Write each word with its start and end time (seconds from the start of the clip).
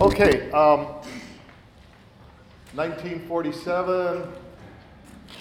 Okay, 0.00 0.50
um, 0.52 0.86
1947, 2.74 4.32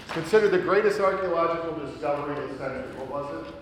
considered 0.09 0.51
the 0.51 0.59
greatest 0.59 0.99
archaeological 0.99 1.85
discovery 1.85 2.43
of 2.43 2.49
the 2.49 2.57
century. 2.57 2.95
What 2.97 3.09
was 3.09 3.47
it? 3.47 3.53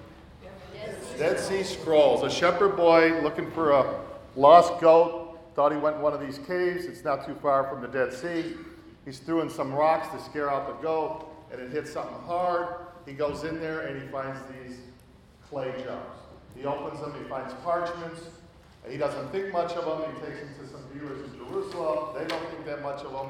Dead 1.17 1.39
Sea 1.39 1.63
Scrolls. 1.63 2.23
A 2.23 2.29
shepherd 2.29 2.75
boy 2.75 3.19
looking 3.21 3.49
for 3.51 3.71
a 3.71 3.99
lost 4.35 4.79
goat 4.79 5.39
thought 5.55 5.71
he 5.71 5.77
went 5.77 5.95
in 5.95 6.01
one 6.03 6.13
of 6.13 6.19
these 6.19 6.37
caves. 6.37 6.85
It's 6.85 7.03
not 7.03 7.25
too 7.25 7.35
far 7.41 7.67
from 7.67 7.81
the 7.81 7.87
Dead 7.87 8.13
Sea. 8.13 8.55
He's 9.05 9.17
throwing 9.19 9.49
some 9.49 9.73
rocks 9.73 10.07
to 10.09 10.29
scare 10.29 10.51
out 10.51 10.67
the 10.67 10.83
goat, 10.83 11.25
and 11.51 11.59
it 11.59 11.71
hits 11.71 11.91
something 11.91 12.19
hard. 12.25 12.67
He 13.07 13.13
goes 13.13 13.43
in 13.43 13.59
there 13.59 13.87
and 13.87 14.01
he 14.01 14.07
finds 14.09 14.39
these 14.51 14.77
clay 15.49 15.71
jars. 15.83 16.19
He 16.55 16.65
opens 16.65 16.99
them, 16.99 17.13
he 17.21 17.27
finds 17.27 17.53
parchments. 17.63 18.21
He 18.89 18.97
doesn't 18.97 19.31
think 19.31 19.51
much 19.51 19.73
of 19.73 19.85
them. 19.85 20.13
He 20.15 20.21
takes 20.25 20.39
them 20.39 20.49
to 20.59 20.71
some 20.71 20.83
viewers 20.93 21.21
in 21.29 21.37
Jerusalem. 21.37 22.15
They 22.17 22.25
don't 22.25 22.49
think 22.49 22.65
that 22.65 22.81
much 22.81 23.01
of 23.01 23.11
them. 23.11 23.29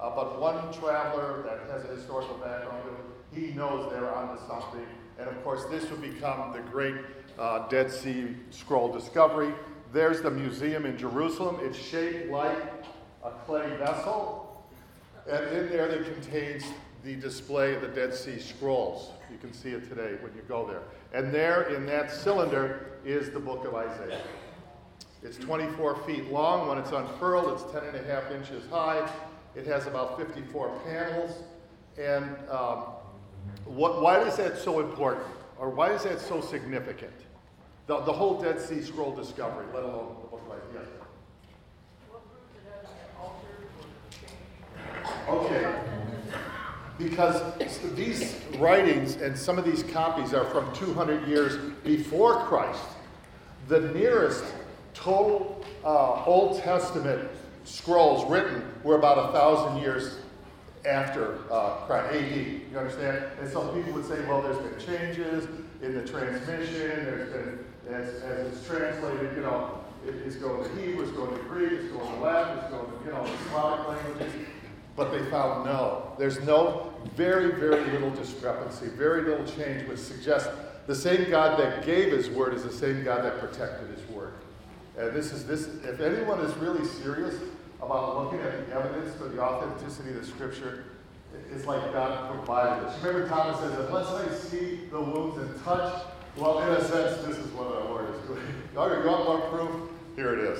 Uh, 0.00 0.14
but 0.14 0.40
one 0.40 0.72
traveler 0.72 1.42
that 1.42 1.70
has 1.70 1.84
a 1.84 1.94
historical 1.94 2.36
background, 2.36 2.82
he 3.32 3.52
knows 3.52 3.90
they're 3.92 4.12
onto 4.14 4.40
something. 4.46 4.86
And 5.18 5.28
of 5.28 5.42
course, 5.44 5.64
this 5.66 5.88
would 5.90 6.02
become 6.02 6.52
the 6.52 6.60
great 6.70 6.96
uh, 7.38 7.68
Dead 7.68 7.90
Sea 7.90 8.34
Scroll 8.50 8.92
discovery. 8.92 9.52
There's 9.92 10.20
the 10.20 10.30
museum 10.30 10.86
in 10.86 10.98
Jerusalem. 10.98 11.58
It's 11.62 11.78
shaped 11.78 12.30
like 12.30 12.58
a 13.24 13.30
clay 13.30 13.76
vessel. 13.76 14.64
And 15.30 15.44
in 15.56 15.68
there, 15.68 15.88
it 15.88 16.04
contains 16.12 16.64
the 17.04 17.14
display 17.14 17.74
of 17.74 17.82
the 17.82 17.88
Dead 17.88 18.14
Sea 18.14 18.38
Scrolls. 18.40 19.10
You 19.30 19.38
can 19.38 19.52
see 19.52 19.70
it 19.70 19.88
today 19.88 20.16
when 20.20 20.34
you 20.34 20.42
go 20.48 20.66
there. 20.66 20.82
And 21.12 21.32
there 21.32 21.74
in 21.74 21.86
that 21.86 22.10
cylinder 22.10 22.98
is 23.04 23.30
the 23.30 23.40
book 23.40 23.64
of 23.64 23.74
Isaiah. 23.74 24.20
It's 25.24 25.38
24 25.38 25.96
feet 26.04 26.30
long. 26.30 26.68
When 26.68 26.76
it's 26.76 26.92
unfurled, 26.92 27.50
it's 27.54 27.72
10 27.72 27.82
and 27.82 27.96
a 27.96 28.04
half 28.04 28.30
inches 28.30 28.62
high. 28.70 29.10
It 29.56 29.66
has 29.66 29.86
about 29.86 30.18
54 30.18 30.80
panels. 30.84 31.42
And 31.98 32.36
um, 32.50 32.84
what, 33.64 34.02
why 34.02 34.20
is 34.20 34.36
that 34.36 34.58
so 34.58 34.80
important? 34.80 35.24
Or 35.58 35.70
why 35.70 35.92
is 35.92 36.02
that 36.02 36.20
so 36.20 36.42
significant? 36.42 37.14
The, 37.86 38.00
the 38.00 38.12
whole 38.12 38.42
Dead 38.42 38.60
Sea 38.60 38.82
Scroll 38.82 39.14
discovery, 39.14 39.64
let 39.72 39.84
alone 39.84 40.16
the 40.20 40.28
book 40.28 40.42
of 40.46 40.52
Isaiah. 40.68 40.84
Okay. 45.28 45.74
Because 46.98 47.40
these 47.94 48.36
writings 48.58 49.16
and 49.16 49.36
some 49.36 49.58
of 49.58 49.64
these 49.64 49.84
copies 49.84 50.34
are 50.34 50.44
from 50.44 50.70
200 50.74 51.26
years 51.26 51.56
before 51.82 52.44
Christ. 52.46 52.84
The 53.68 53.80
nearest 53.80 54.44
total 55.04 55.62
uh, 55.84 56.24
Old 56.24 56.58
Testament 56.60 57.28
scrolls 57.64 58.28
written 58.30 58.64
were 58.82 58.96
about 58.96 59.28
a 59.30 59.32
thousand 59.32 59.82
years 59.82 60.16
after 60.86 61.38
uh, 61.50 61.76
Christ, 61.86 62.14
AD. 62.14 62.36
You 62.36 62.78
understand? 62.78 63.24
And 63.38 63.50
so 63.50 63.68
people 63.68 63.92
would 63.92 64.06
say, 64.06 64.24
well, 64.26 64.40
there's 64.40 64.58
been 64.58 64.80
changes 64.80 65.46
in 65.82 65.94
the 65.94 66.06
transmission. 66.06 67.04
There's 67.04 67.32
been, 67.32 67.64
as, 67.90 68.22
as 68.22 68.46
it's 68.46 68.66
translated, 68.66 69.36
you 69.36 69.42
know, 69.42 69.78
it, 70.06 70.14
it's 70.26 70.36
going 70.36 70.64
to 70.64 70.80
Hebrew, 70.80 71.02
it's 71.02 71.12
going 71.12 71.36
to 71.36 71.42
Greek, 71.44 71.72
it's 71.72 71.92
going 71.92 72.14
to 72.14 72.20
Latin, 72.20 72.58
it's 72.58 72.70
going 72.70 72.86
to, 72.86 73.04
you 73.04 73.12
know, 73.12 73.26
Slavic 73.50 73.88
languages. 73.88 74.46
But 74.96 75.10
they 75.10 75.22
found 75.30 75.66
no. 75.66 76.12
There's 76.18 76.40
no, 76.42 76.92
very, 77.14 77.52
very 77.52 77.90
little 77.90 78.10
discrepancy, 78.10 78.86
very 78.86 79.22
little 79.22 79.44
change, 79.44 79.86
which 79.86 79.98
suggests 79.98 80.48
the 80.86 80.94
same 80.94 81.30
God 81.30 81.58
that 81.58 81.84
gave 81.84 82.12
his 82.12 82.30
word 82.30 82.54
is 82.54 82.62
the 82.62 82.72
same 82.72 83.04
God 83.04 83.24
that 83.24 83.38
protected 83.38 83.90
his 83.90 84.06
word. 84.08 84.34
And 84.96 85.12
this 85.12 85.32
is 85.32 85.46
this, 85.46 85.66
if 85.84 86.00
anyone 86.00 86.40
is 86.40 86.56
really 86.56 86.84
serious 86.84 87.34
about 87.82 88.22
looking 88.22 88.40
at 88.40 88.66
the 88.66 88.74
evidence 88.74 89.14
for 89.16 89.28
the 89.28 89.40
authenticity 89.40 90.10
of 90.10 90.16
the 90.16 90.26
scripture, 90.26 90.84
it's 91.52 91.66
like 91.66 91.80
God 91.92 92.32
provided 92.32 92.86
it. 92.86 93.02
Remember 93.02 93.28
Thomas 93.28 93.58
says, 93.58 93.86
unless 93.86 94.06
I 94.06 94.32
see 94.34 94.80
the 94.90 95.00
wounds 95.00 95.38
and 95.38 95.64
touch, 95.64 96.04
well, 96.36 96.60
in 96.60 96.68
a 96.68 96.84
sense, 96.84 97.24
this 97.24 97.36
is 97.38 97.50
what 97.52 97.66
our 97.66 97.84
Lord 97.84 98.14
is 98.14 98.20
doing. 98.22 98.42
Okay, 98.76 99.04
you 99.04 99.08
want 99.08 99.24
more 99.24 99.40
proof? 99.50 99.90
Here 100.16 100.32
it 100.32 100.40
is. 100.40 100.58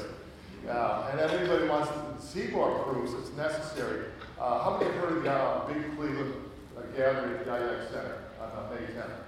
Uh, 0.68 1.08
and 1.10 1.20
if 1.20 1.32
anybody 1.32 1.66
wants 1.66 1.88
to 1.88 2.26
see 2.26 2.46
more 2.52 2.78
proofs, 2.84 3.12
it's 3.18 3.36
necessary. 3.36 4.04
Uh, 4.40 4.62
how 4.62 4.78
many 4.78 4.92
have 4.92 5.00
heard 5.02 5.16
of 5.16 5.22
the 5.24 5.32
uh, 5.32 5.66
big 5.66 5.96
Cleveland 5.96 6.32
uh, 6.78 6.82
gathering 6.96 7.36
at 7.38 7.44
the 7.44 7.54
IX 7.54 7.90
Center 7.90 8.18
on 8.40 8.50
uh, 8.50 8.70
May 8.70 8.86
10th? 8.86 9.23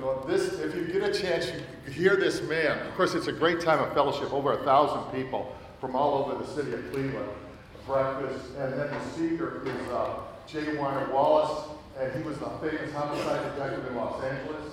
Go? 0.00 0.24
This, 0.28 0.60
if 0.60 0.74
you 0.74 0.86
get 0.86 1.02
a 1.02 1.12
chance, 1.12 1.50
you 1.86 1.92
hear 1.92 2.16
this 2.16 2.42
man. 2.42 2.78
Of 2.86 2.94
course, 2.94 3.14
it's 3.14 3.28
a 3.28 3.32
great 3.32 3.60
time 3.60 3.80
of 3.80 3.92
fellowship. 3.94 4.32
Over 4.32 4.52
a 4.52 4.64
thousand 4.64 5.10
people 5.12 5.54
from 5.80 5.96
all 5.96 6.24
over 6.24 6.42
the 6.42 6.46
city 6.50 6.72
of 6.72 6.92
Cleveland. 6.92 7.28
Breakfast, 7.86 8.46
and 8.58 8.72
then 8.72 8.90
the 8.90 9.10
speaker 9.10 9.62
is 9.66 9.88
uh, 9.90 10.20
J. 10.46 10.76
Warner 10.76 11.12
Wallace, 11.12 11.68
and 11.98 12.12
he 12.14 12.22
was 12.22 12.38
the 12.38 12.48
famous 12.62 12.92
homicide 12.94 13.54
detective 13.54 13.86
in 13.86 13.96
Los 13.96 14.22
Angeles. 14.22 14.72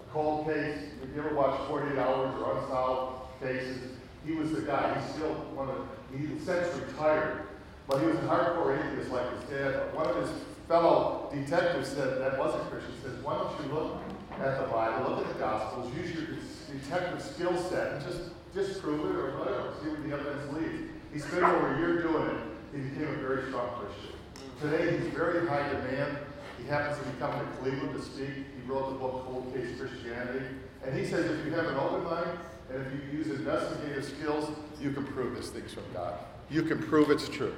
A 0.00 0.12
cold 0.12 0.46
case. 0.46 0.78
If 1.02 1.14
you 1.14 1.22
ever 1.22 1.34
watch 1.34 1.60
48 1.68 1.98
Hours 1.98 2.34
or 2.40 2.58
Unsolved 2.58 3.40
Cases, 3.40 3.92
he 4.26 4.32
was 4.32 4.50
the 4.50 4.62
guy. 4.62 4.98
He's 5.00 5.14
still 5.14 5.34
one 5.54 5.68
of. 5.68 5.86
He's 6.16 6.44
since 6.44 6.74
retired, 6.74 7.42
but 7.86 8.00
he 8.00 8.06
was 8.06 8.16
a 8.16 8.22
hardcore 8.22 8.76
atheist 8.76 9.12
like 9.12 9.30
his 9.38 9.50
dad. 9.50 9.94
One 9.94 10.06
of 10.06 10.16
his 10.16 10.30
fellow 10.66 11.30
detectives 11.32 11.90
said 11.90 12.20
that 12.20 12.38
wasn't 12.38 12.68
Christian. 12.70 12.92
Says, 13.02 13.22
"Why 13.22 13.36
don't 13.38 13.52
you 13.64 13.72
look 13.74 14.07
at 14.40 14.60
the 14.60 14.72
Bible, 14.72 15.10
look 15.10 15.26
at 15.26 15.32
the 15.34 15.38
Gospels, 15.38 15.92
use 15.94 16.14
your 16.14 16.26
detective 16.72 17.22
skill 17.22 17.56
set, 17.56 17.92
and 17.92 18.04
just 18.04 18.30
disprove 18.54 19.10
it 19.10 19.16
or 19.16 19.38
whatever, 19.38 19.72
see 19.82 19.88
where 19.88 20.00
the 20.00 20.14
evidence 20.14 20.52
leads. 20.56 20.90
He 21.12 21.18
spent 21.18 21.42
over 21.42 21.74
a 21.74 21.78
year 21.78 22.02
doing 22.02 22.28
it. 22.28 22.42
He 22.72 22.80
became 22.88 23.14
a 23.14 23.16
very 23.16 23.48
strong 23.48 23.68
Christian. 23.80 24.14
Today, 24.60 24.98
he's 24.98 25.12
very 25.14 25.46
high 25.46 25.68
demand. 25.68 26.18
He 26.58 26.68
happens 26.68 26.98
to 26.98 27.04
be 27.04 27.18
coming 27.18 27.40
to 27.40 27.56
Cleveland 27.58 27.94
to 27.94 28.02
speak. 28.02 28.28
He 28.30 28.70
wrote 28.70 28.90
the 28.90 28.98
book 28.98 29.24
Cold 29.26 29.52
Case 29.54 29.78
Christianity. 29.78 30.44
And 30.84 30.96
he 30.96 31.06
says 31.06 31.26
if 31.26 31.44
you 31.44 31.52
have 31.52 31.66
an 31.66 31.76
open 31.76 32.04
mind 32.04 32.38
and 32.70 32.84
if 32.84 32.92
you 32.92 33.18
use 33.18 33.28
investigative 33.28 34.04
skills, 34.04 34.50
you 34.80 34.92
can 34.92 35.06
prove 35.06 35.36
this 35.36 35.50
thing's 35.50 35.72
from 35.72 35.84
God. 35.94 36.18
You 36.50 36.62
can 36.62 36.78
prove 36.78 37.10
it's 37.10 37.28
true. 37.28 37.54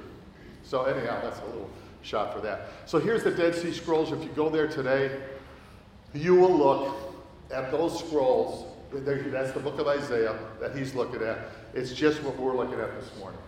So, 0.63 0.83
anyhow, 0.83 1.19
that's 1.21 1.39
a 1.39 1.45
little 1.45 1.69
shot 2.01 2.33
for 2.33 2.39
that. 2.41 2.69
So, 2.85 2.99
here's 2.99 3.23
the 3.23 3.31
Dead 3.31 3.55
Sea 3.55 3.73
Scrolls. 3.73 4.11
If 4.11 4.23
you 4.23 4.29
go 4.29 4.49
there 4.49 4.67
today, 4.67 5.19
you 6.13 6.35
will 6.35 6.55
look 6.55 6.95
at 7.51 7.71
those 7.71 7.99
scrolls. 7.99 8.65
That's 8.93 9.51
the 9.51 9.59
book 9.59 9.79
of 9.79 9.87
Isaiah 9.87 10.37
that 10.59 10.75
he's 10.75 10.93
looking 10.93 11.21
at. 11.21 11.39
It's 11.73 11.93
just 11.93 12.21
what 12.23 12.37
we're 12.37 12.55
looking 12.55 12.79
at 12.79 12.99
this 12.99 13.09
morning. 13.19 13.39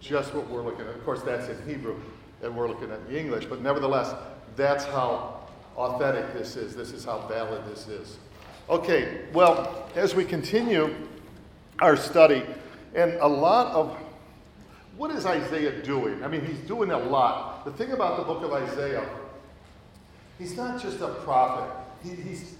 Just 0.00 0.34
what 0.34 0.48
we're 0.48 0.62
looking 0.62 0.86
at. 0.86 0.94
Of 0.94 1.04
course, 1.04 1.22
that's 1.22 1.48
in 1.48 1.68
Hebrew, 1.68 1.96
and 2.42 2.56
we're 2.56 2.68
looking 2.68 2.90
at 2.90 3.08
the 3.08 3.18
English, 3.18 3.46
but 3.46 3.62
nevertheless, 3.62 4.14
that's 4.56 4.84
how 4.84 5.48
authentic 5.76 6.32
this 6.32 6.56
is. 6.56 6.74
This 6.74 6.92
is 6.92 7.04
how 7.04 7.26
valid 7.28 7.62
this 7.70 7.86
is. 7.88 8.18
Okay, 8.68 9.26
well, 9.32 9.88
as 9.94 10.14
we 10.14 10.24
continue 10.24 10.94
our 11.80 11.96
study, 11.96 12.42
and 12.94 13.12
a 13.14 13.26
lot 13.28 13.72
of 13.74 13.96
what 14.96 15.12
is 15.12 15.26
Isaiah 15.26 15.80
doing? 15.82 16.24
I 16.24 16.28
mean, 16.28 16.44
he's 16.44 16.58
doing 16.66 16.90
a 16.90 16.98
lot. 16.98 17.64
The 17.64 17.70
thing 17.72 17.92
about 17.92 18.18
the 18.18 18.24
book 18.24 18.42
of 18.42 18.52
Isaiah, 18.52 19.08
he's 20.38 20.56
not 20.56 20.82
just 20.82 21.00
a 21.00 21.08
prophet, 21.08 21.70
he, 22.02 22.10
he's, 22.10 22.54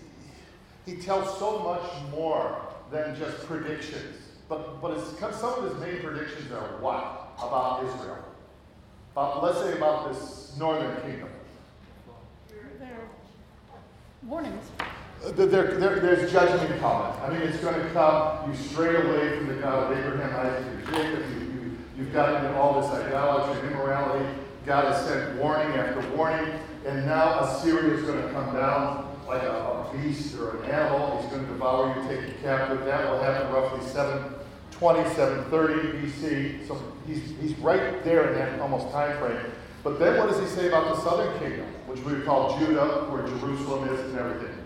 he 0.87 0.97
tells 0.97 1.39
so 1.39 1.59
much 1.61 2.11
more 2.11 2.61
than 2.91 3.17
just 3.17 3.47
predictions. 3.47 4.17
But, 4.49 4.81
but 4.81 4.99
some 5.35 5.55
of 5.55 5.71
his 5.71 5.81
main 5.81 6.01
predictions 6.01 6.51
are 6.53 6.81
what? 6.81 7.35
About 7.39 7.85
Israel. 7.85 8.25
About, 9.13 9.43
let's 9.43 9.59
say 9.61 9.77
about 9.77 10.13
this 10.13 10.55
northern 10.59 11.01
kingdom. 11.03 11.29
Warnings. 14.23 14.65
Uh, 15.25 15.31
there, 15.33 15.47
there, 15.47 16.01
there's 16.01 16.31
judgment 16.33 16.81
coming. 16.81 17.21
I 17.23 17.31
mean, 17.31 17.43
it's 17.43 17.59
going 17.59 17.81
to 17.81 17.91
come. 17.91 18.51
You 18.51 18.57
stray 18.57 18.97
away 18.97 19.39
from 19.39 19.49
the 19.49 19.55
God 19.55 19.91
of 19.91 19.99
Abraham, 19.99 20.47
Isaac, 20.47 20.67
and 20.67 20.87
Jacob. 20.87 21.25
You, 21.31 21.41
you, 21.41 21.79
you've 21.97 22.13
gotten 22.13 22.45
into 22.45 22.59
all 22.59 22.81
this 22.81 22.91
idolatry 22.91 23.61
and 23.61 23.71
immorality. 23.71 24.27
God 24.67 24.93
has 24.93 25.07
sent 25.07 25.37
warning 25.37 25.77
after 25.77 26.09
warning. 26.17 26.53
And 26.85 27.07
now 27.07 27.41
Assyria 27.41 27.95
is 27.95 28.03
going 28.05 28.23
to 28.23 28.33
come 28.33 28.55
down 28.55 29.08
like 29.29 29.43
a, 29.43 29.53
a, 29.53 29.97
beast 29.97 30.35
or 30.37 30.57
an 30.63 30.71
animal. 30.71 31.21
He's 31.21 31.31
going 31.31 31.47
to 31.47 31.53
devour 31.53 31.95
you, 31.95 32.09
take 32.09 32.29
you 32.29 32.35
captive. 32.43 32.85
That 32.85 33.11
will 33.11 33.23
happen 33.23 33.53
roughly 33.53 33.87
720, 33.87 35.15
730 35.15 35.99
BC. 35.99 36.67
So 36.67 36.83
he's, 37.07 37.35
he's 37.41 37.57
right 37.59 38.03
there 38.05 38.33
in 38.33 38.39
that 38.39 38.61
almost 38.61 38.91
time 38.91 39.17
frame. 39.19 39.53
But 39.85 39.99
then 39.99 40.19
what 40.19 40.29
does 40.29 40.41
he 40.41 40.47
say 40.47 40.69
about 40.69 40.97
the 40.97 41.03
southern 41.03 41.39
kingdom, 41.39 41.67
which 41.87 42.01
we 42.01 42.21
call 42.23 42.59
Judah, 42.59 43.07
where 43.11 43.27
Jerusalem 43.27 43.89
is 43.89 44.01
and 44.01 44.19
everything? 44.19 44.57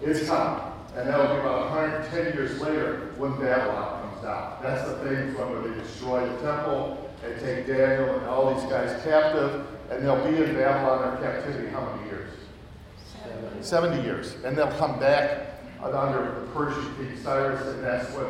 It's 0.00 0.26
coming. 0.26 0.62
And 0.96 1.08
that'll 1.08 1.34
be 1.34 1.40
about 1.40 1.70
110 1.70 2.32
years 2.34 2.58
later 2.60 3.12
when 3.18 3.32
Babylon 3.32 4.08
comes 4.08 4.22
down. 4.22 4.56
That's 4.62 4.88
the 4.88 4.96
thing 5.04 5.34
where 5.34 5.60
they 5.60 5.78
destroy 5.78 6.26
the 6.26 6.36
temple 6.40 7.10
and 7.22 7.38
take 7.40 7.66
Daniel 7.66 8.16
and 8.16 8.26
all 8.26 8.54
these 8.54 8.64
guys 8.70 9.02
captive, 9.04 9.66
and 9.90 10.04
they'll 10.04 10.24
be 10.24 10.42
in 10.42 10.54
Babylon 10.54 11.16
in 11.16 11.22
captivity 11.22 11.68
how 11.68 11.84
many 11.84 12.08
years? 12.08 12.25
70 13.60 14.02
years. 14.02 14.34
And 14.44 14.56
they'll 14.56 14.72
come 14.72 14.98
back 14.98 15.60
under 15.82 16.40
the 16.40 16.46
Persian 16.52 16.94
king 16.96 17.16
Cyrus, 17.22 17.66
and 17.74 17.84
that's 17.84 18.10
when 18.12 18.26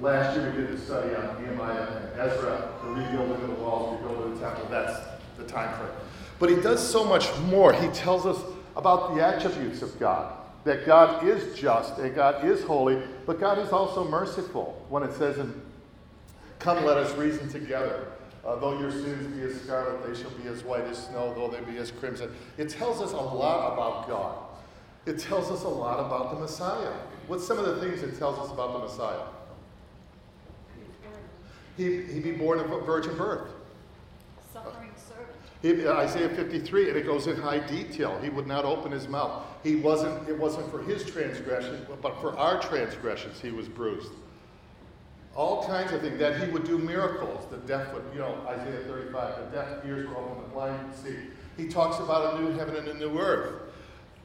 last 0.00 0.36
year 0.36 0.50
we 0.50 0.62
did 0.62 0.70
a 0.70 0.80
study 0.80 1.14
on 1.14 1.42
Nehemiah 1.42 1.82
and 1.82 2.20
Ezra, 2.20 2.72
the 2.82 2.88
rebuilding 2.88 3.42
of 3.42 3.48
the 3.48 3.62
walls, 3.62 4.00
rebuilding 4.00 4.34
the 4.34 4.40
temple. 4.40 4.66
That's 4.70 5.00
the 5.36 5.44
time 5.44 5.76
frame. 5.78 5.90
But 6.38 6.50
he 6.50 6.56
does 6.56 6.86
so 6.86 7.04
much 7.04 7.28
more. 7.46 7.72
He 7.72 7.88
tells 7.88 8.26
us 8.26 8.40
about 8.76 9.14
the 9.14 9.24
attributes 9.24 9.82
of 9.82 9.98
God 9.98 10.34
that 10.64 10.84
God 10.84 11.26
is 11.26 11.58
just 11.58 11.98
and 11.98 12.14
God 12.14 12.44
is 12.44 12.62
holy, 12.62 13.02
but 13.26 13.40
God 13.40 13.58
is 13.58 13.70
also 13.70 14.08
merciful 14.08 14.84
when 14.88 15.02
it 15.02 15.12
says 15.14 15.38
in 15.38 15.62
Come, 16.58 16.84
let 16.84 16.96
us 16.96 17.16
reason 17.16 17.48
together. 17.48 18.08
Uh, 18.44 18.56
though 18.56 18.78
your 18.78 18.90
sins 18.90 19.26
be 19.34 19.42
as 19.42 19.60
scarlet, 19.60 20.06
they 20.06 20.20
shall 20.20 20.30
be 20.30 20.48
as 20.48 20.62
white 20.64 20.84
as 20.84 21.06
snow, 21.06 21.34
though 21.34 21.48
they 21.48 21.60
be 21.70 21.78
as 21.78 21.90
crimson. 21.90 22.34
It 22.56 22.70
tells 22.70 23.00
us 23.00 23.12
a 23.12 23.16
lot 23.16 23.72
about 23.72 24.08
God. 24.08 24.38
It 25.06 25.18
tells 25.18 25.50
us 25.50 25.64
a 25.64 25.68
lot 25.68 25.98
about 26.00 26.34
the 26.34 26.40
Messiah. 26.40 26.92
What's 27.26 27.46
some 27.46 27.58
of 27.58 27.66
the 27.66 27.80
things 27.80 28.02
it 28.02 28.18
tells 28.18 28.38
us 28.38 28.52
about 28.52 28.72
the 28.74 28.78
Messiah? 28.80 29.26
He, 31.76 32.02
he 32.02 32.20
be 32.20 32.32
born 32.32 32.58
of 32.58 32.70
a 32.72 32.80
virgin 32.80 33.16
birth. 33.16 33.50
Suffering 34.52 34.90
servant. 34.96 35.36
He, 35.62 35.86
Isaiah 35.88 36.28
53, 36.28 36.88
and 36.88 36.98
it 36.98 37.06
goes 37.06 37.26
in 37.28 37.36
high 37.36 37.60
detail. 37.60 38.18
He 38.20 38.30
would 38.30 38.46
not 38.46 38.64
open 38.64 38.90
his 38.90 39.08
mouth. 39.08 39.44
He 39.62 39.76
wasn't, 39.76 40.28
it 40.28 40.36
wasn't 40.36 40.70
for 40.70 40.82
his 40.82 41.04
transgression, 41.04 41.86
but 42.02 42.20
for 42.20 42.36
our 42.36 42.60
transgressions 42.60 43.40
he 43.40 43.50
was 43.50 43.68
bruised. 43.68 44.10
All 45.38 45.64
kinds 45.64 45.92
of 45.92 46.00
things. 46.00 46.18
That 46.18 46.40
he 46.40 46.50
would 46.50 46.64
do 46.64 46.78
miracles. 46.78 47.46
The 47.48 47.58
deaf 47.58 47.94
would, 47.94 48.02
you 48.12 48.18
know, 48.18 48.44
Isaiah 48.48 48.80
35, 48.88 49.52
the 49.52 49.56
deaf 49.56 49.86
ears 49.86 50.08
were 50.08 50.16
open, 50.16 50.42
the 50.42 50.48
blind 50.48 50.92
see. 50.92 51.14
He 51.56 51.68
talks 51.68 52.00
about 52.00 52.34
a 52.34 52.42
new 52.42 52.50
heaven 52.58 52.74
and 52.74 52.88
a 52.88 52.94
new 52.94 53.16
earth. 53.20 53.62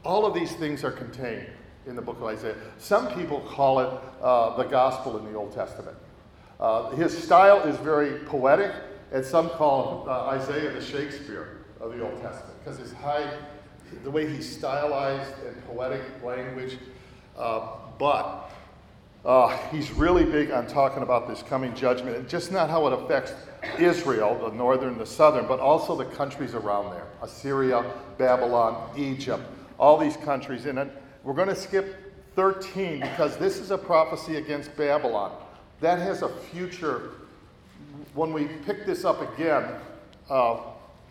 All 0.03 0.25
of 0.25 0.33
these 0.33 0.53
things 0.53 0.83
are 0.83 0.91
contained 0.91 1.45
in 1.85 1.95
the 1.95 2.01
book 2.01 2.17
of 2.17 2.23
Isaiah. 2.23 2.55
Some 2.79 3.13
people 3.13 3.41
call 3.41 3.79
it 3.79 3.89
uh, 4.23 4.57
the 4.57 4.63
gospel 4.63 5.19
in 5.19 5.31
the 5.31 5.37
Old 5.37 5.53
Testament. 5.53 5.95
Uh, 6.59 6.89
his 6.95 7.15
style 7.15 7.61
is 7.61 7.77
very 7.77 8.17
poetic, 8.25 8.71
and 9.11 9.23
some 9.23 9.51
call 9.51 10.09
uh, 10.09 10.29
Isaiah 10.29 10.71
the 10.71 10.81
Shakespeare 10.81 11.59
of 11.79 11.95
the 11.95 12.03
Old 12.03 12.19
Testament 12.23 12.55
because 12.63 12.79
his 12.79 12.91
high, 12.91 13.29
the 14.03 14.09
way 14.09 14.27
he 14.27 14.41
stylized 14.41 15.31
and 15.45 15.63
poetic 15.67 16.01
language. 16.23 16.79
Uh, 17.37 17.67
but 17.99 18.49
uh, 19.25 19.57
he's 19.69 19.91
really 19.91 20.25
big 20.25 20.51
on 20.51 20.67
talking 20.67 21.01
about 21.01 21.27
this 21.27 21.41
coming 21.43 21.73
judgment 21.73 22.17
and 22.17 22.27
just 22.27 22.51
not 22.51 22.69
how 22.69 22.85
it 22.87 22.93
affects 22.93 23.33
Israel, 23.79 24.37
the 24.49 24.55
northern, 24.55 24.97
the 24.97 25.05
southern, 25.05 25.47
but 25.47 25.59
also 25.59 25.95
the 25.95 26.05
countries 26.05 26.53
around 26.53 26.91
there 26.91 27.07
Assyria, 27.21 27.85
Babylon, 28.17 28.89
Egypt, 28.97 29.41
all 29.77 29.97
these 29.97 30.17
countries. 30.17 30.65
And 30.65 30.91
we're 31.23 31.33
going 31.33 31.47
to 31.47 31.55
skip 31.55 32.13
13 32.35 32.99
because 32.99 33.37
this 33.37 33.59
is 33.59 33.71
a 33.71 33.77
prophecy 33.77 34.35
against 34.35 34.75
Babylon. 34.75 35.31
That 35.79 35.99
has 35.99 36.21
a 36.21 36.29
future. 36.29 37.11
When 38.13 38.33
we 38.33 38.47
pick 38.65 38.85
this 38.85 39.05
up 39.05 39.21
again, 39.33 39.65
uh, 40.29 40.57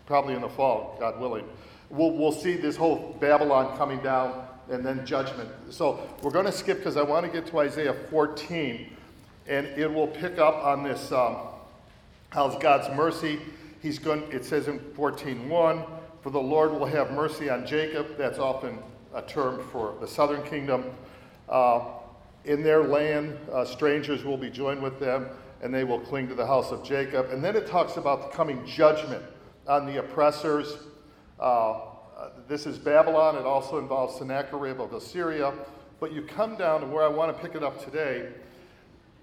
probably 0.05 0.35
in 0.35 0.41
the 0.41 0.49
fall, 0.49 0.97
God 0.99 1.19
willing, 1.19 1.45
we'll, 1.89 2.11
we'll 2.11 2.31
see 2.31 2.55
this 2.57 2.75
whole 2.75 3.17
Babylon 3.19 3.75
coming 3.75 3.99
down 4.01 4.47
and 4.69 4.85
then 4.85 5.05
judgment. 5.05 5.49
So 5.69 6.07
we're 6.21 6.31
going 6.31 6.45
to 6.45 6.51
skip 6.51 6.77
because 6.77 6.97
I 6.97 7.03
want 7.03 7.25
to 7.25 7.31
get 7.31 7.47
to 7.47 7.59
Isaiah 7.59 7.95
14, 8.09 8.89
and 9.47 9.67
it 9.67 9.91
will 9.91 10.07
pick 10.07 10.39
up 10.39 10.55
on 10.63 10.83
this. 10.83 11.11
Um, 11.11 11.37
how's 12.29 12.57
God's 12.57 12.95
mercy? 12.95 13.39
He's 13.81 13.99
going. 13.99 14.23
It 14.31 14.45
says 14.45 14.67
in 14.67 14.79
14:1, 14.79 15.83
"For 16.21 16.29
the 16.29 16.39
Lord 16.39 16.71
will 16.71 16.85
have 16.85 17.11
mercy 17.11 17.49
on 17.49 17.65
Jacob." 17.65 18.17
That's 18.17 18.39
often 18.39 18.79
a 19.13 19.21
term 19.21 19.61
for 19.71 19.95
the 19.99 20.07
southern 20.07 20.43
kingdom. 20.43 20.85
Uh, 21.49 21.81
in 22.45 22.63
their 22.63 22.83
land, 22.83 23.37
uh, 23.51 23.65
strangers 23.65 24.23
will 24.23 24.37
be 24.37 24.49
joined 24.49 24.81
with 24.81 24.99
them, 24.99 25.27
and 25.61 25.73
they 25.73 25.83
will 25.83 25.99
cling 25.99 26.27
to 26.29 26.35
the 26.35 26.45
house 26.45 26.71
of 26.71 26.83
Jacob. 26.83 27.29
And 27.31 27.43
then 27.43 27.55
it 27.55 27.67
talks 27.67 27.97
about 27.97 28.21
the 28.21 28.35
coming 28.35 28.65
judgment 28.65 29.23
on 29.67 29.85
the 29.85 29.97
oppressors. 29.97 30.77
Uh, 32.15 32.29
this 32.47 32.65
is 32.65 32.77
Babylon. 32.77 33.35
It 33.35 33.45
also 33.45 33.79
involves 33.79 34.17
Sennacherib 34.17 34.79
of 34.79 34.93
Assyria. 34.93 35.53
But 35.99 36.13
you 36.13 36.21
come 36.21 36.55
down 36.57 36.81
to 36.81 36.87
where 36.87 37.03
I 37.03 37.07
want 37.07 37.35
to 37.35 37.41
pick 37.41 37.55
it 37.55 37.63
up 37.63 37.83
today 37.83 38.29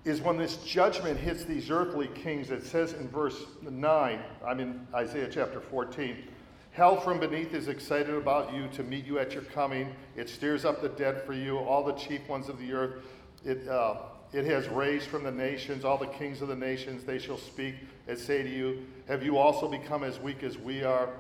is 0.04 0.20
when 0.20 0.38
this 0.38 0.56
judgment 0.64 1.20
hits 1.20 1.44
these 1.44 1.70
earthly 1.70 2.08
kings. 2.08 2.50
It 2.50 2.64
says 2.64 2.94
in 2.94 3.08
verse 3.08 3.44
9, 3.62 4.20
I'm 4.46 4.60
in 4.60 4.87
Isaiah 4.94 5.28
chapter 5.31 5.60
14. 5.60 6.16
Hell 6.72 7.00
from 7.00 7.20
beneath 7.20 7.52
is 7.52 7.69
excited 7.69 8.14
about 8.14 8.54
you 8.54 8.66
to 8.69 8.82
meet 8.82 9.04
you 9.04 9.19
at 9.19 9.32
your 9.32 9.43
coming. 9.43 9.94
It 10.16 10.28
stirs 10.28 10.64
up 10.64 10.81
the 10.81 10.88
dead 10.88 11.22
for 11.26 11.34
you, 11.34 11.58
all 11.58 11.84
the 11.84 11.93
chief 11.93 12.26
ones 12.28 12.48
of 12.48 12.58
the 12.58 12.72
earth. 12.72 13.04
It, 13.44 13.69
uh, 13.69 13.96
it 14.32 14.46
has 14.46 14.69
raised 14.69 15.06
from 15.06 15.25
the 15.25 15.32
nations, 15.32 15.84
all 15.84 15.98
the 15.98 16.06
kings 16.06 16.40
of 16.40 16.48
the 16.48 16.56
nations. 16.56 17.04
They 17.04 17.19
shall 17.19 17.38
speak 17.38 17.75
and 18.08 18.19
say 18.19 18.43
to 18.43 18.48
you, 18.48 18.86
Have 19.06 19.22
you 19.22 19.36
also 19.36 19.69
become 19.69 20.02
as 20.02 20.19
weak 20.19 20.43
as 20.43 20.56
we 20.56 20.82
are? 20.82 21.10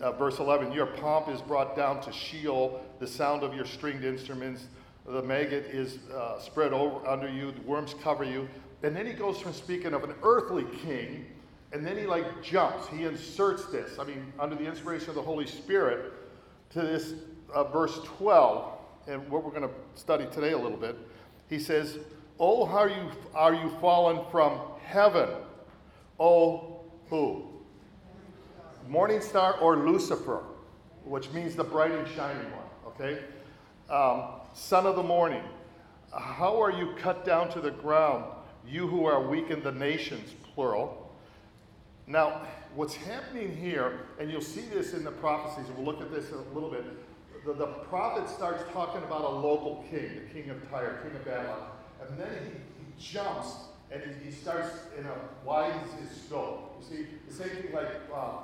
Uh, 0.00 0.12
verse 0.12 0.38
11 0.38 0.72
Your 0.72 0.86
pomp 0.86 1.28
is 1.28 1.40
brought 1.40 1.76
down 1.76 2.00
to 2.02 2.12
Sheol, 2.12 2.80
the 2.98 3.06
sound 3.06 3.42
of 3.42 3.54
your 3.54 3.64
stringed 3.64 4.04
instruments. 4.04 4.66
The 5.06 5.22
maggot 5.22 5.64
is 5.66 5.98
uh, 6.14 6.38
spread 6.38 6.72
over 6.72 7.06
under 7.06 7.28
you, 7.28 7.52
the 7.52 7.62
worms 7.62 7.94
cover 8.02 8.24
you. 8.24 8.48
And 8.82 8.94
then 8.94 9.06
he 9.06 9.12
goes 9.12 9.40
from 9.40 9.54
speaking 9.54 9.94
of 9.94 10.04
an 10.04 10.14
earthly 10.22 10.64
king 10.84 11.26
and 11.72 11.86
then 11.86 11.96
he 11.96 12.06
like 12.06 12.42
jumps. 12.42 12.88
He 12.88 13.04
inserts 13.04 13.66
this, 13.66 13.98
I 13.98 14.04
mean, 14.04 14.32
under 14.38 14.56
the 14.56 14.64
inspiration 14.64 15.10
of 15.10 15.14
the 15.14 15.22
Holy 15.22 15.46
Spirit, 15.46 16.12
to 16.70 16.80
this 16.80 17.14
uh, 17.54 17.64
verse 17.64 18.00
12, 18.04 18.72
and 19.06 19.28
what 19.28 19.44
we're 19.44 19.50
going 19.50 19.68
to 19.68 19.74
study 19.94 20.26
today 20.32 20.52
a 20.52 20.58
little 20.58 20.78
bit. 20.78 20.96
He 21.48 21.58
says, 21.58 21.98
Oh, 22.38 22.64
how 22.64 22.84
you, 22.84 23.10
are 23.34 23.54
you 23.54 23.70
fallen 23.80 24.24
from 24.30 24.60
heaven? 24.84 25.28
Oh, 26.20 26.80
who? 27.08 27.48
Morning 28.88 29.20
star 29.20 29.52
or 29.58 29.76
Lucifer, 29.76 30.42
which 31.04 31.30
means 31.32 31.54
the 31.54 31.62
bright 31.62 31.92
and 31.92 32.08
shining 32.08 32.50
one, 32.52 32.86
okay? 32.86 33.22
Um, 33.90 34.40
son 34.54 34.86
of 34.86 34.96
the 34.96 35.02
morning. 35.02 35.42
How 36.18 36.58
are 36.62 36.72
you 36.72 36.94
cut 36.96 37.26
down 37.26 37.50
to 37.50 37.60
the 37.60 37.70
ground, 37.70 38.24
you 38.66 38.86
who 38.86 39.04
are 39.04 39.20
weak 39.20 39.50
in 39.50 39.62
the 39.62 39.72
nations, 39.72 40.34
plural? 40.54 41.14
Now, 42.06 42.46
what's 42.74 42.94
happening 42.94 43.54
here, 43.54 44.06
and 44.18 44.30
you'll 44.30 44.40
see 44.40 44.62
this 44.62 44.94
in 44.94 45.04
the 45.04 45.10
prophecies, 45.10 45.68
and 45.68 45.76
we'll 45.76 45.84
look 45.84 46.00
at 46.00 46.10
this 46.10 46.30
in 46.30 46.38
a 46.38 46.54
little 46.54 46.70
bit. 46.70 46.84
The, 47.44 47.52
the 47.52 47.66
prophet 47.66 48.26
starts 48.26 48.64
talking 48.72 49.02
about 49.02 49.20
a 49.20 49.28
local 49.28 49.84
king, 49.90 50.12
the 50.14 50.32
king 50.32 50.48
of 50.48 50.66
Tyre, 50.70 51.00
king 51.02 51.14
of 51.14 51.26
Babylon, 51.26 51.68
and 52.08 52.18
then 52.18 52.30
he, 52.42 52.52
he 52.52 53.12
jumps 53.12 53.54
and 53.90 54.02
he, 54.02 54.30
he, 54.30 54.30
starts 54.30 54.70
in 54.98 55.04
a 55.04 55.12
widens 55.44 55.92
his 56.00 56.22
scope. 56.22 56.76
You 56.80 56.96
see, 56.96 57.06
the 57.26 57.34
same 57.34 57.62
thing 57.62 57.72
like 57.72 57.88
uh, 58.14 58.38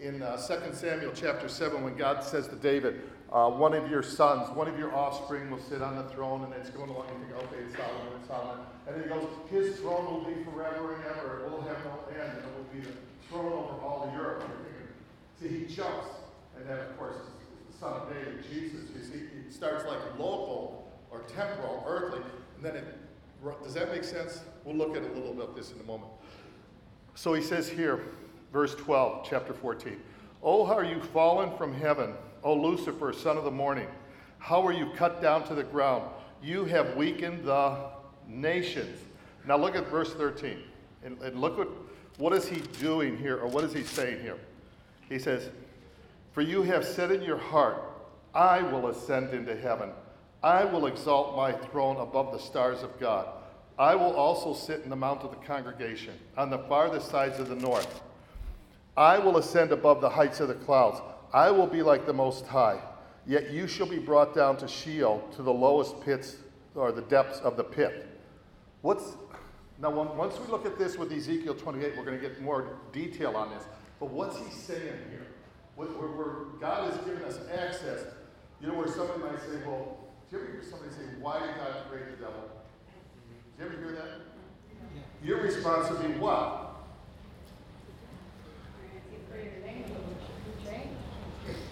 in 0.00 0.22
uh, 0.22 0.36
2 0.36 0.74
Samuel 0.74 1.12
chapter 1.14 1.48
7 1.48 1.82
when 1.82 1.94
God 1.94 2.24
says 2.24 2.48
to 2.48 2.56
David, 2.56 3.02
uh, 3.32 3.48
one 3.50 3.74
of 3.74 3.90
your 3.90 4.02
sons, 4.02 4.48
one 4.56 4.66
of 4.66 4.78
your 4.78 4.94
offspring 4.94 5.50
will 5.50 5.60
sit 5.60 5.82
on 5.82 5.96
the 5.96 6.04
throne, 6.04 6.42
and 6.44 6.52
it's 6.54 6.70
going 6.70 6.90
along, 6.90 7.06
and 7.10 7.20
you 7.20 7.34
think, 7.34 7.44
okay, 7.44 7.62
it's 7.64 7.76
Solomon, 7.76 8.12
it's 8.18 8.28
Solomon. 8.28 8.66
And 8.86 8.96
then 8.96 9.02
he 9.04 9.08
goes, 9.08 9.28
his 9.50 9.78
throne 9.78 10.04
will 10.06 10.24
be 10.24 10.42
forever 10.44 10.94
and 10.94 11.04
ever, 11.04 11.44
it 11.44 11.50
will 11.50 11.62
have 11.62 11.78
no 11.84 11.98
end, 12.10 12.32
and 12.32 12.38
it 12.38 12.56
will 12.56 12.74
be 12.74 12.80
the 12.80 12.96
throne 13.28 13.52
over 13.52 13.82
all 13.84 14.10
the 14.12 14.20
earth. 14.20 14.44
See, 15.40 15.48
he 15.48 15.64
jumps, 15.66 16.08
and 16.56 16.68
then, 16.68 16.78
of 16.78 16.98
course, 16.98 17.16
the 17.70 17.78
son 17.78 17.92
of 17.92 18.12
David, 18.12 18.44
Jesus. 18.50 18.90
You 18.96 19.04
see, 19.04 19.22
starts 19.50 19.84
like 19.84 20.00
local 20.18 20.90
or 21.10 21.20
temporal, 21.22 21.84
earthly, 21.86 22.22
and 22.56 22.64
then 22.64 22.76
it, 22.76 22.84
does 23.62 23.74
that 23.74 23.90
make 23.92 24.04
sense? 24.04 24.40
We'll 24.64 24.76
look 24.76 24.96
at 24.96 25.02
a 25.02 25.12
little 25.12 25.34
bit 25.34 25.48
of 25.48 25.54
this 25.54 25.72
in 25.72 25.80
a 25.80 25.84
moment. 25.84 26.10
So 27.14 27.32
he 27.32 27.42
says 27.42 27.68
here, 27.68 28.00
verse 28.52 28.74
12, 28.74 29.26
chapter 29.28 29.52
14, 29.52 30.00
Oh, 30.42 30.64
how 30.64 30.74
are 30.74 30.84
you 30.84 31.00
fallen 31.00 31.56
from 31.56 31.74
heaven, 31.74 32.14
O 32.42 32.54
Lucifer, 32.54 33.12
son 33.12 33.36
of 33.36 33.44
the 33.44 33.50
morning? 33.50 33.86
How 34.38 34.66
are 34.66 34.72
you 34.72 34.90
cut 34.96 35.20
down 35.20 35.46
to 35.48 35.54
the 35.54 35.62
ground? 35.62 36.04
You 36.42 36.64
have 36.64 36.96
weakened 36.96 37.44
the 37.44 37.76
nations. 38.26 38.98
Now 39.46 39.56
look 39.58 39.76
at 39.76 39.88
verse 39.88 40.14
13. 40.14 40.58
And, 41.04 41.20
and 41.20 41.40
look 41.40 41.58
what, 41.58 41.68
what 42.18 42.32
is 42.32 42.48
he 42.48 42.60
doing 42.80 43.16
here, 43.18 43.38
or 43.38 43.46
what 43.48 43.64
is 43.64 43.72
he 43.72 43.82
saying 43.82 44.20
here? 44.22 44.38
He 45.08 45.18
says, 45.18 45.50
For 46.32 46.40
you 46.40 46.62
have 46.62 46.84
said 46.84 47.10
in 47.10 47.22
your 47.22 47.38
heart, 47.38 47.82
I 48.34 48.62
will 48.62 48.88
ascend 48.88 49.34
into 49.34 49.56
heaven. 49.56 49.90
I 50.42 50.64
will 50.64 50.86
exalt 50.86 51.36
my 51.36 51.52
throne 51.52 51.96
above 51.96 52.32
the 52.32 52.38
stars 52.38 52.82
of 52.82 52.98
God. 52.98 53.28
I 53.78 53.94
will 53.94 54.14
also 54.14 54.54
sit 54.54 54.82
in 54.84 54.90
the 54.90 54.96
mount 54.96 55.22
of 55.22 55.30
the 55.30 55.46
congregation 55.46 56.14
on 56.36 56.50
the 56.50 56.58
farthest 56.58 57.10
sides 57.10 57.38
of 57.38 57.48
the 57.48 57.56
north. 57.56 58.02
I 59.00 59.18
will 59.18 59.38
ascend 59.38 59.72
above 59.72 60.02
the 60.02 60.10
heights 60.10 60.40
of 60.40 60.48
the 60.48 60.54
clouds. 60.54 61.00
I 61.32 61.50
will 61.50 61.66
be 61.66 61.80
like 61.80 62.04
the 62.04 62.12
Most 62.12 62.46
High. 62.46 62.78
Yet 63.26 63.50
you 63.50 63.66
shall 63.66 63.86
be 63.86 63.98
brought 63.98 64.34
down 64.34 64.58
to 64.58 64.68
Sheol, 64.68 65.26
to 65.36 65.42
the 65.42 65.52
lowest 65.52 66.02
pits 66.02 66.36
or 66.74 66.92
the 66.92 67.00
depths 67.00 67.40
of 67.40 67.56
the 67.56 67.64
pit. 67.64 68.06
What's 68.82 69.14
now? 69.78 69.88
Once 69.88 70.38
we 70.38 70.48
look 70.48 70.66
at 70.66 70.78
this 70.78 70.98
with 70.98 71.10
Ezekiel 71.12 71.54
28, 71.54 71.96
we're 71.96 72.04
going 72.04 72.20
to 72.20 72.28
get 72.28 72.42
more 72.42 72.76
detail 72.92 73.36
on 73.36 73.48
this. 73.48 73.64
But 73.98 74.10
what's 74.10 74.36
he 74.36 74.50
saying 74.50 74.98
here? 75.08 75.28
Where, 75.76 75.88
where 75.88 76.44
God 76.60 76.92
has 76.92 77.00
given 77.06 77.22
us 77.22 77.38
access. 77.50 78.04
You 78.60 78.68
know, 78.68 78.74
where 78.74 78.88
somebody 78.88 79.20
might 79.20 79.40
say, 79.40 79.66
"Well, 79.66 79.96
do 80.30 80.36
you 80.36 80.42
ever 80.42 80.52
hear 80.52 80.62
somebody 80.62 80.90
say, 80.90 81.04
why 81.18 81.40
did 81.40 81.56
God 81.56 81.88
create 81.88 82.10
the 82.10 82.26
devil?" 82.26 82.50
Do 83.56 83.64
you 83.64 83.70
ever 83.70 83.78
hear 83.78 83.92
that? 83.92 84.10
Your 85.24 85.40
response 85.40 85.88
would 85.88 86.02
be 86.02 86.18
what? 86.18 86.69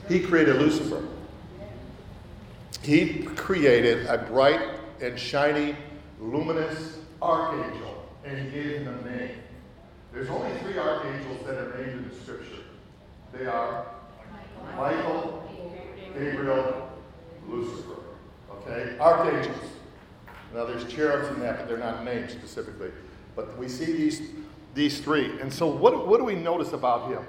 He 0.09 0.21
created 0.21 0.57
Lucifer. 0.57 1.03
He 2.83 3.25
created 3.25 4.07
a 4.07 4.19
bright 4.19 4.61
and 5.03 5.19
shiny, 5.19 5.77
luminous 6.19 6.99
archangel, 7.21 8.09
and 8.25 8.39
he 8.39 8.51
gave 8.51 8.81
him 8.81 8.89
a 8.89 9.11
name. 9.11 9.39
There's 10.13 10.31
only 10.31 10.57
three 10.61 10.79
archangels 10.79 11.47
that 11.47 11.59
are 11.59 11.77
named 11.77 12.05
in 12.05 12.09
the 12.09 12.15
scripture. 12.15 12.63
They 13.33 13.45
are 13.45 13.87
Michael, 14.77 15.47
Gabriel, 16.15 16.91
Lucifer. 17.47 18.01
Okay? 18.51 18.97
Archangels. 18.99 19.71
Now 20.55 20.65
there's 20.65 20.91
cherubs 20.91 21.29
in 21.29 21.41
that, 21.41 21.59
but 21.59 21.69
they're 21.69 21.77
not 21.77 22.05
named 22.05 22.31
specifically. 22.31 22.91
But 23.37 23.59
we 23.59 23.69
see 23.69 23.93
these, 23.93 24.23
these 24.75 25.01
three. 25.01 25.39
And 25.41 25.53
so 25.53 25.67
what, 25.67 26.09
what 26.09 26.19
do 26.19 26.25
we 26.25 26.35
notice 26.35 26.73
about 26.73 27.11
him? 27.11 27.23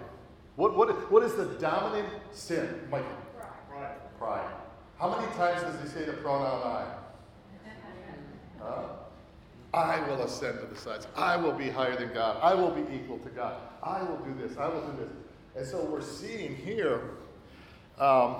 What, 0.59 0.75
what, 0.75 1.09
what 1.09 1.23
is 1.23 1.35
the 1.35 1.45
dominant 1.45 2.09
sin, 2.33 2.81
Michael? 2.91 3.07
Pride. 3.71 3.95
Pride. 4.19 4.51
How 4.99 5.17
many 5.17 5.31
times 5.35 5.61
does 5.61 5.81
he 5.81 5.87
say 5.87 6.03
the 6.03 6.11
pronoun 6.11 6.61
I? 6.61 6.85
Huh? 8.61 8.81
I 9.73 10.05
will 10.09 10.21
ascend 10.21 10.59
to 10.59 10.65
the 10.65 10.75
sides. 10.75 11.07
I 11.15 11.37
will 11.37 11.53
be 11.53 11.69
higher 11.69 11.95
than 11.95 12.13
God. 12.13 12.39
I 12.41 12.55
will 12.55 12.71
be 12.71 12.81
equal 12.93 13.19
to 13.19 13.29
God. 13.29 13.55
I 13.81 14.03
will 14.03 14.17
do 14.17 14.35
this. 14.35 14.57
I 14.57 14.67
will 14.67 14.81
do 14.81 14.97
this. 14.97 15.09
And 15.55 15.65
so 15.65 15.85
we're 15.85 16.01
seeing 16.01 16.57
here 16.57 17.03
um, 17.97 18.35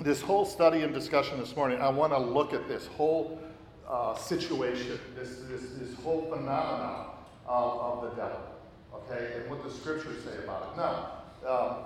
this 0.00 0.22
whole 0.22 0.46
study 0.46 0.84
and 0.84 0.94
discussion 0.94 1.38
this 1.38 1.54
morning. 1.54 1.82
I 1.82 1.90
want 1.90 2.14
to 2.14 2.18
look 2.18 2.54
at 2.54 2.66
this 2.66 2.86
whole 2.86 3.38
uh, 3.86 4.14
situation, 4.14 4.98
this, 5.14 5.40
this, 5.50 5.72
this 5.72 5.94
whole 6.02 6.22
phenomenon 6.30 7.08
of, 7.46 7.78
of 7.78 8.02
the 8.04 8.22
devil, 8.22 8.40
okay, 8.94 9.34
and 9.36 9.50
what 9.50 9.62
the 9.62 9.70
scriptures 9.70 10.24
say 10.24 10.42
about 10.42 10.72
it. 10.72 10.78
Now, 10.78 11.15
um, 11.46 11.76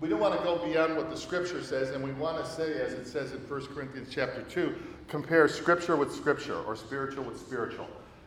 we 0.00 0.08
don't 0.08 0.20
want 0.20 0.36
to 0.36 0.42
go 0.42 0.58
beyond 0.58 0.96
what 0.96 1.10
the 1.10 1.16
scripture 1.16 1.62
says, 1.62 1.90
and 1.90 2.02
we 2.02 2.12
want 2.12 2.44
to 2.44 2.50
say, 2.50 2.80
as 2.80 2.92
it 2.92 3.06
says 3.06 3.32
in 3.32 3.38
1 3.38 3.66
Corinthians 3.66 4.08
chapter 4.10 4.42
2, 4.42 4.74
compare 5.06 5.46
scripture 5.46 5.96
with 5.96 6.12
scripture 6.12 6.60
or 6.62 6.74
spiritual 6.74 7.24
with 7.24 7.38
spiritual. 7.38 7.86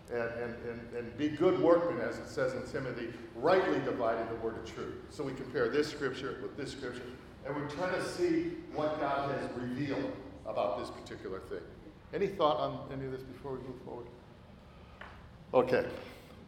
And, 0.09 0.21
and, 0.21 0.55
and, 0.69 0.95
and 0.95 1.17
be 1.17 1.29
good 1.29 1.59
workmen, 1.59 1.99
as 1.99 2.17
it 2.19 2.27
says 2.27 2.53
in 2.53 2.63
Timothy, 2.71 3.11
rightly 3.35 3.79
dividing 3.79 4.27
the 4.29 4.35
word 4.35 4.57
of 4.57 4.71
truth. 4.71 4.95
So 5.09 5.23
we 5.23 5.33
compare 5.33 5.67
this 5.67 5.89
scripture 5.89 6.37
with 6.41 6.55
this 6.55 6.71
scripture, 6.71 7.01
and 7.45 7.55
we're 7.55 7.67
trying 7.69 7.93
to 7.93 8.07
see 8.07 8.51
what 8.73 8.99
God 9.01 9.31
has 9.31 9.49
revealed 9.57 10.13
about 10.45 10.79
this 10.79 10.91
particular 10.91 11.39
thing. 11.39 11.63
Any 12.13 12.27
thought 12.27 12.57
on 12.57 12.87
any 12.93 13.05
of 13.05 13.11
this 13.11 13.23
before 13.23 13.53
we 13.53 13.67
move 13.67 13.81
forward? 13.83 14.05
Okay. 15.53 15.85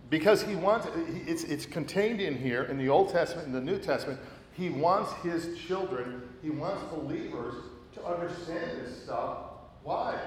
Because 0.10 0.42
he 0.42 0.56
wants, 0.56 0.88
it's, 1.26 1.44
it's 1.44 1.66
contained 1.66 2.22
in 2.22 2.38
here 2.38 2.64
in 2.64 2.78
the 2.78 2.88
Old 2.88 3.10
Testament 3.10 3.48
and 3.48 3.56
the 3.56 3.62
New 3.62 3.78
Testament. 3.78 4.20
He 4.54 4.70
wants 4.70 5.14
his 5.22 5.58
children, 5.60 6.24
he 6.42 6.50
wants 6.50 6.82
believers 6.94 7.56
to 7.94 8.06
understand 8.06 8.82
this 8.82 9.04
stuff. 9.04 9.38
Why? 9.84 10.18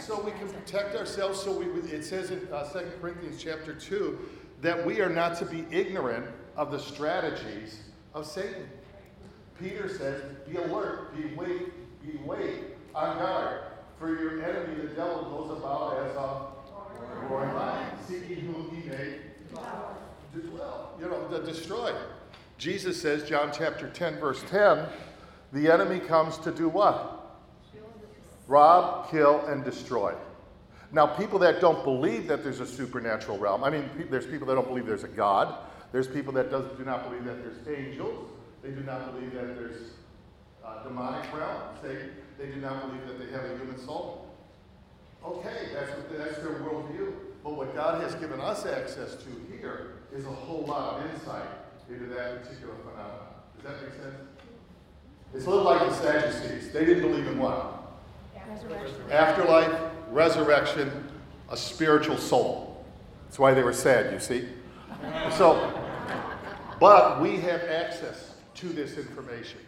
So 0.00 0.20
we 0.20 0.30
can 0.32 0.48
protect 0.48 0.94
ourselves. 0.96 1.40
So 1.40 1.52
we, 1.58 1.66
it 1.90 2.04
says 2.04 2.30
in 2.30 2.46
uh, 2.52 2.64
2 2.72 2.92
Corinthians 3.00 3.42
chapter 3.42 3.74
2 3.74 4.18
that 4.62 4.84
we 4.84 5.00
are 5.00 5.08
not 5.08 5.36
to 5.38 5.44
be 5.44 5.64
ignorant 5.70 6.26
of 6.56 6.70
the 6.70 6.78
strategies 6.78 7.80
of 8.14 8.26
Satan. 8.26 8.68
Peter 9.60 9.88
says, 9.88 10.22
Be 10.48 10.56
alert, 10.56 11.16
be 11.16 11.34
wait, 11.34 12.02
be 12.02 12.18
wait, 12.24 12.64
on 12.94 13.18
guard. 13.18 13.60
For 13.98 14.16
your 14.16 14.42
enemy, 14.42 14.82
the 14.82 14.94
devil, 14.94 15.22
goes 15.24 15.58
about 15.58 15.98
as 16.06 16.14
a 16.14 16.47
roaring 17.28 17.54
lion, 17.54 17.92
seeking 18.06 18.36
whom 18.36 18.76
he 18.76 18.88
may 18.88 19.14
dwell, 20.40 20.92
you 21.00 21.08
know, 21.08 21.26
to 21.28 21.44
destroy. 21.44 21.94
Jesus 22.58 23.00
says, 23.00 23.28
John 23.28 23.50
chapter 23.52 23.88
10, 23.88 24.18
verse 24.18 24.42
10, 24.50 24.86
the 25.52 25.70
enemy 25.70 26.00
comes 26.00 26.38
to 26.38 26.50
do 26.50 26.68
what? 26.68 27.14
Rob, 28.46 29.10
kill, 29.10 29.44
and 29.46 29.64
destroy. 29.64 30.14
Now, 30.90 31.06
people 31.06 31.38
that 31.40 31.60
don't 31.60 31.84
believe 31.84 32.26
that 32.28 32.42
there's 32.42 32.60
a 32.60 32.66
supernatural 32.66 33.38
realm, 33.38 33.62
I 33.62 33.70
mean, 33.70 33.90
there's 34.10 34.26
people 34.26 34.46
that 34.48 34.54
don't 34.54 34.66
believe 34.66 34.86
there's 34.86 35.04
a 35.04 35.08
God. 35.08 35.54
There's 35.92 36.08
people 36.08 36.32
that 36.34 36.50
does, 36.50 36.64
do 36.76 36.84
not 36.84 37.08
believe 37.08 37.24
that 37.24 37.42
there's 37.42 37.78
angels. 37.78 38.30
They 38.62 38.70
do 38.70 38.80
not 38.80 39.14
believe 39.14 39.32
that 39.34 39.54
there's 39.54 39.92
uh, 40.64 40.82
demonic 40.82 41.32
realms. 41.32 41.78
They, 41.82 41.96
they 42.38 42.50
do 42.52 42.60
not 42.60 42.86
believe 42.86 43.06
that 43.06 43.18
they 43.18 43.32
have 43.32 43.44
a 43.44 43.58
human 43.58 43.78
soul. 43.78 44.27
Okay, 45.28 45.68
that's, 45.74 45.90
what, 45.90 46.18
that's 46.18 46.36
their 46.38 46.60
worldview. 46.60 47.12
But 47.44 47.52
what 47.54 47.74
God 47.74 48.02
has 48.02 48.14
given 48.14 48.40
us 48.40 48.64
access 48.64 49.16
to 49.16 49.28
here 49.50 49.94
is 50.14 50.24
a 50.24 50.30
whole 50.30 50.64
lot 50.66 51.00
of 51.00 51.10
insight 51.14 51.48
into 51.90 52.06
that 52.14 52.42
particular 52.42 52.74
phenomenon. 52.76 53.28
Does 53.56 53.72
that 53.72 53.82
make 53.82 53.92
sense? 54.02 54.14
It's 55.34 55.46
a 55.46 55.50
little 55.50 55.64
like 55.64 55.80
the 55.80 55.94
Sadducees. 55.94 56.72
They 56.72 56.84
didn't 56.84 57.02
believe 57.02 57.26
in 57.26 57.38
what? 57.38 57.92
Resurrection. 58.48 58.96
Afterlife, 59.10 59.80
resurrection, 60.10 60.90
a 61.50 61.56
spiritual 61.56 62.16
soul. 62.16 62.84
That's 63.26 63.38
why 63.38 63.52
they 63.52 63.62
were 63.62 63.74
sad, 63.74 64.12
you 64.12 64.20
see. 64.20 64.48
So, 65.36 65.72
but 66.80 67.20
we 67.20 67.36
have 67.36 67.62
access 67.64 68.34
to 68.54 68.68
this 68.68 68.96
information. 68.96 69.60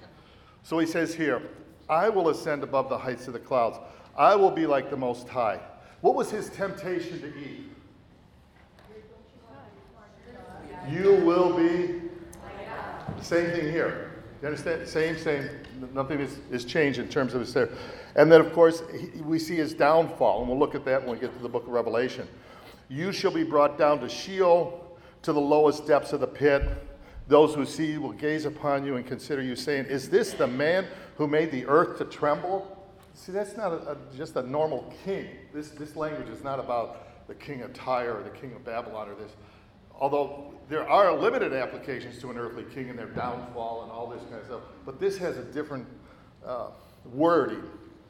So 0.63 0.79
he 0.79 0.87
says 0.87 1.15
here, 1.15 1.43
I 1.89 2.09
will 2.09 2.31
ascend 2.31 2.63
above 2.63 2.89
the 2.89 2.99
heights 2.99 3.27
of 3.27 3.35
the 3.35 3.39
clouds. 3.39 3.79
I 4.21 4.37
will 4.37 4.51
be 4.51 4.67
like 4.67 4.91
the 4.91 4.99
Most 4.99 5.31
High. 5.31 5.59
What 6.03 6.15
was 6.15 6.31
his 6.31 6.51
temptation 6.51 7.23
to 7.23 7.29
eat? 7.29 7.73
You 10.91 11.15
will 11.25 11.57
be. 11.57 12.03
Same 13.23 13.51
thing 13.51 13.73
here. 13.73 14.13
You 14.43 14.49
understand? 14.49 14.87
Same, 14.87 15.17
same. 15.17 15.49
Nothing 15.95 16.21
is, 16.21 16.39
is 16.51 16.67
changed 16.67 16.99
in 16.99 17.09
terms 17.09 17.33
of 17.33 17.41
his 17.41 17.55
there. 17.55 17.71
And 18.15 18.31
then, 18.31 18.43
of 18.43 18.53
course, 18.53 18.83
he, 18.93 19.23
we 19.23 19.39
see 19.39 19.57
his 19.57 19.73
downfall, 19.73 20.41
and 20.41 20.51
we'll 20.51 20.59
look 20.59 20.75
at 20.75 20.85
that 20.85 21.01
when 21.03 21.13
we 21.13 21.19
get 21.19 21.35
to 21.35 21.43
the 21.43 21.49
book 21.49 21.63
of 21.67 21.71
Revelation. 21.71 22.29
You 22.91 23.13
shall 23.13 23.33
be 23.33 23.43
brought 23.43 23.79
down 23.79 24.01
to 24.01 24.09
Sheol, 24.11 24.99
to 25.23 25.33
the 25.33 25.41
lowest 25.41 25.87
depths 25.87 26.13
of 26.13 26.21
the 26.21 26.27
pit. 26.27 26.63
Those 27.27 27.55
who 27.55 27.65
see 27.65 27.93
you 27.93 28.03
will 28.03 28.13
gaze 28.13 28.45
upon 28.45 28.85
you 28.85 28.97
and 28.97 29.07
consider 29.07 29.41
you, 29.41 29.57
saying, 29.57 29.87
Is 29.87 30.11
this 30.11 30.35
the 30.35 30.47
man 30.47 30.87
who 31.17 31.27
made 31.27 31.51
the 31.51 31.65
earth 31.65 31.97
to 31.99 32.05
tremble? 32.05 32.77
See, 33.15 33.33
that's 33.33 33.57
not 33.57 33.73
a, 33.73 33.93
a, 33.93 33.97
just 34.17 34.37
a 34.37 34.43
normal 34.43 34.93
king. 35.05 35.29
This, 35.53 35.71
this 35.71 35.97
language 35.97 36.29
is 36.29 36.45
not 36.45 36.59
about 36.59 37.27
the 37.29 37.35
king 37.35 37.63
of 37.63 37.73
Tyre 37.73 38.17
or 38.19 38.23
the 38.23 38.31
king 38.31 38.53
of 38.53 38.65
Babylon 38.65 39.09
or 39.09 39.15
this. 39.15 39.33
Although 39.99 40.55
there 40.69 40.89
are 40.89 41.15
limited 41.15 41.53
applications 41.53 42.19
to 42.21 42.31
an 42.31 42.39
earthly 42.39 42.65
king 42.75 42.89
and 42.89 42.99
their 42.99 43.09
downfall 43.09 43.83
and 43.83 43.93
all 43.93 44.09
this 44.09 44.23
kind 44.23 44.37
of 44.37 44.47
stuff, 44.47 44.61
but 44.87 44.99
this 44.99 45.19
has 45.19 45.37
a 45.37 45.45
different 45.45 45.87
uh, 46.45 46.69
wording. 47.13 47.63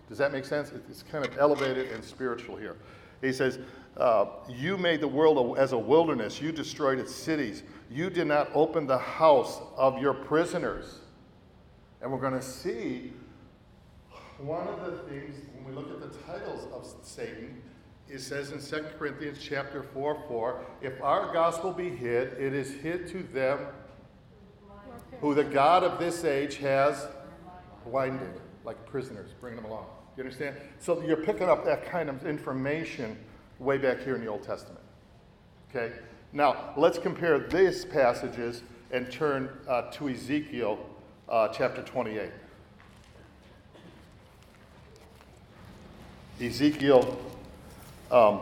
Does 0.08 0.18
that 0.18 0.32
make 0.32 0.44
sense? 0.44 0.72
It's 0.88 1.02
kind 1.02 1.26
of 1.26 1.36
elevated 1.38 1.90
and 1.92 2.04
spiritual 2.04 2.56
here. 2.56 2.76
He 3.20 3.32
says, 3.32 3.58
uh, 3.96 4.26
You 4.48 4.76
made 4.78 5.00
the 5.00 5.08
world 5.08 5.58
as 5.58 5.72
a 5.72 5.78
wilderness, 5.78 6.40
you 6.40 6.52
destroyed 6.52 6.98
its 6.98 7.14
cities, 7.14 7.62
you 7.90 8.10
did 8.10 8.26
not 8.26 8.50
open 8.54 8.86
the 8.86 8.98
house 8.98 9.60
of 9.76 10.00
your 10.00 10.14
prisoners. 10.14 10.98
And 12.00 12.10
we're 12.10 12.20
going 12.20 12.34
to 12.34 12.42
see 12.42 13.12
one 14.42 14.66
of 14.68 14.84
the 14.84 14.98
things 15.10 15.36
when 15.54 15.64
we 15.64 15.72
look 15.72 15.90
at 15.90 16.00
the 16.00 16.18
titles 16.20 16.66
of 16.72 17.06
Satan 17.06 17.62
it 18.10 18.20
says 18.20 18.50
in 18.50 18.60
2 18.60 18.86
Corinthians 18.98 19.38
chapter 19.40 19.84
4 19.84 20.24
4, 20.26 20.64
if 20.82 21.00
our 21.00 21.32
gospel 21.32 21.72
be 21.72 21.90
hid, 21.90 22.32
it 22.32 22.52
is 22.52 22.72
hid 22.72 23.06
to 23.08 23.22
them 23.22 23.60
who 25.20 25.32
the 25.32 25.44
God 25.44 25.84
of 25.84 26.00
this 26.00 26.24
age 26.24 26.56
has 26.56 27.06
blinded, 27.86 28.40
like 28.64 28.84
prisoners, 28.84 29.30
bringing 29.40 29.62
them 29.62 29.70
along. 29.70 29.86
You 30.16 30.24
understand? 30.24 30.56
So 30.80 31.00
you're 31.02 31.18
picking 31.18 31.48
up 31.48 31.64
that 31.66 31.88
kind 31.88 32.08
of 32.08 32.26
information 32.26 33.16
way 33.60 33.78
back 33.78 34.02
here 34.02 34.16
in 34.16 34.20
the 34.20 34.26
Old 34.26 34.42
Testament. 34.42 34.80
Okay? 35.70 35.94
Now, 36.32 36.74
let's 36.76 36.98
compare 36.98 37.38
these 37.38 37.84
passages 37.84 38.62
and 38.90 39.10
turn 39.10 39.50
uh, 39.68 39.82
to 39.92 40.08
Ezekiel 40.08 40.78
uh, 41.28 41.48
chapter 41.48 41.82
28. 41.82 42.30
Ezekiel 46.40 47.18
um, 48.10 48.40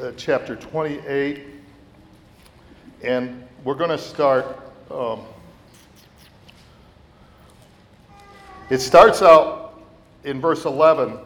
uh, 0.00 0.10
chapter 0.16 0.56
28, 0.56 1.46
and 3.04 3.44
we're 3.62 3.76
going 3.76 3.90
to 3.90 3.98
start. 3.98 4.58
Um, 4.90 5.20
it 8.68 8.78
starts 8.78 9.22
out 9.22 9.80
in 10.24 10.40
verse 10.40 10.64
11 10.64 11.18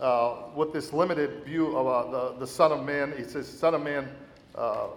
uh, 0.00 0.34
with 0.56 0.72
this 0.72 0.92
limited 0.92 1.44
view 1.44 1.76
of 1.76 1.86
uh, 1.86 2.10
the, 2.10 2.40
the 2.40 2.46
Son 2.46 2.72
of 2.72 2.84
Man. 2.84 3.14
He 3.16 3.22
says, 3.22 3.46
Son 3.46 3.74
of 3.74 3.84
Man, 3.84 4.08
uh, 4.56 4.88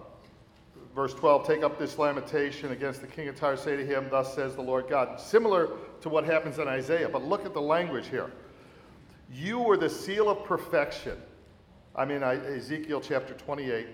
verse 0.95 1.13
12, 1.13 1.45
take 1.45 1.61
up 1.61 1.77
this 1.77 1.99
lamentation 1.99 2.71
against 2.71 3.01
the 3.01 3.07
king 3.07 3.27
of 3.27 3.35
Tyre, 3.35 3.57
say 3.57 3.75
to 3.75 3.85
him, 3.85 4.07
Thus 4.09 4.33
says 4.33 4.55
the 4.55 4.61
Lord 4.61 4.87
God. 4.87 5.19
Similar 5.19 5.71
to 6.01 6.09
what 6.09 6.23
happens 6.23 6.57
in 6.57 6.69
Isaiah, 6.69 7.09
but 7.09 7.23
look 7.23 7.45
at 7.45 7.53
the 7.53 7.61
language 7.61 8.07
here. 8.07 8.31
You 9.31 9.59
were 9.59 9.75
the 9.75 9.89
seal 9.89 10.29
of 10.29 10.45
perfection. 10.45 11.17
I 11.95 12.05
mean, 12.05 12.23
Ezekiel 12.23 13.01
chapter 13.01 13.33
28, 13.33 13.87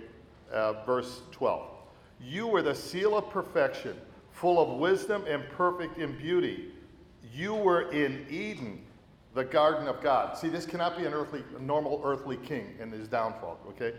uh, 0.54 0.86
verse 0.86 1.22
12. 1.32 1.68
You 2.22 2.48
were 2.48 2.62
the 2.62 2.76
seal 2.76 3.18
of 3.18 3.30
perfection, 3.32 4.00
full 4.30 4.62
of 4.62 4.78
wisdom 4.78 5.24
and 5.28 5.44
perfect 5.50 5.98
in 5.98 6.16
beauty. 6.18 6.72
You 7.34 7.56
were 7.56 7.92
in 7.92 8.28
Eden, 8.30 8.84
the 9.34 9.44
garden 9.44 9.88
of 9.88 10.02
God. 10.02 10.38
See, 10.38 10.50
this 10.50 10.66
cannot 10.66 10.98
be 10.98 11.06
an 11.06 11.14
earthly, 11.14 11.44
a 11.58 11.62
normal 11.62 12.02
earthly 12.04 12.38
king 12.38 12.76
in 12.80 12.92
his 12.92 13.08
downfall, 13.08 13.60
okay? 13.70 13.94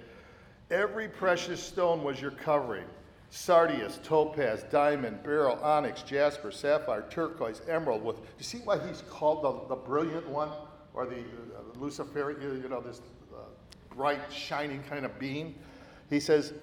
Every 0.73 1.07
precious 1.07 1.63
stone 1.63 2.03
was 2.03 2.19
your 2.19 2.31
covering 2.31 2.87
sardius, 3.29 3.99
topaz, 4.03 4.65
diamond, 4.71 5.23
beryl, 5.23 5.59
onyx, 5.63 6.03
jasper, 6.03 6.51
sapphire, 6.51 7.05
turquoise, 7.11 7.61
emerald. 7.69 8.03
With 8.03 8.17
you 8.39 8.45
see 8.45 8.59
why 8.59 8.79
he's 8.87 9.03
called 9.09 9.43
the, 9.43 9.75
the 9.75 9.81
brilliant 9.81 10.27
one 10.29 10.49
or 10.95 11.07
the 11.07 11.17
uh, 11.17 11.79
you 11.79 12.69
know, 12.71 12.81
this 12.81 13.03
uh, 13.35 13.41
bright, 13.95 14.21
shining 14.33 14.83
kind 14.85 15.05
of 15.05 15.19
beam? 15.19 15.55
He 16.09 16.21
says, 16.21 16.55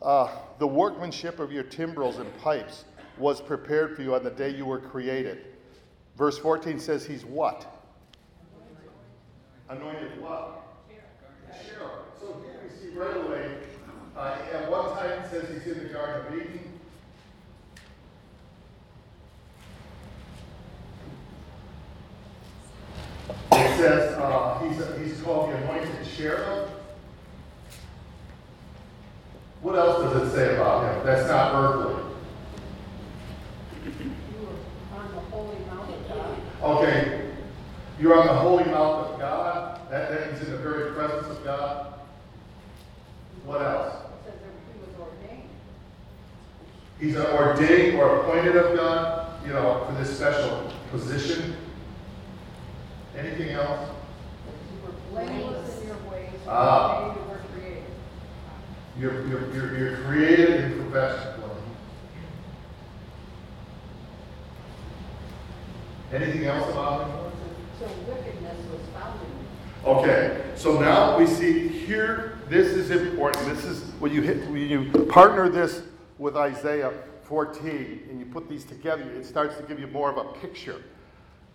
uh, 0.00 0.28
The 0.58 0.66
workmanship 0.66 1.38
of 1.38 1.52
your 1.52 1.64
timbrels 1.64 2.18
and 2.18 2.34
pipes 2.38 2.84
was 3.18 3.42
prepared 3.42 3.94
for 3.94 4.02
you 4.02 4.14
on 4.14 4.24
the 4.24 4.30
day 4.30 4.50
you 4.50 4.64
were 4.64 4.80
created. 4.80 5.46
Verse 6.16 6.38
14 6.38 6.80
says, 6.80 7.04
He's 7.04 7.26
what? 7.26 7.66
Anointed 9.68 10.18
what? 10.20 10.67
Cherub. 12.98 13.06
So 13.06 13.06
here 13.06 13.14
we 13.14 13.14
see 13.14 13.14
right 13.14 13.16
away 13.16 13.50
uh, 14.16 14.36
at 14.52 14.70
one 14.70 14.96
time, 14.96 15.10
it 15.10 15.30
says 15.30 15.62
he's 15.64 15.72
in 15.72 15.82
the 15.84 15.92
Garden 15.92 16.26
of 16.26 16.34
Eden. 16.34 16.60
It 23.52 23.76
says 23.76 24.18
uh, 24.18 24.58
he's, 24.60 25.08
he's 25.08 25.22
called 25.22 25.50
the 25.50 25.56
anointed 25.56 26.06
cherub. 26.16 26.68
What 29.62 29.76
else 29.76 30.02
does 30.02 30.28
it 30.28 30.34
say 30.34 30.56
about 30.56 30.96
him? 30.96 31.06
That's 31.06 31.28
not 31.28 31.54
earthly. 31.54 31.94
Okay, 36.60 37.30
you're 38.00 38.18
on 38.20 38.26
the 38.26 38.34
holy 38.34 38.64
mount 38.64 39.06
of 39.06 39.18
God. 39.20 39.80
That, 39.90 40.10
that 40.10 40.32
means 40.32 40.44
in 40.44 40.52
the 40.52 40.58
very 40.58 40.92
presence 40.92 41.28
of 41.28 41.44
God. 41.44 41.94
What 43.44 43.62
else? 43.62 43.98
An 47.18 47.26
ordained 47.26 47.98
or 47.98 48.20
appointed 48.20 48.54
of 48.54 48.76
God, 48.76 49.44
you 49.44 49.52
know, 49.52 49.84
for 49.86 49.92
this 49.94 50.16
special 50.16 50.72
position. 50.92 51.56
Anything 53.16 53.50
else? 53.50 53.90
Blameless 55.10 55.80
in 55.80 55.88
your 55.88 55.96
ways. 56.08 56.30
Ah. 56.46 57.16
You're, 59.00 59.26
you're, 59.26 59.96
created 59.98 60.64
in 60.64 60.84
perfection. 60.84 61.42
Anything 66.12 66.44
else 66.46 66.70
about 66.70 67.06
him? 67.06 67.32
So 67.80 67.86
wickedness 68.08 68.56
was 68.70 68.80
found. 68.94 69.20
Okay, 69.84 70.42
so 70.54 70.80
now 70.80 71.18
we 71.18 71.26
see 71.26 71.68
here, 71.68 72.38
this 72.48 72.68
is 72.68 72.90
important. 72.90 73.44
This 73.54 73.64
is 73.64 73.92
when 73.98 74.12
you 74.12 74.22
hit, 74.22 74.48
when 74.50 74.68
you 74.68 74.90
partner 75.06 75.48
this 75.48 75.82
with 76.18 76.36
Isaiah 76.36 76.92
14 77.22 78.08
and 78.10 78.18
you 78.18 78.26
put 78.26 78.48
these 78.48 78.64
together, 78.64 79.02
it 79.02 79.24
starts 79.24 79.56
to 79.56 79.62
give 79.62 79.78
you 79.78 79.86
more 79.86 80.10
of 80.10 80.16
a 80.16 80.32
picture. 80.40 80.82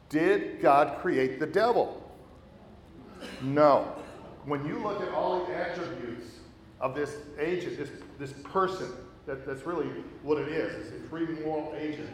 Did 0.10 0.62
God 0.62 1.00
create 1.02 1.40
the 1.40 1.48
devil? 1.48 2.00
No. 3.42 3.96
When 4.46 4.66
you 4.66 4.78
look 4.80 5.02
at 5.02 5.10
all 5.10 5.46
the 5.46 5.56
attributes 5.56 6.40
of 6.80 6.96
this 6.96 7.16
agent, 7.40 7.78
this, 7.78 7.90
this 8.20 8.34
person, 8.44 8.92
that, 9.26 9.46
that's 9.46 9.66
really 9.66 9.88
what 10.22 10.38
it 10.38 10.50
is. 10.50 10.88
It's 10.88 11.06
a 11.06 11.10
free 11.10 11.26
moral 11.26 11.74
agent 11.78 12.10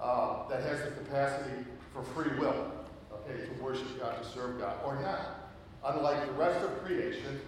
uh, 0.00 0.48
that 0.48 0.62
has 0.62 0.82
the 0.82 0.90
capacity 0.90 1.64
for 1.92 2.02
free 2.02 2.36
will, 2.38 2.72
okay, 3.12 3.46
to 3.46 3.62
worship 3.62 4.00
God, 4.00 4.22
to 4.22 4.28
serve 4.28 4.58
God, 4.58 4.76
or 4.84 5.00
not. 5.00 5.50
Unlike 5.84 6.26
the 6.26 6.32
rest 6.32 6.64
of 6.64 6.84
creation, 6.84 7.40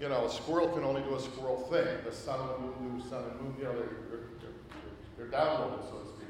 you 0.00 0.08
know, 0.08 0.24
a 0.24 0.30
squirrel 0.30 0.68
can 0.68 0.82
only 0.82 1.02
do 1.02 1.14
a 1.14 1.20
squirrel 1.20 1.58
thing. 1.70 1.86
The 2.04 2.12
sun 2.12 2.40
and 2.40 2.64
moon 2.64 3.00
do 3.00 3.08
sun 3.08 3.24
and 3.24 3.40
moon, 3.40 3.54
you 3.58 3.64
know, 3.64 3.72
they're, 3.74 3.88
they're, 4.08 5.28
they're, 5.28 5.38
downloaded, 5.38 5.82
so 5.90 5.98
to 5.98 6.08
speak. 6.16 6.28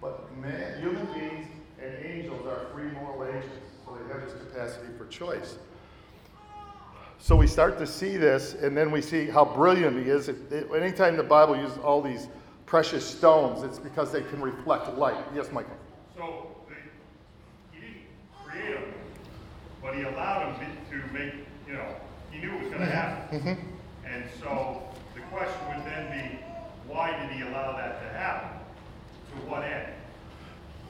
But 0.00 0.34
man, 0.36 0.80
human 0.80 1.06
beings 1.06 1.48
and 1.82 1.92
angels 2.04 2.46
are 2.46 2.66
free 2.72 2.90
moral 2.92 3.24
agents, 3.24 3.66
so 3.84 3.96
they 3.96 4.12
have 4.12 4.24
this 4.24 4.40
capacity 4.40 4.88
for 4.96 5.06
choice. 5.06 5.58
So 7.18 7.34
we 7.36 7.48
start 7.48 7.78
to 7.78 7.86
see 7.86 8.16
this, 8.16 8.54
and 8.54 8.76
then 8.76 8.90
we 8.90 9.02
see 9.02 9.26
how 9.26 9.44
brilliant 9.44 9.98
he 10.02 10.08
is. 10.10 10.28
It, 10.28 10.36
it, 10.50 10.68
anytime 10.72 11.16
the 11.16 11.22
Bible 11.22 11.56
uses 11.56 11.78
all 11.78 12.00
these 12.00 12.28
precious 12.64 13.04
stones, 13.04 13.64
it's 13.64 13.78
because 13.78 14.12
they 14.12 14.22
can 14.22 14.40
reflect 14.40 14.96
light. 14.96 15.22
Yes, 15.34 15.50
Michael. 15.52 15.76
So 16.16 16.56
they, 16.68 16.76
he 17.72 17.80
didn't 17.84 18.02
create 18.46 18.74
them, 18.74 18.94
but 19.82 19.96
he 19.96 20.02
allowed 20.02 20.56
them 20.56 20.70
to 20.90 21.12
make, 21.12 21.34
you 21.66 21.74
know, 21.74 21.84
he 22.30 22.38
knew 22.38 22.54
it 22.54 22.62
was 22.62 22.72
going 22.72 22.80
to 22.80 22.86
happen. 22.86 23.19
Mm-hmm. 23.30 23.54
And 24.12 24.24
so 24.40 24.82
the 25.14 25.20
question 25.30 25.60
would 25.68 25.86
then 25.86 26.10
be, 26.10 26.38
why 26.88 27.16
did 27.20 27.30
he 27.30 27.42
allow 27.42 27.76
that 27.76 28.02
to 28.02 28.18
happen? 28.18 28.58
To 29.30 29.36
what 29.48 29.62
end? 29.62 29.92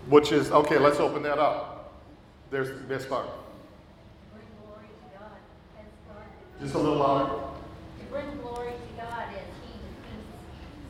Which 0.08 0.32
is, 0.32 0.50
okay, 0.50 0.78
let's 0.78 0.98
open 0.98 1.22
that 1.24 1.38
up. 1.38 2.00
There's 2.50 2.70
Miss 2.88 3.04
Barb. 3.04 3.28
Bring 4.32 4.46
glory 4.64 4.86
to 4.88 5.18
God 5.18 5.36
as 5.78 5.84
God. 6.08 6.24
Just 6.62 6.74
a 6.74 6.78
little 6.78 6.96
louder. 6.96 7.34
To 7.34 8.04
bring 8.10 8.38
glory 8.40 8.72
to 8.72 9.02
God 9.02 9.28
as 9.28 9.44
He 9.60 9.76
defeats 9.76 10.32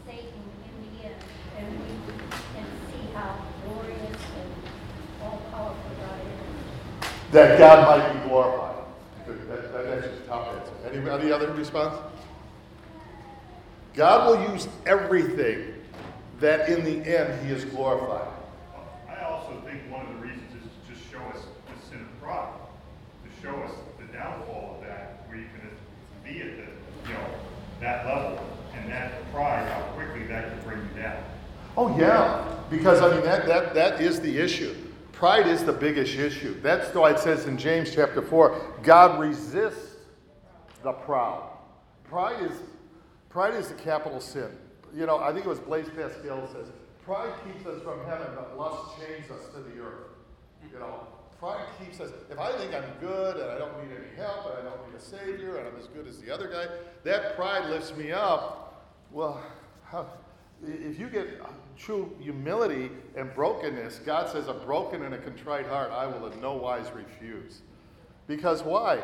Satan 0.06 0.42
in 0.62 0.74
the 0.86 1.06
end, 1.06 1.20
and 1.58 1.66
we 1.80 1.90
can 2.54 2.66
see 2.86 3.12
how 3.12 3.34
glorious 3.66 4.22
and 4.38 4.50
all 5.24 5.42
powerful 5.50 5.90
God 5.98 6.20
is. 7.02 7.32
That 7.32 7.58
God 7.58 7.98
might 7.98 8.22
be 8.22 8.28
glorified. 8.28 8.76
That, 9.26 9.72
that, 9.72 9.84
that's 9.84 10.06
just 10.06 10.26
top 10.26 10.54
answer. 10.54 10.99
Any, 11.10 11.32
other 11.32 11.52
response? 11.54 11.98
God 13.94 14.28
will 14.28 14.52
use 14.52 14.68
everything 14.86 15.74
that 16.38 16.68
in 16.68 16.84
the 16.84 17.18
end 17.18 17.44
he 17.44 17.52
is 17.52 17.64
glorified. 17.64 18.28
I 19.08 19.24
also 19.24 19.60
think 19.66 19.90
one 19.90 20.06
of 20.06 20.14
the 20.14 20.26
reasons 20.26 20.44
is 20.54 20.62
to 20.62 20.94
just 20.94 21.10
show 21.10 21.18
us 21.34 21.46
the 21.66 21.88
sin 21.90 22.00
of 22.00 22.22
pride, 22.22 22.52
to 23.24 23.42
show 23.42 23.54
us 23.56 23.72
the 23.98 24.04
downfall 24.12 24.76
of 24.78 24.86
that, 24.86 25.24
where 25.26 25.38
you 25.38 25.46
can 25.46 25.68
be 26.24 26.42
at 26.42 26.56
the, 26.56 27.08
you 27.08 27.14
know, 27.14 27.26
that 27.80 28.06
level, 28.06 28.46
and 28.76 28.88
that 28.90 29.32
pride, 29.32 29.68
how 29.68 29.80
quickly 29.94 30.28
that 30.28 30.50
can 30.50 30.68
bring 30.68 30.78
you 30.78 31.02
down. 31.02 31.24
Oh 31.76 31.98
yeah, 31.98 32.56
because 32.70 33.00
I 33.00 33.12
mean 33.12 33.24
that 33.24 33.46
that 33.46 33.74
that 33.74 34.00
is 34.00 34.20
the 34.20 34.38
issue. 34.38 34.76
Pride 35.12 35.48
is 35.48 35.64
the 35.64 35.72
biggest 35.72 36.14
issue. 36.14 36.58
That's 36.62 36.94
why 36.94 37.10
it 37.10 37.18
says 37.18 37.46
in 37.46 37.58
James 37.58 37.94
chapter 37.94 38.22
4, 38.22 38.78
God 38.82 39.20
resists 39.20 39.89
the 40.82 40.92
proud. 40.92 41.50
Pride 42.04 42.42
is 42.42 42.52
pride 43.28 43.54
is 43.54 43.68
the 43.68 43.74
capital 43.74 44.20
sin. 44.20 44.50
You 44.94 45.06
know, 45.06 45.18
I 45.18 45.32
think 45.32 45.46
it 45.46 45.48
was 45.48 45.60
Blaise 45.60 45.88
Pascal 45.94 46.48
says, 46.52 46.66
pride 47.04 47.32
keeps 47.44 47.66
us 47.66 47.80
from 47.82 48.04
heaven, 48.06 48.26
but 48.34 48.58
lust 48.58 48.98
chains 48.98 49.30
us 49.30 49.46
to 49.54 49.60
the 49.60 49.80
earth. 49.80 50.08
You 50.72 50.78
know, 50.78 51.06
pride 51.38 51.64
keeps 51.78 52.00
us, 52.00 52.10
if 52.30 52.38
I 52.38 52.52
think 52.58 52.74
I'm 52.74 52.90
good 53.00 53.36
and 53.36 53.50
I 53.50 53.58
don't 53.58 53.76
need 53.82 53.96
any 53.96 54.16
help 54.16 54.46
and 54.46 54.58
I 54.58 54.70
don't 54.70 54.86
need 54.88 54.96
a 54.96 55.00
savior 55.00 55.56
and 55.56 55.68
I'm 55.68 55.76
as 55.76 55.86
good 55.86 56.06
as 56.06 56.20
the 56.20 56.32
other 56.32 56.48
guy, 56.48 56.66
that 57.04 57.36
pride 57.36 57.70
lifts 57.70 57.94
me 57.96 58.12
up. 58.12 58.84
Well, 59.12 59.40
how, 59.84 60.06
if 60.66 60.98
you 60.98 61.08
get 61.08 61.40
true 61.78 62.14
humility 62.20 62.90
and 63.16 63.32
brokenness, 63.32 64.00
God 64.00 64.30
says, 64.30 64.48
a 64.48 64.52
broken 64.52 65.02
and 65.02 65.14
a 65.14 65.18
contrite 65.18 65.66
heart 65.66 65.90
I 65.92 66.06
will 66.06 66.26
in 66.26 66.40
no 66.40 66.54
wise 66.54 66.90
refuse. 66.92 67.62
Because 68.26 68.62
why? 68.62 69.02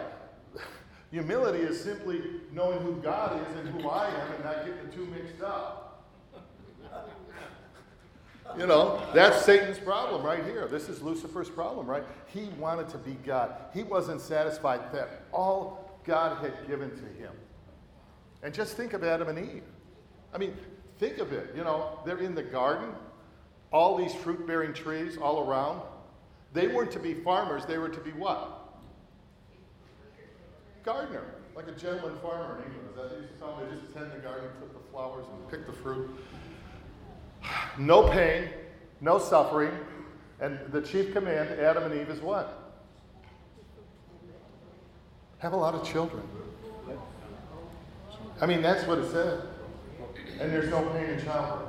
Humility 1.16 1.60
is 1.60 1.82
simply 1.82 2.20
knowing 2.52 2.78
who 2.80 2.96
God 2.96 3.40
is 3.40 3.56
and 3.56 3.68
who 3.70 3.88
I 3.88 4.06
am 4.06 4.32
and 4.32 4.44
not 4.44 4.66
getting 4.66 4.84
the 4.84 4.94
two 4.94 5.06
mixed 5.06 5.42
up. 5.42 6.04
You 8.58 8.66
know, 8.66 9.02
that's 9.14 9.42
Satan's 9.42 9.78
problem 9.78 10.22
right 10.22 10.44
here. 10.44 10.68
This 10.68 10.90
is 10.90 11.00
Lucifer's 11.00 11.48
problem, 11.48 11.86
right? 11.86 12.02
He 12.26 12.50
wanted 12.58 12.90
to 12.90 12.98
be 12.98 13.12
God. 13.24 13.54
He 13.72 13.82
wasn't 13.82 14.20
satisfied 14.20 14.92
that 14.92 15.22
all 15.32 15.98
God 16.04 16.36
had 16.44 16.52
given 16.68 16.90
to 16.90 17.04
him. 17.18 17.32
And 18.42 18.52
just 18.52 18.76
think 18.76 18.92
of 18.92 19.02
Adam 19.02 19.28
and 19.28 19.38
Eve. 19.38 19.64
I 20.34 20.36
mean, 20.36 20.54
think 20.98 21.16
of 21.16 21.32
it. 21.32 21.54
You 21.56 21.64
know, 21.64 21.98
they're 22.04 22.18
in 22.18 22.34
the 22.34 22.42
garden, 22.42 22.90
all 23.72 23.96
these 23.96 24.14
fruit 24.14 24.46
bearing 24.46 24.74
trees 24.74 25.16
all 25.16 25.48
around. 25.48 25.80
They 26.52 26.66
weren't 26.66 26.92
to 26.92 26.98
be 26.98 27.14
farmers, 27.14 27.64
they 27.64 27.78
were 27.78 27.88
to 27.88 28.00
be 28.00 28.10
what? 28.10 28.65
Gardener, 30.86 31.24
like 31.56 31.66
a 31.66 31.72
gentleman 31.72 32.16
farmer 32.22 32.58
in 32.58 32.70
England. 32.70 32.90
Is 32.90 32.96
that 32.96 33.20
used 33.20 33.32
to 33.34 33.38
tell 33.40 33.60
They 33.60 33.76
just 33.76 33.92
tend 33.92 34.12
the 34.12 34.18
garden, 34.18 34.48
put 34.60 34.72
the 34.72 34.90
flowers, 34.92 35.24
and 35.32 35.50
pick 35.50 35.66
the 35.66 35.72
fruit. 35.72 36.08
No 37.78 38.08
pain, 38.08 38.48
no 39.02 39.18
suffering, 39.18 39.70
and 40.40 40.58
the 40.72 40.80
chief 40.80 41.12
command 41.12 41.50
Adam 41.60 41.84
and 41.84 42.00
Eve 42.00 42.08
is 42.08 42.20
what? 42.20 42.72
Have 45.38 45.52
a 45.52 45.56
lot 45.56 45.74
of 45.74 45.86
children. 45.86 46.22
I 48.40 48.46
mean, 48.46 48.62
that's 48.62 48.86
what 48.86 48.98
it 48.98 49.10
said. 49.10 49.42
And 50.40 50.50
there's 50.50 50.70
no 50.70 50.82
pain 50.90 51.10
in 51.10 51.24
childbirth. 51.24 51.68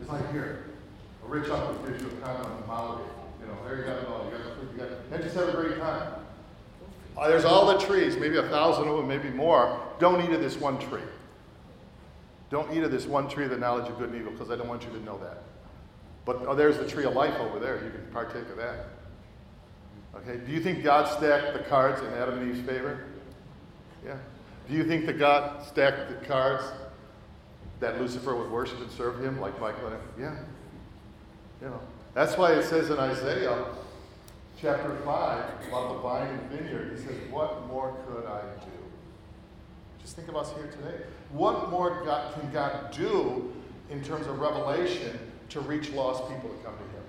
It's 0.00 0.10
like 0.10 0.30
here, 0.32 0.66
a 1.24 1.28
rich 1.28 1.48
uncle 1.48 1.74
gives 1.86 2.02
you 2.02 2.08
a 2.08 2.26
condom 2.26 2.52
on 2.52 2.62
holiday. 2.64 3.08
You 3.40 3.46
know, 3.46 3.56
there 3.66 3.78
you 3.78 3.84
got 3.84 3.98
it 3.98 4.08
all. 4.08 4.24
You 4.26 4.30
got 4.32 4.44
the 4.44 4.50
food, 4.56 4.68
you 4.72 4.78
got 4.78 4.88
and 5.12 5.22
just 5.22 5.36
have 5.36 5.48
a 5.48 5.52
great 5.52 5.78
time. 5.78 6.23
Uh, 7.16 7.28
there's 7.28 7.44
all 7.44 7.66
the 7.66 7.78
trees, 7.78 8.16
maybe 8.16 8.38
a 8.38 8.48
thousand 8.48 8.88
of 8.88 8.96
them, 8.96 9.06
maybe 9.06 9.30
more. 9.30 9.80
Don't 9.98 10.22
eat 10.24 10.34
of 10.34 10.40
this 10.40 10.56
one 10.56 10.78
tree. 10.78 11.02
Don't 12.50 12.72
eat 12.76 12.82
of 12.82 12.90
this 12.90 13.06
one 13.06 13.28
tree 13.28 13.44
of 13.44 13.50
the 13.50 13.56
knowledge 13.56 13.88
of 13.88 13.98
good 13.98 14.10
and 14.10 14.18
evil, 14.18 14.32
because 14.32 14.50
I 14.50 14.56
don't 14.56 14.68
want 14.68 14.82
you 14.84 14.90
to 14.90 15.04
know 15.04 15.18
that. 15.18 15.42
But 16.24 16.44
oh, 16.46 16.54
there's 16.54 16.78
the 16.78 16.86
tree 16.86 17.04
of 17.04 17.14
life 17.14 17.38
over 17.38 17.58
there. 17.58 17.84
You 17.84 17.90
can 17.90 18.06
partake 18.12 18.48
of 18.48 18.56
that. 18.56 18.86
Okay, 20.16 20.38
do 20.44 20.52
you 20.52 20.60
think 20.60 20.82
God 20.82 21.06
stacked 21.08 21.52
the 21.52 21.60
cards 21.60 22.00
in 22.00 22.12
Adam 22.14 22.38
and 22.38 22.50
Eve's 22.50 22.66
favor? 22.66 23.04
Yeah. 24.04 24.16
Do 24.68 24.74
you 24.74 24.84
think 24.84 25.06
that 25.06 25.18
God 25.18 25.66
stacked 25.66 26.08
the 26.08 26.26
cards 26.26 26.64
that 27.80 28.00
Lucifer 28.00 28.34
would 28.34 28.50
worship 28.50 28.80
and 28.80 28.90
serve 28.90 29.22
him 29.22 29.40
like 29.40 29.60
Michael? 29.60 29.88
And, 29.88 30.00
yeah. 30.18 30.36
You 31.60 31.68
know. 31.68 31.80
That's 32.14 32.38
why 32.38 32.52
it 32.52 32.64
says 32.64 32.90
in 32.90 32.98
Isaiah 32.98 33.66
chapter 34.64 34.96
5 35.04 35.44
about 35.68 35.92
the 35.92 35.98
vine 35.98 36.26
and 36.26 36.50
vineyard, 36.50 36.96
he 36.96 37.04
says, 37.04 37.18
What 37.30 37.66
more 37.66 37.94
could 38.06 38.24
I 38.24 38.40
do? 38.64 38.72
Just 40.00 40.16
think 40.16 40.28
of 40.28 40.36
us 40.36 40.54
here 40.54 40.68
today. 40.68 41.04
What 41.32 41.68
more 41.70 42.02
God, 42.02 42.32
can 42.32 42.50
God 42.50 42.90
do 42.90 43.52
in 43.90 44.02
terms 44.02 44.26
of 44.26 44.38
revelation 44.38 45.18
to 45.50 45.60
reach 45.60 45.90
lost 45.92 46.26
people 46.30 46.48
to 46.48 46.56
come 46.64 46.72
to 46.72 46.82
Him? 46.82 47.04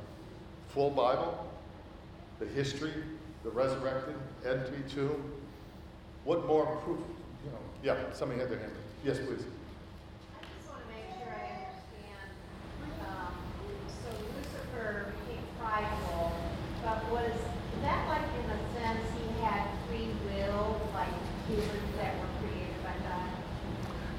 Full 0.67 0.89
Bible, 0.89 1.49
the 2.39 2.45
history, 2.45 2.91
the 3.45 3.51
resurrected, 3.51 4.15
entry 4.45 4.83
tomb. 4.89 5.31
What 6.25 6.45
more 6.45 6.65
proof? 6.83 6.99
You 7.45 7.51
know, 7.51 7.57
yeah, 7.83 8.11
somebody 8.11 8.41
had 8.41 8.49
their 8.49 8.59
hand. 8.59 8.73
Yes, 9.05 9.19
please. 9.19 9.29
I 9.29 10.43
just 10.57 10.67
want 10.67 10.81
to 10.81 10.93
make 10.93 11.07
sure 11.23 11.31
I 11.31 11.55
understand. 11.55 12.27
Um, 12.99 13.33
so 13.87 14.11
Lucifer 14.11 15.13
became 15.23 15.43
prideful, 15.57 16.35
but 16.83 17.11
was 17.11 17.31
that 17.85 18.07
like 18.09 18.25
in 18.33 18.49
a 18.49 18.59
sense 18.73 19.05
he 19.13 19.43
had 19.43 19.67
free 19.87 20.09
will, 20.25 20.81
like 20.93 21.13
humans 21.47 21.93
that 21.97 22.17
were 22.17 22.31
created 22.41 22.81
by 22.83 22.97
God? 23.05 23.29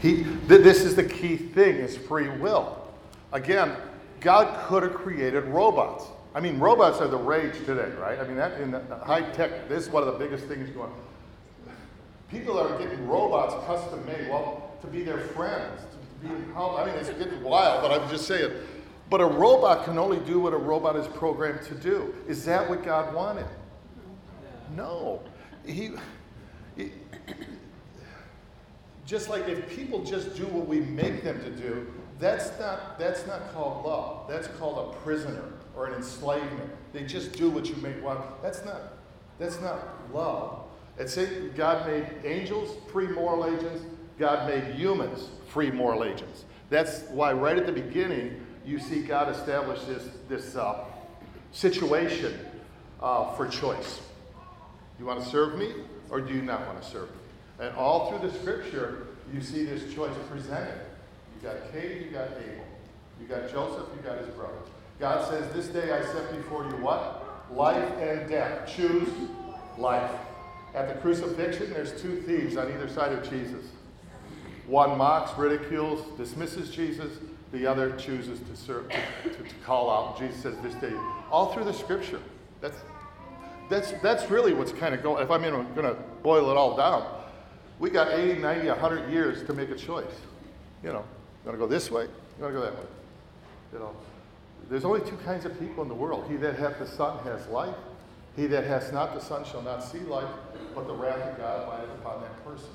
He, 0.01 0.25
th- 0.25 0.63
this 0.63 0.83
is 0.83 0.95
the 0.95 1.05
key 1.05 1.37
thing 1.37 1.77
is 1.77 1.97
free 1.97 2.29
will. 2.29 2.87
Again, 3.33 3.77
God 4.21 4.67
could 4.67 4.83
have 4.83 4.95
created 4.95 5.45
robots. 5.45 6.07
I 6.35 6.41
mean, 6.41 6.59
robots 6.59 7.01
are 7.01 7.09
the 7.09 7.17
rage 7.17 7.57
today, 7.65 7.91
right? 7.99 8.19
I 8.19 8.27
mean, 8.27 8.37
that 8.37 8.61
in 8.61 8.71
the 8.71 8.83
high 9.05 9.23
tech, 9.33 9.69
this 9.69 9.87
is 9.87 9.91
one 9.91 10.03
of 10.03 10.13
the 10.13 10.19
biggest 10.19 10.45
things 10.45 10.69
going. 10.71 10.93
People 12.31 12.59
are 12.59 12.79
getting 12.79 13.07
robots 13.09 13.55
custom 13.67 14.05
made, 14.05 14.29
well, 14.29 14.73
to 14.81 14.87
be 14.87 15.03
their 15.03 15.19
friends, 15.19 15.81
to 15.81 16.29
be. 16.29 16.35
I 16.55 16.85
mean, 16.85 16.95
it's 16.97 17.09
getting 17.11 17.43
wild, 17.43 17.83
but 17.83 17.91
I'm 17.91 18.09
just 18.11 18.27
saying. 18.27 18.53
But 19.09 19.21
a 19.21 19.27
robot 19.27 19.85
can 19.85 19.99
only 19.99 20.19
do 20.21 20.41
what 20.41 20.53
a 20.53 20.59
robot 20.59 20.97
is 20.97 21.07
programmed 21.07 21.63
to 21.67 21.75
do. 21.75 22.13
Is 22.27 22.45
that 22.45 22.69
what 22.69 22.85
God 22.85 23.15
wanted? 23.15 23.47
No. 24.75 25.23
He, 25.65 25.93
he 26.77 26.91
just 29.07 29.29
like 29.29 29.49
if 29.49 29.69
people 29.71 30.05
just 30.05 30.37
do 30.37 30.47
what 30.47 30.67
we 30.67 30.81
make 30.81 31.23
them 31.23 31.41
to 31.43 31.51
do, 31.51 31.87
that's 32.19 32.59
not, 32.59 32.99
that's 32.99 33.27
not 33.27 33.53
called 33.53 33.87
love. 33.87 34.29
That's 34.29 34.49
called 34.59 34.95
a 34.95 34.99
prisoner 34.99 35.53
or 35.77 35.87
an 35.87 35.95
enslavement. 35.95 36.71
They 36.93 37.05
just 37.05 37.33
do 37.33 37.49
what 37.49 37.69
you 37.69 37.77
make 37.77 38.03
want. 38.03 38.43
That's 38.43 38.65
not, 38.65 38.95
that's 39.39 39.61
not 39.61 40.13
love. 40.13 40.65
It's 40.99 41.13
say 41.13 41.49
God 41.49 41.87
made 41.87 42.07
angels 42.25 42.77
free 42.91 43.07
moral 43.07 43.47
agents. 43.47 43.85
God 44.19 44.49
made 44.49 44.75
humans 44.75 45.29
free 45.49 45.71
moral 45.71 46.05
agents. 46.05 46.45
That's 46.71 47.03
why 47.11 47.33
right 47.33 47.57
at 47.57 47.67
the 47.67 47.73
beginning 47.73 48.45
you 48.65 48.79
see 48.79 49.03
God 49.03 49.29
establish 49.29 49.81
this, 49.85 50.09
this 50.29 50.57
uh, 50.57 50.85
situation 51.53 52.37
uh, 53.01 53.33
for 53.35 53.47
choice. 53.47 54.01
You 54.99 55.05
want 55.05 55.23
to 55.23 55.29
serve 55.29 55.59
me 55.59 55.75
or 56.11 56.21
do 56.21 56.33
you 56.35 56.43
not 56.43 56.67
want 56.67 56.83
to 56.83 56.89
serve 56.89 57.11
me? 57.11 57.16
And 57.59 57.75
all 57.77 58.11
through 58.11 58.29
the 58.29 58.35
scripture, 58.39 59.07
you 59.33 59.41
see 59.41 59.65
this 59.65 59.93
choice 59.95 60.13
presented. 60.31 60.81
You 61.35 61.49
got 61.49 61.73
Cain, 61.73 62.03
you 62.05 62.11
got 62.11 62.29
Abel. 62.33 62.65
You 63.21 63.27
got 63.27 63.51
Joseph, 63.51 63.89
you 63.97 64.03
got 64.03 64.19
his 64.19 64.29
brothers. 64.29 64.69
God 64.99 65.29
says, 65.29 65.53
This 65.55 65.69
day 65.69 65.93
I 65.93 66.03
set 66.05 66.35
before 66.37 66.65
you 66.65 66.77
what? 66.77 67.23
Life 67.51 67.91
and 67.99 68.29
death. 68.29 68.71
Choose 68.75 69.09
life. 69.79 70.11
At 70.75 70.89
the 70.89 71.01
crucifixion, 71.01 71.71
there's 71.71 72.01
two 72.01 72.21
thieves 72.23 72.57
on 72.57 72.71
either 72.71 72.89
side 72.89 73.13
of 73.13 73.29
Jesus. 73.29 73.65
One 74.67 74.99
mocks, 74.99 75.37
ridicules, 75.39 76.05
dismisses 76.19 76.71
Jesus. 76.71 77.19
The 77.53 77.67
other 77.67 77.97
chooses 77.97 78.41
to, 78.41 78.57
serve, 78.57 78.89
to, 78.91 79.31
to, 79.31 79.43
to 79.43 79.55
call 79.65 79.91
out. 79.91 80.19
Jesus 80.19 80.43
says, 80.43 80.57
This 80.63 80.75
day. 80.75 80.93
All 81.31 81.53
through 81.53 81.65
the 81.65 81.73
scripture. 81.73 82.21
That's, 82.61 82.77
that's, 83.71 83.93
that's 84.03 84.31
really 84.31 84.53
what's 84.53 84.73
kind 84.73 84.95
of 84.95 85.03
going. 85.03 85.23
If 85.23 85.31
I'm 85.31 85.43
going 85.43 85.87
to 85.87 85.97
boil 86.23 86.51
it 86.51 86.57
all 86.57 86.77
down, 86.77 87.07
we 87.79 87.91
got 87.91 88.13
80, 88.13 88.41
90, 88.41 88.69
100 88.69 89.11
years 89.11 89.47
to 89.47 89.53
make 89.53 89.71
a 89.71 89.75
choice. 89.75 90.05
You 90.83 90.93
know, 90.93 91.05
you 91.45 91.51
want 91.51 91.59
to 91.59 91.59
go 91.59 91.67
this 91.67 91.91
way? 91.91 92.05
You 92.05 92.43
want 92.43 92.55
to 92.55 92.61
go 92.61 92.65
that 92.65 92.75
way? 92.75 92.87
You 93.73 93.79
know, 93.79 93.97
there's 94.71 94.85
only 94.85 95.01
two 95.01 95.17
kinds 95.19 95.45
of 95.45 95.59
people 95.59 95.83
in 95.83 95.89
the 95.89 95.95
world. 95.95 96.27
He 96.29 96.37
that 96.37 96.57
hath 96.57 96.79
the 96.79 96.87
Son 96.87 97.19
has 97.25 97.47
life. 97.49 97.75
He 98.37 98.47
that 98.47 98.65
has 98.65 98.93
not 98.93 99.15
the 99.15 99.21
Son 99.21 99.45
shall 99.45 99.63
not 99.63 99.83
see 99.83 100.01
life, 100.01 100.29
but 100.75 100.87
the 100.87 100.95
wrath 100.95 101.21
of 101.21 101.39
God 101.39 101.63
abideth 101.63 101.91
upon 102.01 102.21
that 102.21 102.45
person. 102.45 102.69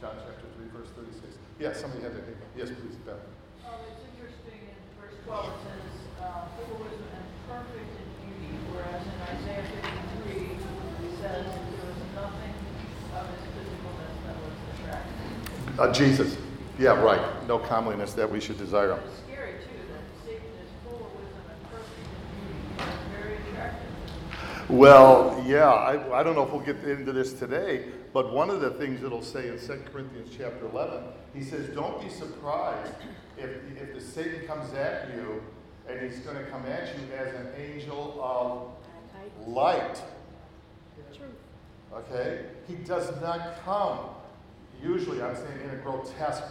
John 0.00 0.14
chapter 0.16 0.46
3, 0.58 0.68
verse 0.78 0.90
36. 0.96 1.38
Yes, 1.58 1.80
somebody 1.80 2.02
had 2.02 2.12
hand. 2.12 2.36
Yes, 2.56 2.68
please, 2.68 2.96
Beth. 3.06 3.14
Um, 3.64 3.80
it's 3.86 4.02
interesting 4.12 4.58
in 4.68 4.76
verse 5.00 5.14
twelve, 5.24 5.46
it 5.46 5.56
says, 5.64 5.96
uh, 6.20 6.50
of 6.50 6.84
and 6.84 7.26
perfect 7.48 7.94
in 7.94 8.08
beauty, 8.20 8.58
whereas 8.74 9.06
in 9.06 9.16
Isaiah 9.22 9.62
fifty-three, 9.62 10.60
it 10.60 11.12
says 11.22 11.46
there 11.46 11.86
was 11.86 12.00
nothing 12.12 12.58
of 13.14 13.24
his 13.32 13.44
physicalness 13.54 14.14
that 14.26 14.36
was 14.42 14.56
attractive. 14.76 15.63
Uh, 15.78 15.92
Jesus. 15.92 16.36
Yeah, 16.78 17.00
right. 17.00 17.20
No 17.48 17.58
comeliness 17.58 18.12
that 18.14 18.30
we 18.30 18.40
should 18.40 18.58
desire. 18.58 18.92
It's 18.92 19.18
scary 19.26 19.54
too, 19.54 19.68
that 19.92 20.24
Satan 20.24 20.42
is 20.62 20.70
full 20.84 21.06
of 21.06 21.12
wisdom 21.14 21.42
and 21.50 21.70
perfect 21.70 21.98
in 22.08 22.46
beauty, 22.46 22.90
and 22.90 23.22
very 23.22 23.36
attractive. 23.48 24.70
Well, 24.70 25.44
yeah, 25.46 25.68
I, 25.68 26.20
I 26.20 26.22
don't 26.22 26.36
know 26.36 26.44
if 26.44 26.50
we'll 26.50 26.60
get 26.60 26.76
into 26.84 27.12
this 27.12 27.32
today, 27.32 27.86
but 28.12 28.32
one 28.32 28.50
of 28.50 28.60
the 28.60 28.70
things 28.70 29.02
it'll 29.02 29.20
say 29.20 29.48
in 29.48 29.58
2 29.58 29.82
Corinthians 29.92 30.30
chapter 30.36 30.66
11, 30.66 31.02
he 31.34 31.42
says, 31.42 31.68
Don't 31.74 32.00
be 32.00 32.08
surprised 32.08 32.92
if, 33.36 33.50
if 33.76 33.94
the 33.94 34.00
Satan 34.00 34.46
comes 34.46 34.72
at 34.74 35.08
you 35.14 35.42
and 35.88 36.00
he's 36.00 36.20
going 36.20 36.36
to 36.36 36.44
come 36.44 36.64
at 36.66 36.96
you 36.96 37.14
as 37.16 37.34
an 37.34 37.48
angel 37.58 38.20
of 38.22 39.48
light. 39.48 40.00
Okay? 41.92 42.46
He 42.66 42.74
does 42.76 43.10
not 43.20 43.64
come, 43.64 43.98
usually, 44.84 45.22
I'm 45.22 45.34
saying 45.34 45.60
in 45.64 45.70
a 45.70 45.76
grotesque, 45.76 46.44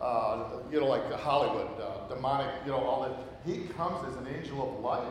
uh, 0.00 0.44
you 0.70 0.80
know, 0.80 0.86
like 0.86 1.10
Hollywood, 1.12 1.68
uh, 1.80 2.08
demonic, 2.12 2.52
you 2.64 2.72
know, 2.72 2.78
all 2.78 3.02
that. 3.02 3.16
He 3.50 3.68
comes 3.68 4.06
as 4.08 4.16
an 4.16 4.26
angel 4.36 4.76
of 4.76 4.84
light. 4.84 5.06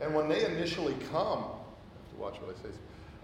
And 0.00 0.14
when 0.14 0.28
they 0.28 0.44
initially 0.46 0.94
come, 1.10 1.44
watch 2.16 2.36
what 2.40 2.56
I 2.56 2.62
say, 2.62 2.74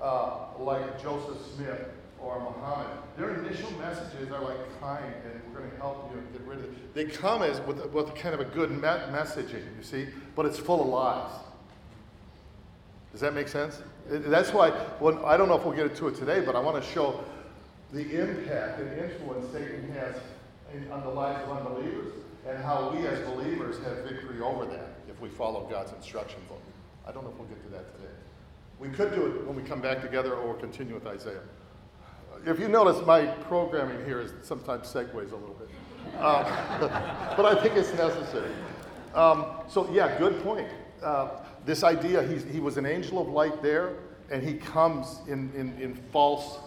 uh, 0.02 0.58
like 0.58 1.00
Joseph 1.02 1.38
Smith 1.54 1.88
or 2.20 2.38
Muhammad, 2.40 2.98
their 3.16 3.34
initial 3.34 3.70
messages 3.78 4.30
are 4.30 4.42
like 4.42 4.80
kind 4.80 5.14
and 5.24 5.40
we're 5.52 5.60
going 5.60 5.70
to 5.70 5.76
help 5.76 6.12
you 6.12 6.20
get 6.32 6.46
rid 6.46 6.58
of 6.58 6.64
it. 6.64 6.94
They 6.94 7.04
come 7.04 7.42
as 7.42 7.60
with, 7.60 7.84
with 7.92 8.14
kind 8.14 8.34
of 8.34 8.40
a 8.40 8.44
good 8.44 8.70
me- 8.70 8.82
messaging, 8.82 9.64
you 9.76 9.82
see, 9.82 10.08
but 10.34 10.44
it's 10.44 10.58
full 10.58 10.82
of 10.82 10.88
lies. 10.88 11.32
Does 13.12 13.20
that 13.22 13.32
make 13.32 13.48
sense? 13.48 13.80
That's 14.08 14.52
why, 14.52 14.70
when, 14.98 15.16
I 15.24 15.38
don't 15.38 15.48
know 15.48 15.56
if 15.56 15.64
we'll 15.64 15.74
get 15.74 15.86
into 15.86 16.08
it 16.08 16.16
today, 16.16 16.40
but 16.40 16.54
I 16.54 16.60
want 16.60 16.82
to 16.82 16.90
show 16.90 17.24
the 17.96 18.20
impact 18.20 18.78
and 18.78 18.98
influence 18.98 19.50
Satan 19.52 19.90
has 19.94 20.16
in, 20.74 20.90
on 20.92 21.02
the 21.02 21.08
lives 21.08 21.42
of 21.48 21.56
unbelievers 21.56 22.12
and 22.46 22.62
how 22.62 22.90
we 22.90 23.06
as 23.06 23.18
believers 23.20 23.82
have 23.84 24.04
victory 24.04 24.40
over 24.40 24.66
that 24.66 24.98
if 25.08 25.18
we 25.20 25.30
follow 25.30 25.66
God's 25.70 25.92
instruction 25.92 26.40
book. 26.46 26.60
I 27.06 27.12
don't 27.12 27.24
know 27.24 27.30
if 27.30 27.36
we'll 27.36 27.48
get 27.48 27.62
to 27.64 27.70
that 27.70 27.96
today. 27.96 28.12
We 28.78 28.90
could 28.90 29.14
do 29.14 29.26
it 29.26 29.46
when 29.46 29.56
we 29.56 29.62
come 29.62 29.80
back 29.80 30.02
together 30.02 30.34
or 30.34 30.54
continue 30.54 30.92
with 30.92 31.06
Isaiah. 31.06 31.40
If 32.44 32.60
you 32.60 32.68
notice, 32.68 33.04
my 33.06 33.24
programming 33.24 34.04
here 34.04 34.20
is 34.20 34.32
sometimes 34.42 34.92
segues 34.92 35.32
a 35.32 35.36
little 35.36 35.56
bit. 35.58 35.68
Um, 36.18 36.44
but 37.34 37.46
I 37.46 37.58
think 37.62 37.76
it's 37.76 37.94
necessary. 37.94 38.52
Um, 39.14 39.46
so, 39.68 39.90
yeah, 39.90 40.18
good 40.18 40.42
point. 40.42 40.68
Uh, 41.02 41.30
this 41.64 41.82
idea, 41.82 42.22
he 42.22 42.60
was 42.60 42.76
an 42.76 42.84
angel 42.84 43.22
of 43.22 43.28
light 43.28 43.62
there, 43.62 43.94
and 44.30 44.42
he 44.42 44.54
comes 44.54 45.20
in, 45.26 45.50
in, 45.56 45.80
in 45.80 45.94
false 45.94 46.58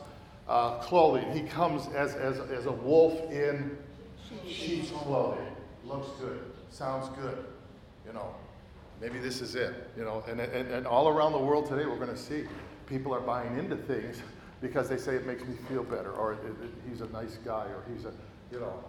uh, 0.50 0.80
clothing. 0.80 1.32
He 1.32 1.44
comes 1.44 1.88
as, 1.96 2.16
as, 2.16 2.40
as 2.40 2.66
a 2.66 2.72
wolf 2.72 3.32
in 3.32 3.78
sheep's 4.48 4.90
clothing. 4.90 5.46
Looks 5.86 6.10
good, 6.20 6.42
sounds 6.72 7.08
good, 7.18 7.46
you 8.06 8.12
know. 8.12 8.36
Maybe 9.00 9.20
this 9.20 9.40
is 9.40 9.56
it, 9.56 9.90
you 9.96 10.04
know. 10.04 10.24
And, 10.28 10.42
and, 10.42 10.70
and 10.70 10.86
all 10.86 11.08
around 11.08 11.32
the 11.32 11.40
world 11.40 11.68
today, 11.68 11.86
we're 11.86 11.96
going 11.96 12.10
to 12.10 12.18
see 12.18 12.44
people 12.88 13.14
are 13.14 13.22
buying 13.22 13.58
into 13.58 13.78
things 13.78 14.22
because 14.62 14.90
they 14.90 14.98
say 14.98 15.16
it 15.16 15.26
makes 15.26 15.46
me 15.46 15.56
feel 15.70 15.84
better, 15.84 16.12
or 16.12 16.34
it, 16.34 16.40
it, 16.44 16.70
he's 16.90 17.00
a 17.00 17.08
nice 17.08 17.38
guy, 17.46 17.66
or 17.68 17.84
he's 17.94 18.04
a, 18.04 18.12
you 18.52 18.60
know, 18.60 18.84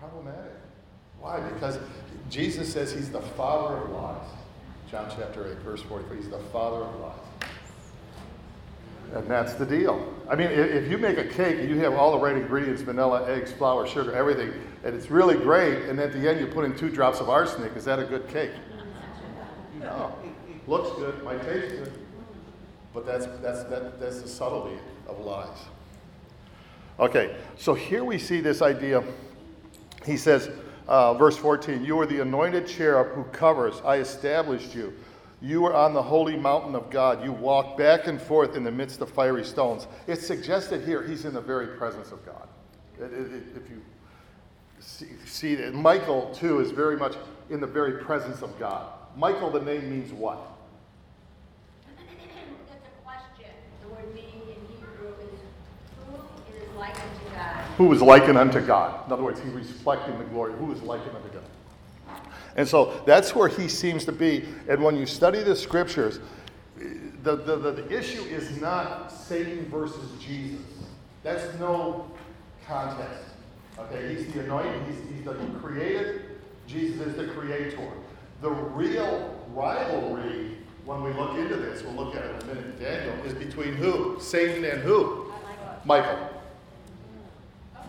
problematic. 0.00 0.52
Why? 1.20 1.40
Because 1.40 1.78
Jesus 2.28 2.72
says 2.72 2.92
he's 2.92 3.10
the 3.10 3.20
father 3.20 3.76
of 3.76 3.90
lies. 3.90 4.28
John 4.90 5.12
chapter 5.16 5.52
8, 5.52 5.58
verse 5.58 5.82
44. 5.82 6.16
He's 6.16 6.28
the 6.28 6.38
father 6.52 6.84
of 6.84 7.00
lies. 7.00 7.25
And 9.14 9.26
that's 9.28 9.54
the 9.54 9.64
deal. 9.64 10.12
I 10.28 10.34
mean, 10.34 10.48
if 10.48 10.90
you 10.90 10.98
make 10.98 11.16
a 11.16 11.24
cake 11.24 11.58
and 11.60 11.68
you 11.68 11.78
have 11.78 11.94
all 11.94 12.12
the 12.12 12.18
right 12.18 12.36
ingredients 12.36 12.82
vanilla, 12.82 13.30
eggs, 13.30 13.52
flour, 13.52 13.86
sugar, 13.86 14.12
everything 14.12 14.52
and 14.86 14.94
it's 14.94 15.10
really 15.10 15.34
great, 15.34 15.88
and 15.88 15.98
at 15.98 16.12
the 16.12 16.30
end 16.30 16.38
you 16.38 16.46
put 16.46 16.64
in 16.64 16.76
two 16.76 16.88
drops 16.88 17.18
of 17.18 17.28
arsenic, 17.28 17.74
is 17.74 17.84
that 17.86 17.98
a 17.98 18.04
good 18.04 18.28
cake? 18.28 18.52
No. 19.80 20.14
Looks 20.68 20.96
good, 20.96 21.24
might 21.24 21.42
taste 21.42 21.74
good. 21.74 21.92
But 22.94 23.04
that's, 23.04 23.26
that's, 23.42 23.64
that, 23.64 23.98
that's 23.98 24.22
the 24.22 24.28
subtlety 24.28 24.78
of 25.08 25.18
lies. 25.18 25.58
Okay, 27.00 27.36
so 27.58 27.74
here 27.74 28.04
we 28.04 28.16
see 28.16 28.40
this 28.40 28.62
idea. 28.62 29.02
He 30.04 30.16
says, 30.16 30.50
uh, 30.86 31.14
verse 31.14 31.36
14, 31.36 31.84
You 31.84 31.98
are 31.98 32.06
the 32.06 32.20
anointed 32.20 32.68
cherub 32.68 33.08
who 33.08 33.24
covers, 33.24 33.82
I 33.84 33.96
established 33.96 34.72
you. 34.72 34.94
You 35.42 35.66
are 35.66 35.74
on 35.74 35.92
the 35.92 36.02
holy 36.02 36.36
mountain 36.36 36.74
of 36.74 36.90
God. 36.90 37.22
You 37.22 37.30
walk 37.30 37.76
back 37.76 38.06
and 38.06 38.20
forth 38.20 38.56
in 38.56 38.64
the 38.64 38.70
midst 38.70 39.00
of 39.02 39.10
fiery 39.10 39.44
stones. 39.44 39.86
It's 40.06 40.26
suggested 40.26 40.84
here 40.84 41.02
he's 41.02 41.24
in 41.26 41.34
the 41.34 41.40
very 41.40 41.66
presence 41.66 42.10
of 42.10 42.24
God. 42.24 42.48
It, 42.98 43.12
it, 43.12 43.32
it, 43.32 43.42
if 43.54 43.68
you 43.70 43.82
see, 44.80 45.08
see 45.26 45.54
that, 45.56 45.74
Michael, 45.74 46.32
too, 46.34 46.60
is 46.60 46.70
very 46.70 46.96
much 46.96 47.16
in 47.50 47.60
the 47.60 47.66
very 47.66 48.02
presence 48.02 48.40
of 48.40 48.58
God. 48.58 48.90
Michael, 49.14 49.50
the 49.50 49.60
name 49.60 49.90
means 49.90 50.10
what? 50.12 50.38
That's 52.68 52.86
a 52.86 53.04
question. 53.04 53.50
The 53.82 53.88
word 53.88 54.14
meaning 54.14 54.40
in 54.48 54.74
Hebrew 54.74 55.14
is 55.22 55.40
who 56.06 56.14
is 56.56 56.76
likened. 56.78 57.10
Who 57.76 57.92
is 57.92 58.00
likened 58.00 58.38
unto 58.38 58.60
God. 58.60 59.06
In 59.06 59.12
other 59.12 59.22
words, 59.22 59.38
he's 59.40 59.52
reflecting 59.52 60.18
the 60.18 60.24
glory. 60.24 60.54
Who 60.54 60.72
is 60.72 60.80
likened 60.82 61.14
unto 61.14 61.28
God. 61.28 61.42
And 62.56 62.66
so 62.66 63.00
that's 63.06 63.34
where 63.34 63.48
he 63.48 63.68
seems 63.68 64.04
to 64.06 64.12
be. 64.12 64.44
And 64.68 64.82
when 64.82 64.96
you 64.96 65.06
study 65.06 65.42
the 65.42 65.54
scriptures, 65.54 66.20
the, 67.22 67.36
the, 67.36 67.56
the, 67.56 67.72
the 67.72 67.96
issue 67.96 68.22
is 68.22 68.60
not 68.60 69.12
Satan 69.12 69.66
versus 69.66 70.10
Jesus. 70.20 70.60
That's 71.22 71.58
no 71.58 72.10
contest. 72.66 73.24
Okay, 73.78 74.14
he's 74.14 74.32
the 74.32 74.40
anointed, 74.40 74.80
he's, 74.86 75.16
he's 75.16 75.24
the 75.24 75.34
created, 75.60 76.22
Jesus 76.66 77.08
is 77.08 77.16
the 77.16 77.26
creator. 77.28 77.78
The 78.40 78.50
real 78.50 79.38
rivalry, 79.52 80.56
when 80.84 81.02
we 81.02 81.12
look 81.12 81.36
into 81.36 81.56
this, 81.56 81.82
we'll 81.82 81.94
look 81.94 82.14
at 82.14 82.24
it 82.24 82.42
in 82.42 82.50
a 82.50 82.54
minute, 82.54 82.80
Daniel, 82.80 83.26
is 83.26 83.34
between 83.34 83.74
who? 83.74 84.18
Satan 84.20 84.64
and 84.64 84.80
who? 84.80 85.30
Michael. 85.84 86.30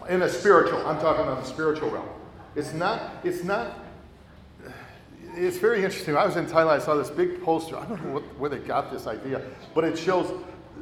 In 0.10 0.24
a 0.24 0.30
spiritual, 0.30 0.86
I'm 0.86 1.00
talking 1.00 1.26
on 1.26 1.38
the 1.38 1.46
spiritual 1.46 1.90
realm. 1.90 2.10
It's 2.56 2.74
not, 2.74 3.18
it's 3.24 3.44
not 3.44 3.80
it's 5.38 5.58
very 5.58 5.84
interesting. 5.84 6.18
I 6.18 6.26
was 6.26 6.36
in 6.36 6.46
Thailand, 6.46 6.70
I 6.70 6.80
saw 6.80 6.96
this 6.96 7.10
big 7.10 7.44
poster. 7.44 7.78
I 7.78 7.86
don't 7.86 8.04
know 8.06 8.14
what, 8.14 8.24
where 8.40 8.50
they 8.50 8.58
got 8.58 8.92
this 8.92 9.08
idea, 9.08 9.42
but 9.76 9.84
it 9.84 9.98
shows 9.98 10.32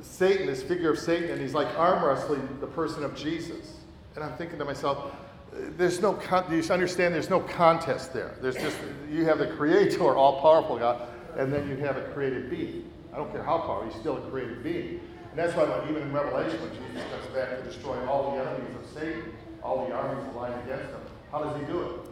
Satan, 0.01 0.47
this 0.47 0.63
figure 0.63 0.91
of 0.91 0.99
Satan, 0.99 1.31
and 1.31 1.41
he's 1.41 1.53
like 1.53 1.67
arm 1.77 2.03
wrestling 2.03 2.47
the 2.59 2.67
person 2.67 3.03
of 3.03 3.15
Jesus. 3.15 3.77
And 4.15 4.23
I'm 4.23 4.35
thinking 4.37 4.57
to 4.59 4.65
myself, 4.65 5.13
there's 5.51 6.01
no, 6.01 6.13
con- 6.13 6.51
you 6.51 6.63
understand 6.69 7.13
there's 7.13 7.29
no 7.29 7.39
contest 7.39 8.13
there. 8.13 8.35
There's 8.41 8.55
just, 8.55 8.77
you 9.09 9.25
have 9.25 9.39
the 9.39 9.47
creator, 9.47 10.15
all 10.15 10.41
powerful 10.41 10.77
God, 10.77 11.07
and 11.37 11.51
then 11.51 11.69
you 11.69 11.77
have 11.77 11.97
a 11.97 12.03
created 12.13 12.49
being. 12.49 12.91
I 13.13 13.17
don't 13.17 13.31
care 13.31 13.43
how 13.43 13.59
powerful, 13.59 13.89
he's 13.89 13.99
still 13.99 14.17
a 14.17 14.29
created 14.29 14.63
being. 14.63 14.99
And 15.31 15.39
that's 15.39 15.55
why, 15.55 15.65
even 15.89 16.01
in 16.01 16.13
Revelation, 16.13 16.61
when 16.61 16.71
Jesus 16.71 17.03
comes 17.11 17.25
back 17.33 17.57
to 17.57 17.63
destroy 17.63 17.97
all 18.07 18.35
the 18.35 18.41
enemies 18.41 18.75
of 18.81 18.89
Satan, 18.93 19.33
all 19.61 19.85
the 19.85 19.93
armies 19.93 20.25
aligned 20.33 20.61
against 20.63 20.91
him, 20.91 21.01
how 21.31 21.43
does 21.43 21.59
he 21.59 21.65
do 21.65 21.81
it? 21.81 22.04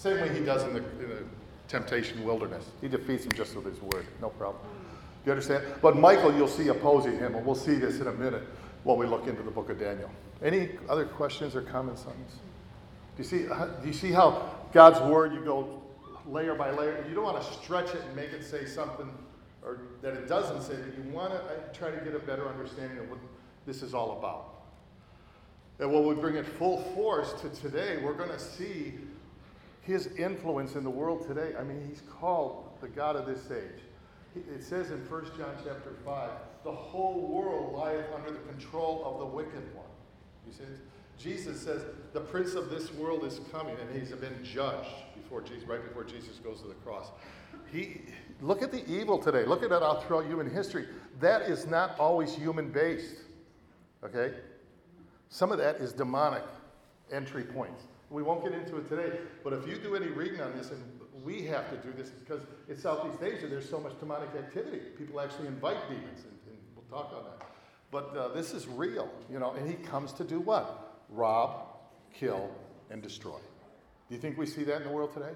Same 0.00 0.18
way 0.18 0.32
he 0.32 0.42
does 0.42 0.62
in 0.62 0.72
the, 0.72 0.78
in 0.78 1.10
the 1.10 1.22
temptation 1.68 2.24
wilderness. 2.24 2.64
He 2.80 2.88
defeats 2.88 3.26
him 3.26 3.32
just 3.32 3.54
with 3.54 3.66
his 3.66 3.78
word, 3.82 4.06
no 4.22 4.30
problem. 4.30 4.62
Do 4.64 5.26
you 5.26 5.32
understand? 5.32 5.62
But 5.82 5.98
Michael, 5.98 6.34
you'll 6.34 6.48
see 6.48 6.68
opposing 6.68 7.18
him, 7.18 7.34
and 7.34 7.44
we'll 7.44 7.54
see 7.54 7.74
this 7.74 8.00
in 8.00 8.06
a 8.06 8.12
minute 8.12 8.42
while 8.84 8.96
we 8.96 9.04
look 9.04 9.26
into 9.26 9.42
the 9.42 9.50
book 9.50 9.68
of 9.68 9.78
Daniel. 9.78 10.10
Any 10.42 10.70
other 10.88 11.04
questions 11.04 11.54
or 11.54 11.60
comments 11.60 12.06
on 12.06 12.14
this? 12.24 12.34
Do 12.34 13.22
you 13.22 13.44
see, 13.44 13.52
uh, 13.52 13.66
do 13.66 13.88
you 13.88 13.92
see 13.92 14.10
how 14.10 14.50
God's 14.72 15.00
word, 15.02 15.34
you 15.34 15.44
go 15.44 15.82
layer 16.26 16.54
by 16.54 16.70
layer? 16.70 17.04
You 17.06 17.14
don't 17.14 17.24
want 17.24 17.42
to 17.44 17.52
stretch 17.52 17.94
it 17.94 18.00
and 18.00 18.16
make 18.16 18.30
it 18.30 18.42
say 18.42 18.64
something 18.64 19.12
or 19.62 19.80
that 20.00 20.14
it 20.14 20.26
doesn't 20.26 20.62
say, 20.62 20.76
but 20.82 20.96
you 20.96 21.10
want 21.12 21.34
to 21.34 21.38
uh, 21.40 21.58
try 21.74 21.90
to 21.90 22.02
get 22.02 22.14
a 22.14 22.20
better 22.20 22.48
understanding 22.48 23.00
of 23.00 23.10
what 23.10 23.18
this 23.66 23.82
is 23.82 23.92
all 23.92 24.16
about. 24.18 24.62
And 25.78 25.92
when 25.92 26.06
we 26.06 26.14
bring 26.14 26.36
it 26.36 26.46
full 26.46 26.80
force 26.94 27.34
to 27.42 27.50
today, 27.50 27.98
we're 28.02 28.14
going 28.14 28.30
to 28.30 28.38
see 28.38 28.94
his 29.82 30.08
influence 30.18 30.74
in 30.74 30.84
the 30.84 30.90
world 30.90 31.26
today. 31.26 31.54
I 31.58 31.62
mean, 31.62 31.84
he's 31.88 32.02
called 32.20 32.68
the 32.80 32.88
God 32.88 33.16
of 33.16 33.26
this 33.26 33.50
age. 33.50 33.82
It 34.36 34.62
says 34.62 34.90
in 34.90 34.98
1 34.98 35.24
John 35.36 35.54
chapter 35.64 35.94
5, 36.04 36.30
the 36.62 36.72
whole 36.72 37.28
world 37.28 37.74
lieth 37.74 38.06
under 38.14 38.30
the 38.30 38.38
control 38.40 39.02
of 39.04 39.18
the 39.18 39.26
wicked 39.26 39.74
one. 39.74 39.86
You 40.46 40.52
see, 40.52 40.64
Jesus 41.18 41.60
says 41.60 41.82
the 42.12 42.20
prince 42.20 42.54
of 42.54 42.70
this 42.70 42.92
world 42.94 43.24
is 43.24 43.40
coming, 43.50 43.76
and 43.80 43.98
he's 43.98 44.12
been 44.12 44.38
judged 44.44 44.88
before 45.14 45.40
Jesus, 45.42 45.68
right 45.68 45.82
before 45.82 46.04
Jesus 46.04 46.36
goes 46.38 46.60
to 46.62 46.68
the 46.68 46.74
cross. 46.74 47.10
He 47.72 48.02
look 48.40 48.62
at 48.62 48.70
the 48.70 48.86
evil 48.88 49.18
today. 49.18 49.44
Look 49.44 49.62
at 49.62 49.72
it 49.72 49.82
all 49.82 50.00
throughout 50.00 50.26
human 50.26 50.50
history. 50.50 50.86
That 51.20 51.42
is 51.42 51.66
not 51.66 51.98
always 51.98 52.34
human 52.34 52.70
based. 52.70 53.16
Okay? 54.04 54.34
Some 55.28 55.52
of 55.52 55.58
that 55.58 55.76
is 55.76 55.92
demonic 55.92 56.44
entry 57.12 57.44
points. 57.44 57.84
We 58.10 58.24
won't 58.24 58.42
get 58.42 58.52
into 58.52 58.76
it 58.76 58.88
today, 58.88 59.18
but 59.44 59.52
if 59.52 59.68
you 59.68 59.76
do 59.76 59.94
any 59.94 60.08
reading 60.08 60.40
on 60.40 60.52
this, 60.56 60.70
and 60.72 60.82
we 61.22 61.42
have 61.46 61.70
to 61.70 61.76
do 61.76 61.92
this 61.96 62.10
because 62.10 62.42
in 62.68 62.76
Southeast 62.76 63.22
Asia 63.22 63.46
there's 63.46 63.68
so 63.68 63.78
much 63.78 63.98
demonic 64.00 64.30
activity. 64.36 64.78
People 64.98 65.20
actually 65.20 65.46
invite 65.46 65.76
demons, 65.88 66.24
and, 66.24 66.36
and 66.48 66.58
we'll 66.74 66.84
talk 66.90 67.12
on 67.16 67.22
that. 67.24 67.46
But 67.92 68.16
uh, 68.16 68.28
this 68.34 68.52
is 68.52 68.66
real, 68.66 69.08
you 69.30 69.38
know, 69.38 69.52
and 69.52 69.68
he 69.68 69.74
comes 69.74 70.12
to 70.14 70.24
do 70.24 70.40
what? 70.40 71.02
Rob, 71.08 71.66
kill, 72.12 72.50
and 72.90 73.00
destroy. 73.00 73.38
Do 74.08 74.14
you 74.14 74.20
think 74.20 74.36
we 74.36 74.46
see 74.46 74.64
that 74.64 74.78
in 74.78 74.82
the 74.84 74.92
world 74.92 75.12
today? 75.12 75.32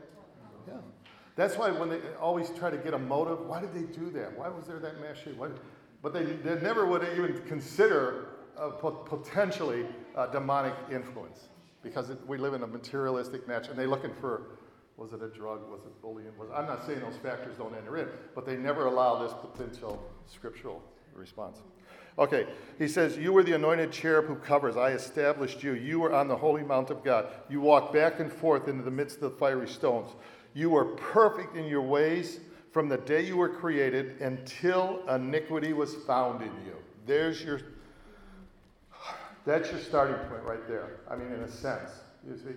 Yeah. 0.67 0.75
That's 1.37 1.57
why 1.57 1.71
when 1.71 1.89
they 1.89 2.01
always 2.21 2.51
try 2.51 2.71
to 2.71 2.77
get 2.77 2.93
a 2.93 2.99
motive, 2.99 3.47
why 3.47 3.61
did 3.61 3.73
they 3.73 3.83
do 3.83 4.11
that? 4.11 4.37
Why 4.37 4.49
was 4.49 4.67
there 4.67 4.81
that 4.81 5.01
mass 5.01 5.19
shooting? 5.19 5.39
Why, 5.39 5.49
but 6.03 6.13
they, 6.13 6.25
they 6.25 6.61
never 6.61 6.87
would 6.87 7.03
even 7.03 7.41
consider 7.47 8.27
uh, 8.57 8.71
potentially 8.71 9.87
uh, 10.17 10.27
demonic 10.27 10.75
influence 10.91 11.49
because 11.85 12.11
it, 12.11 12.19
we 12.27 12.39
live 12.39 12.55
in 12.55 12.63
a 12.63 12.67
materialistic 12.67 13.47
match 13.47 13.69
and 13.69 13.79
they're 13.79 13.87
looking 13.87 14.13
for 14.21 14.43
was 14.97 15.13
it 15.13 15.23
a 15.23 15.29
drug? 15.29 15.69
Was 15.71 15.81
it 15.85 16.03
bullying 16.03 16.31
was 16.39 16.49
i'm 16.55 16.67
not 16.67 16.87
saying 16.87 17.01
those 17.01 17.17
factors 17.17 17.57
don't 17.57 17.75
enter 17.77 17.99
in 17.99 18.09
but 18.35 18.47
they 18.47 18.57
never 18.57 18.87
allow 18.87 19.23
this 19.23 19.33
potential 19.33 20.03
scriptural 20.27 20.83
response. 21.15 21.59
Okay 22.19 22.47
he 22.79 22.89
says 22.89 23.17
you 23.17 23.33
were 23.33 23.45
the 23.45 23.53
anointed 23.53 23.93
cherub 23.93 24.27
who 24.27 24.37
covers. 24.37 24.77
I 24.77 24.91
established 24.91 25.63
you. 25.63 25.75
You 25.75 26.01
were 26.01 26.13
on 26.13 26.27
the 26.27 26.37
holy 26.37 26.63
mount 26.63 26.91
of 26.91 27.05
god. 27.05 27.29
You 27.49 27.61
walked 27.61 27.93
back 27.93 28.19
and 28.19 28.33
forth 28.33 28.67
into 28.67 28.83
the 28.83 28.91
midst 28.91 29.17
of 29.17 29.23
the 29.23 29.39
fiery 29.39 29.69
stones. 29.69 30.11
You 30.55 30.71
were 30.71 30.87
perfect 30.97 31.57
in 31.57 31.67
your 31.67 31.83
ways 31.83 32.41
from 32.75 32.89
the 32.89 32.99
day 32.99 33.25
you 33.25 33.37
were 33.37 33.49
created 33.49 34.21
until 34.21 35.01
iniquity 35.09 35.73
was 35.73 35.95
found 35.95 36.43
in 36.43 36.53
you. 36.67 36.75
There's 37.07 37.43
your 37.43 37.61
that's 39.45 39.71
your 39.71 39.81
starting 39.81 40.17
point 40.29 40.43
right 40.43 40.67
there. 40.69 41.01
I 41.11 41.17
mean, 41.17 41.33
in 41.33 41.41
a 41.41 41.51
sense, 41.51 41.91
you 42.27 42.37
see, 42.37 42.55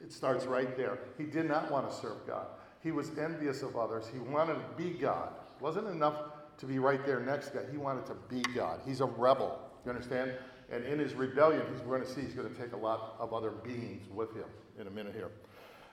it 0.00 0.12
starts 0.12 0.46
right 0.46 0.76
there. 0.76 0.98
He 1.18 1.24
did 1.24 1.46
not 1.46 1.70
want 1.70 1.90
to 1.90 1.96
serve 1.96 2.26
God. 2.26 2.46
He 2.82 2.92
was 2.92 3.10
envious 3.18 3.62
of 3.62 3.76
others. 3.76 4.04
He 4.12 4.18
wanted 4.18 4.54
to 4.54 4.64
be 4.76 4.90
God. 4.90 5.32
It 5.56 5.62
wasn't 5.62 5.88
enough 5.88 6.16
to 6.58 6.66
be 6.66 6.78
right 6.78 7.04
there 7.04 7.20
next 7.20 7.48
to 7.48 7.54
God. 7.54 7.66
He 7.70 7.78
wanted 7.78 8.06
to 8.06 8.14
be 8.28 8.42
God. 8.54 8.80
He's 8.86 9.00
a 9.00 9.06
rebel. 9.06 9.58
You 9.84 9.90
understand? 9.90 10.32
And 10.70 10.84
in 10.84 10.98
his 10.98 11.14
rebellion, 11.14 11.62
he's 11.70 11.80
going 11.80 12.02
to 12.02 12.08
see 12.08 12.22
he's 12.22 12.34
going 12.34 12.52
to 12.52 12.60
take 12.60 12.72
a 12.72 12.76
lot 12.76 13.16
of 13.18 13.32
other 13.32 13.50
beings 13.50 14.06
with 14.12 14.34
him 14.34 14.44
in 14.78 14.86
a 14.86 14.90
minute 14.90 15.14
here. 15.14 15.30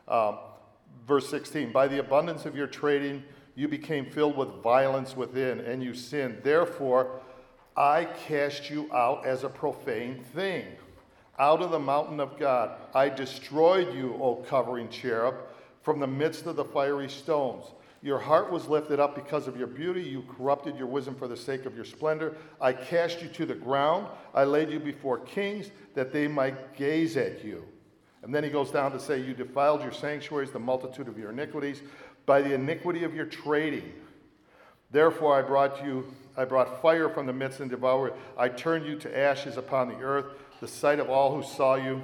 Um, 0.08 0.40
verse 1.08 1.30
16 1.30 1.72
By 1.72 1.88
the 1.88 2.00
abundance 2.00 2.46
of 2.46 2.56
your 2.56 2.68
trading, 2.68 3.24
you 3.56 3.68
became 3.68 4.10
filled 4.10 4.38
with 4.38 4.50
violence 4.64 5.16
within, 5.16 5.60
and 5.60 5.84
you 5.84 5.94
sinned. 5.94 6.40
Therefore, 6.44 7.21
I 7.76 8.06
cast 8.28 8.70
you 8.70 8.90
out 8.94 9.26
as 9.26 9.44
a 9.44 9.50
profane 9.50 10.24
thing. 10.34 10.66
Out 11.40 11.62
of 11.62 11.72
the 11.72 11.80
mountain 11.80 12.20
of 12.20 12.38
God, 12.38 12.72
I 12.94 13.10
destroyed 13.10 13.94
you, 13.96 14.18
O 14.22 14.36
covering 14.48 14.90
cherub, 14.90 15.36
from 15.82 16.00
the 16.00 16.08
midst 16.08 16.46
of 16.46 16.56
the 16.56 16.66
fiery 16.66 17.10
stones. 17.10 17.66
Your 18.04 18.20
heart 18.20 18.52
was 18.52 18.68
lifted 18.68 19.00
up 19.00 19.16
because 19.16 19.48
of 19.48 19.58
your 19.58 19.68
beauty. 19.68 20.02
You 20.02 20.24
corrupted 20.38 20.76
your 20.76 20.88
wisdom 20.88 21.16
for 21.16 21.28
the 21.28 21.38
sake 21.38 21.66
of 21.66 21.76
your 21.76 21.86
splendor. 21.86 22.36
I 22.60 22.74
cast 22.74 23.22
you 23.22 23.30
to 23.30 23.46
the 23.46 23.56
ground. 23.56 24.08
I 24.34 24.44
laid 24.44 24.70
you 24.70 24.80
before 24.80 25.20
kings 25.20 25.70
that 25.94 26.12
they 26.12 26.28
might 26.28 26.76
gaze 26.76 27.16
at 27.16 27.44
you. 27.46 27.64
And 28.24 28.34
then 28.34 28.44
he 28.44 28.50
goes 28.50 28.72
down 28.72 28.92
to 28.92 29.00
say, 29.00 29.20
You 29.20 29.34
defiled 29.34 29.82
your 29.82 29.92
sanctuaries, 29.92 30.52
the 30.52 30.60
multitude 30.60 31.08
of 31.08 31.18
your 31.18 31.30
iniquities, 31.32 31.82
by 32.26 32.42
the 32.42 32.54
iniquity 32.54 33.04
of 33.04 33.14
your 33.14 33.26
trading. 33.26 33.92
Therefore 34.92 35.38
I 35.38 35.42
brought 35.42 35.84
you, 35.84 36.06
I 36.38 36.46
brought 36.46 36.82
fire 36.82 37.10
from 37.10 37.26
the 37.26 37.34
midst 37.34 37.60
and 37.60 37.70
devoured. 37.70 38.14
I 38.38 38.50
turned 38.50 38.86
you 38.86 38.98
to 39.00 39.18
ashes 39.18 39.58
upon 39.58 39.90
the 39.90 39.96
earth. 39.96 40.26
The 40.60 40.68
sight 40.68 41.00
of 41.00 41.10
all 41.10 41.36
who 41.36 41.44
saw 41.44 41.76
you, 41.76 42.02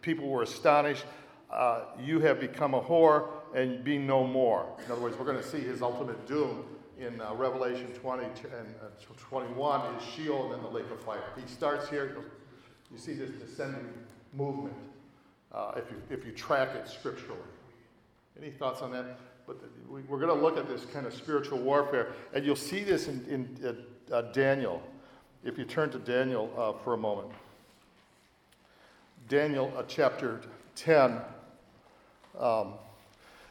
people 0.00 0.28
were 0.28 0.42
astonished. 0.42 1.04
Uh, 1.50 1.84
you 2.00 2.20
have 2.20 2.40
become 2.40 2.74
a 2.74 2.80
whore 2.80 3.28
and 3.54 3.84
be 3.84 3.98
no 3.98 4.26
more. 4.26 4.66
In 4.84 4.92
other 4.92 5.00
words, 5.00 5.18
we're 5.18 5.24
going 5.24 5.38
to 5.38 5.48
see 5.48 5.60
his 5.60 5.82
ultimate 5.82 6.26
doom 6.26 6.64
in 6.98 7.20
uh, 7.20 7.34
Revelation 7.34 7.88
20 7.92 8.24
and 8.24 8.34
uh, 8.82 9.14
21 9.16 9.94
is 9.96 10.04
Sheol 10.04 10.44
and 10.44 10.54
then 10.54 10.62
the 10.62 10.68
lake 10.68 10.90
of 10.90 11.00
fire. 11.02 11.22
He 11.36 11.46
starts 11.46 11.88
here. 11.88 12.16
You 12.90 12.98
see 12.98 13.14
this 13.14 13.30
descending 13.30 13.88
movement 14.32 14.76
uh, 15.52 15.72
if, 15.76 15.90
you, 15.90 16.02
if 16.10 16.24
you 16.24 16.32
track 16.32 16.70
it 16.74 16.88
scripturally. 16.88 17.40
Any 18.40 18.50
thoughts 18.50 18.82
on 18.82 18.92
that? 18.92 19.18
But 19.46 19.56
we, 19.88 20.00
are 20.00 20.18
going 20.18 20.28
to 20.28 20.34
look 20.34 20.56
at 20.56 20.68
this 20.68 20.84
kind 20.86 21.06
of 21.06 21.14
spiritual 21.14 21.58
warfare, 21.58 22.12
and 22.32 22.44
you'll 22.44 22.56
see 22.56 22.84
this 22.84 23.08
in, 23.08 23.24
in 23.28 23.76
uh, 24.12 24.22
Daniel. 24.32 24.82
If 25.44 25.58
you 25.58 25.64
turn 25.64 25.90
to 25.90 25.98
Daniel 25.98 26.52
uh, 26.56 26.72
for 26.84 26.94
a 26.94 26.98
moment, 26.98 27.28
Daniel 29.28 29.72
uh, 29.76 29.82
chapter 29.88 30.40
10. 30.76 31.20
Um, 32.38 32.74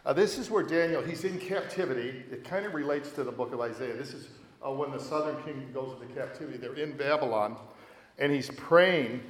uh, 0.04 0.14
this 0.14 0.38
is 0.38 0.50
where 0.50 0.64
Daniel, 0.64 1.02
he's 1.02 1.24
in 1.24 1.38
captivity. 1.38 2.24
It 2.32 2.44
kind 2.44 2.66
of 2.66 2.74
relates 2.74 3.12
to 3.12 3.24
the 3.24 3.32
book 3.32 3.54
of 3.54 3.62
Isaiah. 3.62 3.96
This 3.96 4.14
is 4.14 4.28
uh, 4.66 4.72
when 4.72 4.92
the 4.92 5.00
southern 5.00 5.42
kingdom 5.44 5.72
goes 5.74 5.96
into 6.02 6.14
captivity. 6.14 6.58
They're 6.58 6.74
in 6.74 6.98
Babylon, 6.98 7.58
and 8.18 8.32
he's 8.32 8.50
praying, 8.50 9.22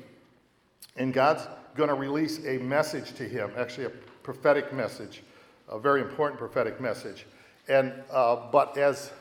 and 0.95 1.13
God's 1.13 1.47
going 1.76 1.89
to 1.89 1.95
release 1.95 2.45
a 2.45 2.58
message 2.58 3.13
to 3.13 3.24
him, 3.28 3.52
actually, 3.58 3.86
a 3.86 3.91
prophetic 4.24 4.74
message, 4.74 5.24
a 5.71 5.79
very 5.79 6.01
important 6.01 6.38
prophetic 6.38 6.79
message. 6.81 7.25
And, 7.67 7.93
uh, 8.12 8.51
but 8.51 8.77
as, 8.77 9.12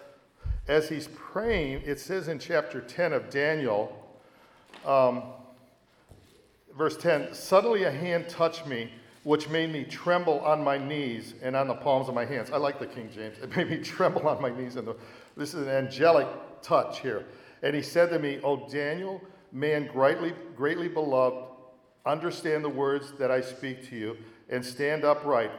as 0.68 0.88
he's 0.88 1.08
praying, 1.08 1.82
it 1.84 2.00
says 2.00 2.28
in 2.28 2.38
chapter 2.38 2.80
10 2.80 3.12
of 3.12 3.30
Daniel, 3.30 3.96
um, 4.84 5.22
verse 6.76 6.96
10 6.96 7.34
Suddenly 7.34 7.84
a 7.84 7.90
hand 7.90 8.28
touched 8.28 8.66
me 8.66 8.90
which 9.22 9.48
made 9.50 9.70
me 9.70 9.84
tremble 9.84 10.40
on 10.40 10.64
my 10.64 10.78
knees 10.78 11.34
and 11.42 11.54
on 11.54 11.68
the 11.68 11.74
palms 11.74 12.08
of 12.08 12.14
my 12.14 12.24
hands. 12.24 12.50
I 12.50 12.56
like 12.56 12.78
the 12.78 12.86
King 12.86 13.10
James. 13.14 13.36
It 13.38 13.54
made 13.54 13.68
me 13.68 13.78
tremble 13.82 14.26
on 14.26 14.40
my 14.40 14.50
knees. 14.50 14.76
And 14.76 14.88
the, 14.88 14.96
this 15.36 15.54
is 15.54 15.66
an 15.66 15.68
angelic 15.68 16.26
touch 16.62 17.00
here. 17.00 17.26
And 17.62 17.76
he 17.76 17.82
said 17.82 18.08
to 18.10 18.18
me, 18.18 18.40
O 18.42 18.68
Daniel, 18.68 19.20
man 19.52 19.90
greatly, 19.92 20.32
greatly 20.56 20.88
beloved, 20.88 21.36
understand 22.06 22.64
the 22.64 22.70
words 22.70 23.12
that 23.18 23.30
I 23.30 23.42
speak 23.42 23.86
to 23.90 23.96
you 23.96 24.16
and 24.48 24.64
stand 24.64 25.04
upright, 25.04 25.50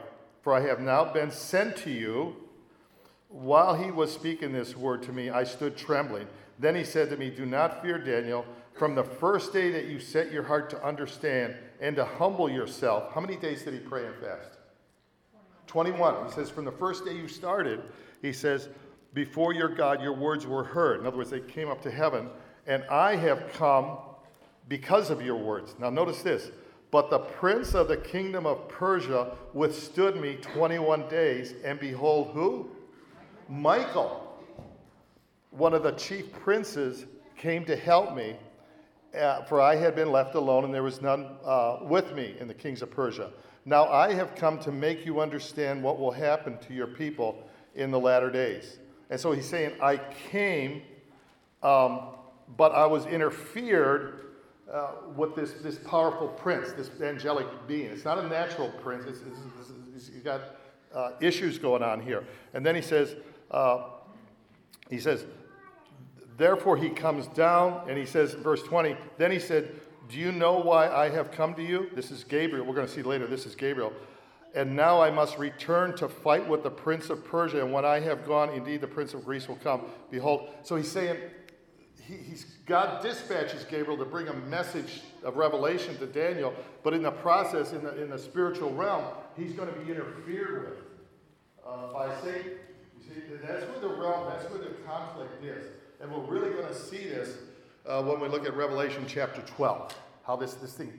for 0.42 0.52
I 0.52 0.60
have 0.60 0.80
now 0.80 1.04
been 1.04 1.30
sent 1.30 1.76
to 1.78 1.90
you. 1.90 2.36
While 3.28 3.74
he 3.74 3.90
was 3.90 4.12
speaking 4.12 4.52
this 4.52 4.76
word 4.76 5.02
to 5.04 5.12
me, 5.12 5.30
I 5.30 5.44
stood 5.44 5.76
trembling. 5.76 6.26
Then 6.58 6.74
he 6.74 6.84
said 6.84 7.08
to 7.10 7.16
me, 7.16 7.30
Do 7.30 7.46
not 7.46 7.80
fear, 7.80 7.98
Daniel. 7.98 8.44
From 8.74 8.94
the 8.94 9.04
first 9.04 9.52
day 9.52 9.70
that 9.70 9.86
you 9.86 10.00
set 10.00 10.32
your 10.32 10.42
heart 10.42 10.68
to 10.70 10.84
understand 10.84 11.54
and 11.80 11.96
to 11.96 12.04
humble 12.04 12.50
yourself, 12.50 13.12
how 13.14 13.20
many 13.20 13.36
days 13.36 13.62
did 13.62 13.74
he 13.74 13.80
pray 13.80 14.06
and 14.06 14.14
fast? 14.16 14.58
21. 15.66 16.26
He 16.26 16.32
says, 16.32 16.50
From 16.50 16.64
the 16.64 16.72
first 16.72 17.04
day 17.04 17.14
you 17.14 17.28
started, 17.28 17.80
he 18.20 18.32
says, 18.32 18.68
Before 19.14 19.54
your 19.54 19.68
God, 19.68 20.02
your 20.02 20.12
words 20.12 20.46
were 20.46 20.64
heard. 20.64 21.00
In 21.00 21.06
other 21.06 21.16
words, 21.16 21.30
they 21.30 21.40
came 21.40 21.68
up 21.68 21.80
to 21.82 21.90
heaven, 21.90 22.28
and 22.66 22.84
I 22.84 23.16
have 23.16 23.52
come 23.52 23.98
because 24.68 25.10
of 25.10 25.22
your 25.22 25.36
words. 25.36 25.74
Now, 25.78 25.90
notice 25.90 26.22
this. 26.22 26.50
But 26.92 27.10
the 27.10 27.18
prince 27.18 27.74
of 27.74 27.88
the 27.88 27.96
kingdom 27.96 28.46
of 28.46 28.68
Persia 28.68 29.32
withstood 29.54 30.14
me 30.20 30.36
21 30.36 31.08
days, 31.08 31.54
and 31.64 31.80
behold, 31.80 32.30
who? 32.32 32.70
Michael, 33.48 34.38
one 35.50 35.74
of 35.74 35.82
the 35.82 35.92
chief 35.92 36.32
princes, 36.32 37.06
came 37.36 37.64
to 37.64 37.74
help 37.74 38.14
me 38.14 38.36
uh, 39.18 39.42
for 39.42 39.60
I 39.60 39.76
had 39.76 39.94
been 39.94 40.10
left 40.10 40.34
alone, 40.34 40.64
and 40.64 40.72
there 40.72 40.82
was 40.82 41.02
none 41.02 41.26
uh, 41.44 41.78
with 41.82 42.14
me 42.14 42.34
in 42.40 42.48
the 42.48 42.54
kings 42.54 42.82
of 42.82 42.90
Persia. 42.90 43.30
Now 43.64 43.86
I 43.88 44.12
have 44.12 44.34
come 44.34 44.58
to 44.60 44.72
make 44.72 45.04
you 45.04 45.20
understand 45.20 45.82
what 45.82 45.98
will 45.98 46.10
happen 46.10 46.58
to 46.58 46.74
your 46.74 46.86
people 46.86 47.46
in 47.74 47.90
the 47.90 47.98
latter 47.98 48.30
days. 48.30 48.78
And 49.10 49.20
so 49.20 49.32
he's 49.32 49.48
saying, 49.48 49.72
I 49.82 49.98
came, 50.30 50.82
um, 51.62 52.08
but 52.56 52.72
I 52.72 52.86
was 52.86 53.06
interfered 53.06 54.21
uh, 54.72 54.92
with 55.16 55.34
this, 55.36 55.52
this 55.62 55.78
powerful 55.78 56.28
prince, 56.28 56.72
this 56.72 56.90
angelic 57.00 57.46
being. 57.66 57.90
It's 57.90 58.04
not 58.04 58.18
a 58.18 58.26
natural 58.26 58.70
prince, 58.82 59.04
it's, 59.06 59.20
it's, 59.20 59.70
it's, 59.94 60.08
he's 60.08 60.22
got 60.22 60.40
uh, 60.94 61.12
issues 61.20 61.58
going 61.58 61.82
on 61.82 62.00
here. 62.00 62.24
And 62.54 62.64
then 62.64 62.74
he 62.74 62.82
says, 62.82 63.14
uh, 63.50 63.84
he 64.88 64.98
says, 64.98 65.24
Therefore, 66.38 66.76
he 66.76 66.88
comes 66.88 67.26
down 67.28 67.88
and 67.88 67.98
he 67.98 68.06
says, 68.06 68.32
verse 68.32 68.62
20, 68.62 68.96
then 69.18 69.30
he 69.30 69.38
said, 69.38 69.74
Do 70.08 70.18
you 70.18 70.32
know 70.32 70.58
why 70.58 70.88
I 70.88 71.10
have 71.10 71.30
come 71.30 71.54
to 71.54 71.62
you? 71.62 71.90
This 71.94 72.10
is 72.10 72.24
Gabriel. 72.24 72.64
We're 72.64 72.74
going 72.74 72.86
to 72.86 72.92
see 72.92 73.02
later, 73.02 73.26
this 73.26 73.46
is 73.46 73.54
Gabriel. 73.54 73.92
And 74.54 74.76
now 74.76 75.00
I 75.00 75.10
must 75.10 75.38
return 75.38 75.96
to 75.96 76.08
fight 76.08 76.46
with 76.46 76.62
the 76.62 76.70
prince 76.70 77.10
of 77.10 77.24
Persia. 77.24 77.60
And 77.62 77.72
when 77.72 77.84
I 77.84 78.00
have 78.00 78.26
gone, 78.26 78.50
indeed, 78.50 78.80
the 78.80 78.86
prince 78.86 79.14
of 79.14 79.24
Greece 79.24 79.48
will 79.48 79.56
come. 79.56 79.82
Behold. 80.10 80.48
So 80.62 80.76
he's 80.76 80.90
saying, 80.90 81.16
he, 82.06 82.16
he's, 82.16 82.44
God 82.66 83.02
dispatches 83.02 83.64
Gabriel 83.64 83.96
to 83.98 84.04
bring 84.04 84.28
a 84.28 84.34
message 84.34 85.02
of 85.22 85.36
revelation 85.36 85.96
to 85.98 86.06
Daniel, 86.06 86.52
but 86.82 86.94
in 86.94 87.02
the 87.02 87.10
process, 87.10 87.72
in 87.72 87.84
the, 87.84 88.02
in 88.02 88.10
the 88.10 88.18
spiritual 88.18 88.72
realm, 88.72 89.04
he's 89.36 89.52
going 89.52 89.72
to 89.72 89.80
be 89.80 89.90
interfered 89.90 90.68
with 90.68 90.78
uh, 91.66 91.92
by 91.92 92.14
Satan. 92.22 92.52
You 92.98 93.14
see, 93.14 93.20
that's 93.42 93.64
where 93.66 93.80
the 93.80 93.88
realm, 93.88 94.28
that's 94.28 94.50
where 94.50 94.60
the 94.60 94.74
conflict 94.86 95.44
is. 95.44 95.66
And 96.00 96.10
we're 96.10 96.20
really 96.20 96.50
going 96.50 96.66
to 96.66 96.74
see 96.74 97.04
this 97.04 97.36
uh, 97.86 98.02
when 98.02 98.20
we 98.20 98.28
look 98.28 98.46
at 98.46 98.56
Revelation 98.56 99.04
chapter 99.06 99.42
12, 99.42 99.94
how 100.26 100.36
this, 100.36 100.54
this 100.54 100.74
thing 100.74 100.92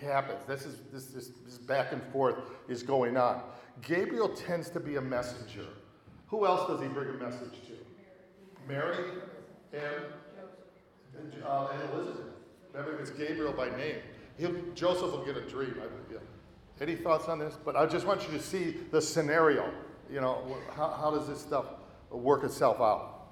happens. 0.00 0.38
This 0.46 0.64
is 0.64 0.78
this, 0.92 1.06
this, 1.06 1.30
this 1.44 1.58
back 1.58 1.92
and 1.92 2.02
forth 2.12 2.36
is 2.68 2.82
going 2.82 3.16
on. 3.16 3.42
Gabriel 3.82 4.28
tends 4.28 4.70
to 4.70 4.80
be 4.80 4.96
a 4.96 5.00
messenger. 5.00 5.66
Who 6.28 6.46
else 6.46 6.68
does 6.68 6.80
he 6.80 6.88
bring 6.88 7.08
a 7.08 7.12
message 7.12 7.52
to? 7.66 7.72
Mary 8.68 9.04
and, 9.72 10.04
uh, 11.44 11.68
and 11.72 11.92
Elizabeth. 11.92 12.24
Remember, 12.72 13.00
it's 13.00 13.10
Gabriel 13.10 13.52
by 13.52 13.70
name. 13.76 13.96
He'll, 14.38 14.54
Joseph 14.74 15.12
will 15.12 15.24
get 15.24 15.36
a 15.36 15.42
dream. 15.42 15.74
I, 15.80 16.12
yeah. 16.12 16.18
Any 16.80 16.94
thoughts 16.94 17.28
on 17.28 17.38
this? 17.38 17.56
But 17.64 17.74
I 17.76 17.86
just 17.86 18.06
want 18.06 18.22
you 18.22 18.36
to 18.36 18.42
see 18.42 18.76
the 18.90 19.00
scenario. 19.00 19.72
You 20.10 20.20
know, 20.20 20.56
how, 20.74 20.90
how 20.90 21.10
does 21.10 21.26
this 21.26 21.40
stuff 21.40 21.66
work 22.10 22.44
itself 22.44 22.80
out? 22.80 23.30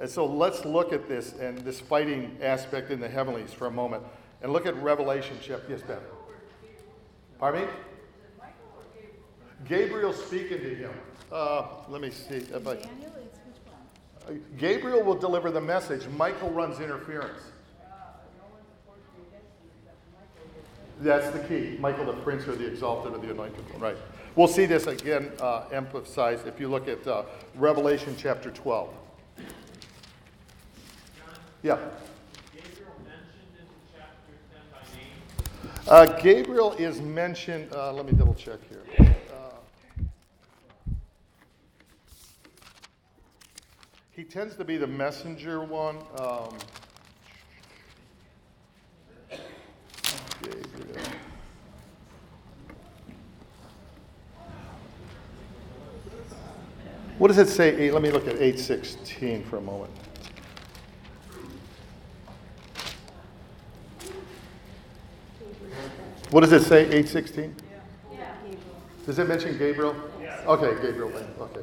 And 0.00 0.08
so 0.08 0.26
let's 0.26 0.64
look 0.64 0.92
at 0.92 1.08
this 1.08 1.32
and 1.34 1.58
this 1.58 1.80
fighting 1.80 2.36
aspect 2.42 2.90
in 2.90 3.00
the 3.00 3.08
heavenlies 3.08 3.52
for 3.52 3.66
a 3.66 3.70
moment 3.70 4.04
and 4.42 4.52
look 4.52 4.66
at 4.66 4.76
Revelation 4.82 5.36
chapter. 5.42 5.66
Yes, 5.70 5.82
Ben. 5.82 5.98
Pardon 7.38 7.62
me? 7.62 7.68
Gabriel 9.66 10.12
speaking 10.12 10.58
to 10.58 10.74
him. 10.74 10.90
Uh, 11.32 11.66
let 11.88 12.00
me 12.00 12.10
see. 12.10 12.36
If 12.36 12.66
I, 12.66 12.76
Gabriel 14.58 15.02
will 15.02 15.14
deliver 15.14 15.50
the 15.50 15.60
message. 15.60 16.06
Michael 16.16 16.50
runs 16.50 16.80
interference. 16.80 17.40
That's 21.00 21.30
the 21.30 21.38
key. 21.40 21.76
Michael, 21.78 22.06
the 22.06 22.12
prince, 22.12 22.48
or 22.48 22.56
the 22.56 22.66
exalted, 22.66 23.14
or 23.14 23.18
the 23.18 23.30
anointed 23.30 23.70
one. 23.70 23.80
Right. 23.80 23.96
We'll 24.34 24.48
see 24.48 24.66
this 24.66 24.86
again 24.86 25.32
uh, 25.40 25.64
emphasized 25.72 26.46
if 26.46 26.60
you 26.60 26.68
look 26.68 26.88
at 26.88 27.06
uh, 27.06 27.24
Revelation 27.54 28.14
chapter 28.18 28.50
12. 28.50 28.88
Yeah. 31.62 31.76
Gabriel 32.54 32.92
mentioned 33.04 33.50
in 33.58 33.66
chapter 33.92 34.32
10 34.52 34.60
by 34.72 34.78
name? 34.96 35.82
Uh, 35.88 36.20
Gabriel 36.20 36.72
is 36.74 37.00
mentioned, 37.00 37.72
uh, 37.72 37.92
let 37.92 38.06
me 38.06 38.12
double 38.12 38.34
check 38.34 38.60
here. 38.68 38.82
Uh, 39.00 39.50
he 44.18 44.24
tends 44.24 44.56
to 44.56 44.64
be 44.64 44.76
the 44.76 44.86
messenger 44.86 45.62
one. 45.62 45.96
Um, 46.18 46.58
Gabriel. 50.42 51.04
What 57.18 57.28
does 57.28 57.38
it 57.38 57.48
say? 57.48 57.92
Let 57.92 58.02
me 58.02 58.10
look 58.10 58.26
at 58.26 58.34
816 58.34 59.44
for 59.44 59.58
a 59.58 59.60
moment. 59.60 59.92
What 66.30 66.40
does 66.40 66.50
it 66.50 66.64
say, 66.64 66.80
816? 66.86 67.54
Yeah. 68.12 68.34
Does 69.06 69.20
it 69.20 69.28
mention 69.28 69.56
Gabriel? 69.56 69.94
Yeah. 70.20 70.40
Okay, 70.44 70.74
Gabriel. 70.82 71.12
Okay. 71.40 71.60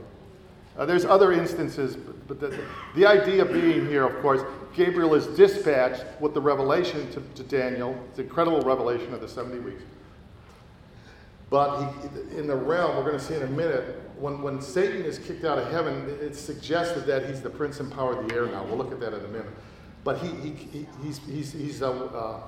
Uh, 0.77 0.85
there's 0.85 1.05
other 1.05 1.31
instances, 1.31 1.95
but, 1.95 2.27
but 2.27 2.39
the, 2.39 2.59
the, 2.95 3.05
idea 3.05 3.45
being 3.45 3.87
here, 3.87 4.05
of 4.05 4.21
course, 4.21 4.41
Gabriel 4.75 5.15
is 5.15 5.25
dispatched 5.27 6.03
with 6.19 6.33
the 6.33 6.41
revelation 6.41 7.09
to, 7.11 7.21
to 7.35 7.43
Daniel, 7.43 7.97
the 8.15 8.23
incredible 8.23 8.61
revelation 8.61 9.13
of 9.13 9.21
the 9.21 9.27
70 9.27 9.59
weeks. 9.59 9.83
But 11.49 11.79
he, 11.79 12.37
in 12.37 12.47
the 12.47 12.55
realm, 12.55 12.97
we're 12.97 13.03
going 13.03 13.17
to 13.17 13.23
see 13.23 13.35
in 13.35 13.43
a 13.43 13.47
minute, 13.47 14.01
when, 14.17 14.41
when 14.41 14.61
Satan 14.61 15.03
is 15.03 15.17
kicked 15.19 15.45
out 15.45 15.57
of 15.57 15.71
heaven, 15.71 16.17
it's 16.19 16.39
suggested 16.39 17.05
that 17.05 17.25
he's 17.27 17.41
the 17.41 17.49
prince 17.49 17.79
and 17.79 17.89
power 17.91 18.19
of 18.19 18.27
the 18.27 18.35
air 18.35 18.45
now. 18.47 18.65
We'll 18.65 18.77
look 18.77 18.91
at 18.91 18.99
that 18.99 19.13
in 19.13 19.23
a 19.23 19.27
minute. 19.29 19.53
But 20.03 20.17
he, 20.17 20.27
he, 20.27 20.49
he 20.51 20.87
he's, 21.03 21.19
he's, 21.19 21.53
he's 21.53 21.81
a, 21.81 21.89
uh, 21.89 22.41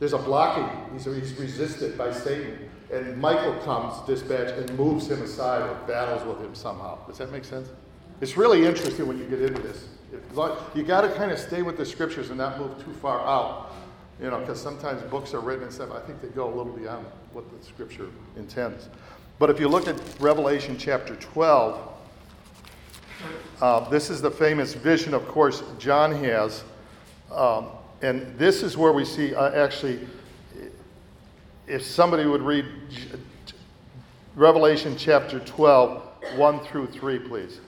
there's 0.00 0.12
a 0.12 0.18
blocking. 0.18 0.68
He's, 0.92 1.04
he's 1.04 1.34
resisted 1.34 1.96
by 1.96 2.12
Satan. 2.12 2.70
And 2.92 3.16
Michael 3.18 3.54
comes, 3.60 4.04
dispatch, 4.06 4.52
and 4.58 4.76
moves 4.76 5.08
him 5.08 5.22
aside 5.22 5.62
or 5.62 5.74
battles 5.86 6.26
with 6.26 6.44
him 6.44 6.54
somehow. 6.54 6.98
Does 7.06 7.18
that 7.18 7.30
make 7.30 7.44
sense? 7.44 7.68
It's 8.20 8.36
really 8.36 8.66
interesting 8.66 9.06
when 9.06 9.18
you 9.18 9.24
get 9.24 9.40
into 9.40 9.62
this. 9.62 9.86
You 10.74 10.82
got 10.82 11.02
to 11.02 11.12
kind 11.14 11.30
of 11.30 11.38
stay 11.38 11.62
with 11.62 11.76
the 11.76 11.86
scriptures 11.86 12.30
and 12.30 12.38
not 12.38 12.58
move 12.58 12.84
too 12.84 12.92
far 12.94 13.20
out. 13.20 13.72
You 14.20 14.28
know, 14.28 14.38
because 14.40 14.60
sometimes 14.60 15.00
books 15.02 15.32
are 15.32 15.40
written 15.40 15.64
and 15.64 15.72
stuff, 15.72 15.92
I 15.92 16.00
think 16.00 16.20
they 16.20 16.28
go 16.28 16.46
a 16.46 16.54
little 16.54 16.72
beyond 16.72 17.06
what 17.32 17.44
the 17.50 17.64
scripture 17.64 18.08
intends. 18.36 18.88
But 19.38 19.48
if 19.48 19.58
you 19.58 19.68
look 19.68 19.88
at 19.88 19.98
Revelation 20.20 20.76
chapter 20.76 21.16
12, 21.16 21.88
uh, 23.62 23.88
this 23.88 24.10
is 24.10 24.20
the 24.20 24.30
famous 24.30 24.74
vision, 24.74 25.14
of 25.14 25.26
course, 25.26 25.62
John 25.78 26.12
has. 26.12 26.64
Um, 27.30 27.68
and 28.02 28.36
this 28.38 28.62
is 28.62 28.76
where 28.76 28.92
we 28.92 29.04
see 29.04 29.34
uh, 29.34 29.52
actually, 29.52 30.06
if 31.70 31.84
somebody 31.84 32.26
would 32.26 32.42
read 32.42 32.66
Revelation 34.34 34.96
chapter 34.98 35.38
12, 35.38 36.02
1 36.36 36.60
through 36.60 36.88
3, 36.88 37.18
please. 37.20 37.60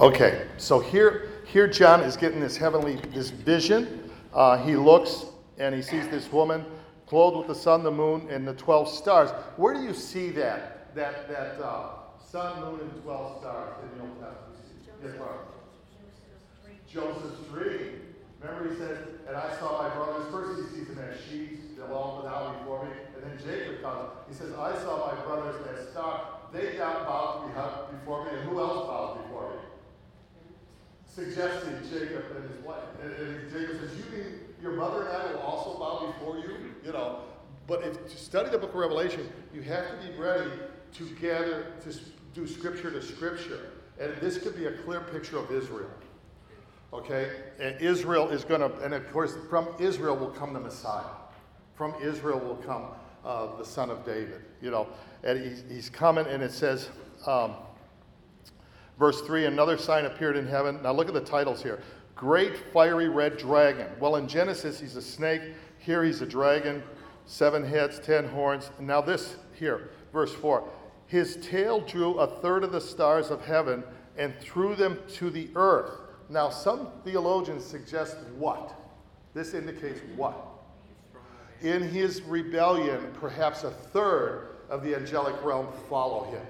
Okay, 0.00 0.46
so 0.58 0.78
here, 0.78 1.28
here 1.44 1.66
John 1.66 2.02
is 2.02 2.16
getting 2.16 2.38
this 2.38 2.56
heavenly, 2.56 3.00
this 3.12 3.30
vision. 3.30 4.08
Uh, 4.32 4.56
he 4.56 4.76
looks 4.76 5.24
and 5.58 5.74
he 5.74 5.82
sees 5.82 6.06
this 6.06 6.30
woman 6.30 6.64
clothed 7.08 7.36
with 7.36 7.48
the 7.48 7.54
sun, 7.54 7.82
the 7.82 7.90
moon, 7.90 8.28
and 8.30 8.46
the 8.46 8.54
12 8.54 8.88
stars. 8.88 9.30
Where 9.56 9.74
do 9.74 9.82
you 9.82 9.92
see 9.92 10.30
that? 10.30 10.94
That, 10.94 11.28
that 11.28 11.60
uh, 11.60 11.94
sun, 12.24 12.60
moon, 12.60 12.80
and 12.80 13.02
12 13.02 13.40
stars 13.40 13.74
in 13.82 13.98
the 13.98 14.04
Old 14.04 14.20
Testament? 14.20 14.56
Yes, 15.02 15.18
Joseph's 16.88 17.48
dream. 17.50 18.00
Remember, 18.40 18.70
he 18.70 18.76
says, 18.76 18.98
and 19.26 19.36
I 19.36 19.52
saw 19.58 19.82
my 19.82 19.92
brothers. 19.96 20.30
First, 20.30 20.60
he 20.60 20.78
sees 20.78 20.86
them 20.86 21.00
as 21.00 21.18
sheep, 21.28 21.58
all 21.90 22.22
bow 22.22 22.56
before 22.60 22.84
me. 22.84 22.92
And 23.16 23.24
then 23.24 23.38
Jacob 23.44 23.82
comes. 23.82 24.10
He 24.28 24.34
says, 24.34 24.52
I 24.52 24.78
saw 24.78 25.12
my 25.12 25.20
brothers 25.24 25.56
as 25.74 25.88
stars. 25.88 26.20
They 26.52 26.76
got 26.76 27.04
bowed 27.04 27.50
before 27.90 28.26
me, 28.26 28.38
and 28.38 28.48
who 28.48 28.60
else 28.60 28.86
bows 28.86 29.18
before 29.24 29.50
me? 29.50 29.57
Suggesting 31.18 31.74
Jacob 31.90 32.24
and 32.36 32.48
his 32.48 32.64
wife. 32.64 32.84
And, 33.02 33.12
and 33.12 33.52
Jacob 33.52 33.80
says, 33.80 33.90
You 33.96 34.16
mean 34.16 34.40
your 34.62 34.72
mother 34.72 35.08
and 35.08 35.16
I 35.16 35.32
will 35.32 35.40
also 35.40 35.78
bow 35.78 36.12
before 36.12 36.38
you? 36.38 36.74
You 36.84 36.92
know. 36.92 37.22
But 37.66 37.82
if 37.82 38.08
to 38.08 38.16
study 38.16 38.50
the 38.50 38.58
book 38.58 38.70
of 38.70 38.76
Revelation, 38.76 39.28
you 39.52 39.62
have 39.62 39.84
to 39.90 40.06
be 40.06 40.16
ready 40.16 40.50
to 40.94 41.04
gather, 41.20 41.72
to 41.82 41.98
do 42.34 42.46
scripture 42.46 42.90
to 42.90 43.02
scripture. 43.02 43.72
And 44.00 44.14
this 44.20 44.38
could 44.38 44.56
be 44.56 44.66
a 44.66 44.72
clear 44.72 45.00
picture 45.00 45.38
of 45.38 45.50
Israel. 45.50 45.90
Okay? 46.92 47.30
And 47.60 47.78
Israel 47.80 48.28
is 48.28 48.44
going 48.44 48.60
to, 48.60 48.72
and 48.80 48.94
of 48.94 49.10
course, 49.12 49.36
from 49.50 49.68
Israel 49.80 50.16
will 50.16 50.30
come 50.30 50.52
the 50.54 50.60
Messiah. 50.60 51.04
From 51.74 51.94
Israel 52.00 52.38
will 52.38 52.56
come 52.56 52.84
uh, 53.24 53.56
the 53.56 53.64
son 53.64 53.90
of 53.90 54.06
David. 54.06 54.44
You 54.62 54.70
know, 54.70 54.86
and 55.24 55.38
he's, 55.38 55.64
he's 55.68 55.90
coming, 55.90 56.26
and 56.26 56.42
it 56.42 56.52
says, 56.52 56.88
um, 57.26 57.54
Verse 58.98 59.20
3 59.22 59.46
Another 59.46 59.78
sign 59.78 60.04
appeared 60.04 60.36
in 60.36 60.46
heaven. 60.46 60.80
Now 60.82 60.92
look 60.92 61.08
at 61.08 61.14
the 61.14 61.20
titles 61.20 61.62
here 61.62 61.80
Great 62.18 62.56
fiery 62.72 63.08
red 63.08 63.38
dragon. 63.38 63.86
Well, 64.00 64.16
in 64.16 64.26
Genesis, 64.26 64.80
he's 64.80 64.96
a 64.96 65.02
snake. 65.02 65.40
Here, 65.78 66.02
he's 66.02 66.20
a 66.20 66.26
dragon. 66.26 66.82
Seven 67.26 67.62
heads, 67.62 68.00
ten 68.00 68.26
horns. 68.26 68.72
Now, 68.80 69.00
this 69.00 69.36
here, 69.54 69.90
verse 70.12 70.34
4 70.34 70.68
His 71.06 71.36
tail 71.36 71.80
drew 71.80 72.14
a 72.14 72.26
third 72.26 72.64
of 72.64 72.72
the 72.72 72.80
stars 72.80 73.30
of 73.30 73.44
heaven 73.44 73.84
and 74.16 74.34
threw 74.40 74.74
them 74.74 74.98
to 75.14 75.30
the 75.30 75.48
earth. 75.54 75.92
Now, 76.28 76.50
some 76.50 76.88
theologians 77.04 77.64
suggest 77.64 78.16
what? 78.36 78.74
This 79.32 79.54
indicates 79.54 80.00
what? 80.16 80.36
In 81.62 81.82
his 81.82 82.22
rebellion, 82.22 83.12
perhaps 83.20 83.62
a 83.62 83.70
third 83.70 84.56
of 84.68 84.82
the 84.82 84.96
angelic 84.96 85.40
realm 85.44 85.68
follow 85.88 86.24
him. 86.24 86.42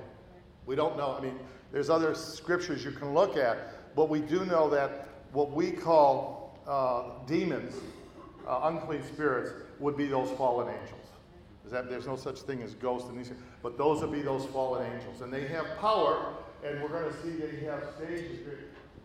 We 0.65 0.77
don't 0.77 0.97
know. 0.97 1.15
I 1.19 1.23
mean, 1.23 1.39
there's 1.73 1.91
other 1.91 2.15
scriptures 2.15 2.85
you 2.85 2.91
can 2.91 3.13
look 3.13 3.37
at, 3.37 3.95
but 3.95 4.09
we 4.09 4.21
do 4.21 4.45
know 4.45 4.71
that 4.71 5.09
what 5.33 5.51
we 5.51 5.71
call 5.71 6.59
uh, 6.67 7.25
demons, 7.27 7.75
uh, 8.47 8.61
unclean 8.65 9.03
spirits, 9.03 9.51
would 9.79 9.97
be 9.97 10.07
those 10.07 10.31
fallen 10.33 10.69
angels. 10.69 11.07
Is 11.65 11.73
That, 11.73 11.91
there's 11.91 12.07
no 12.07 12.17
such 12.17 12.41
thing 12.41 12.63
as 12.63 12.75
ghosts 12.75 13.11
in 13.11 13.17
these, 13.19 13.33
but 13.63 13.77
those 13.77 14.01
would 14.01 14.13
be 14.13 14.23
those 14.23 14.47
fallen 14.47 14.91
angels, 14.91 15.21
and 15.21 15.33
they 15.33 15.47
have 15.49 15.67
power. 15.79 16.35
And 16.65 16.83
we're 16.83 16.89
going 16.89 17.13
to 17.13 17.23
see 17.23 17.31
they 17.31 17.65
have 17.67 17.85
stages. 17.97 18.41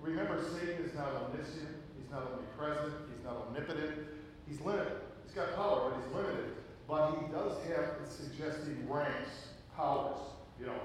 Remember, 0.02 0.42
Satan 0.42 0.84
is 0.84 0.94
not 0.96 1.10
omniscient. 1.10 1.70
He's 2.00 2.10
not 2.10 2.24
omnipresent. 2.32 2.94
He's 3.14 3.24
not 3.24 3.48
omnipotent. 3.48 4.08
He's 4.48 4.60
limited. 4.62 4.94
He's 5.26 5.36
got 5.36 5.56
power, 5.56 5.92
but 5.92 6.02
he's 6.04 6.16
limited. 6.16 6.56
But 6.88 7.12
he 7.20 7.32
does 7.32 7.54
have 7.68 8.10
suggesting 8.10 8.90
ranks, 8.90 9.50
powers. 9.76 10.18
You 10.60 10.68
know, 10.68 10.80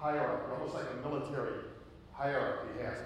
hierarchy, 0.00 0.44
almost 0.52 0.74
like 0.74 0.84
a 0.90 1.08
military 1.08 1.64
hierarchy 2.12 2.68
has, 2.82 2.98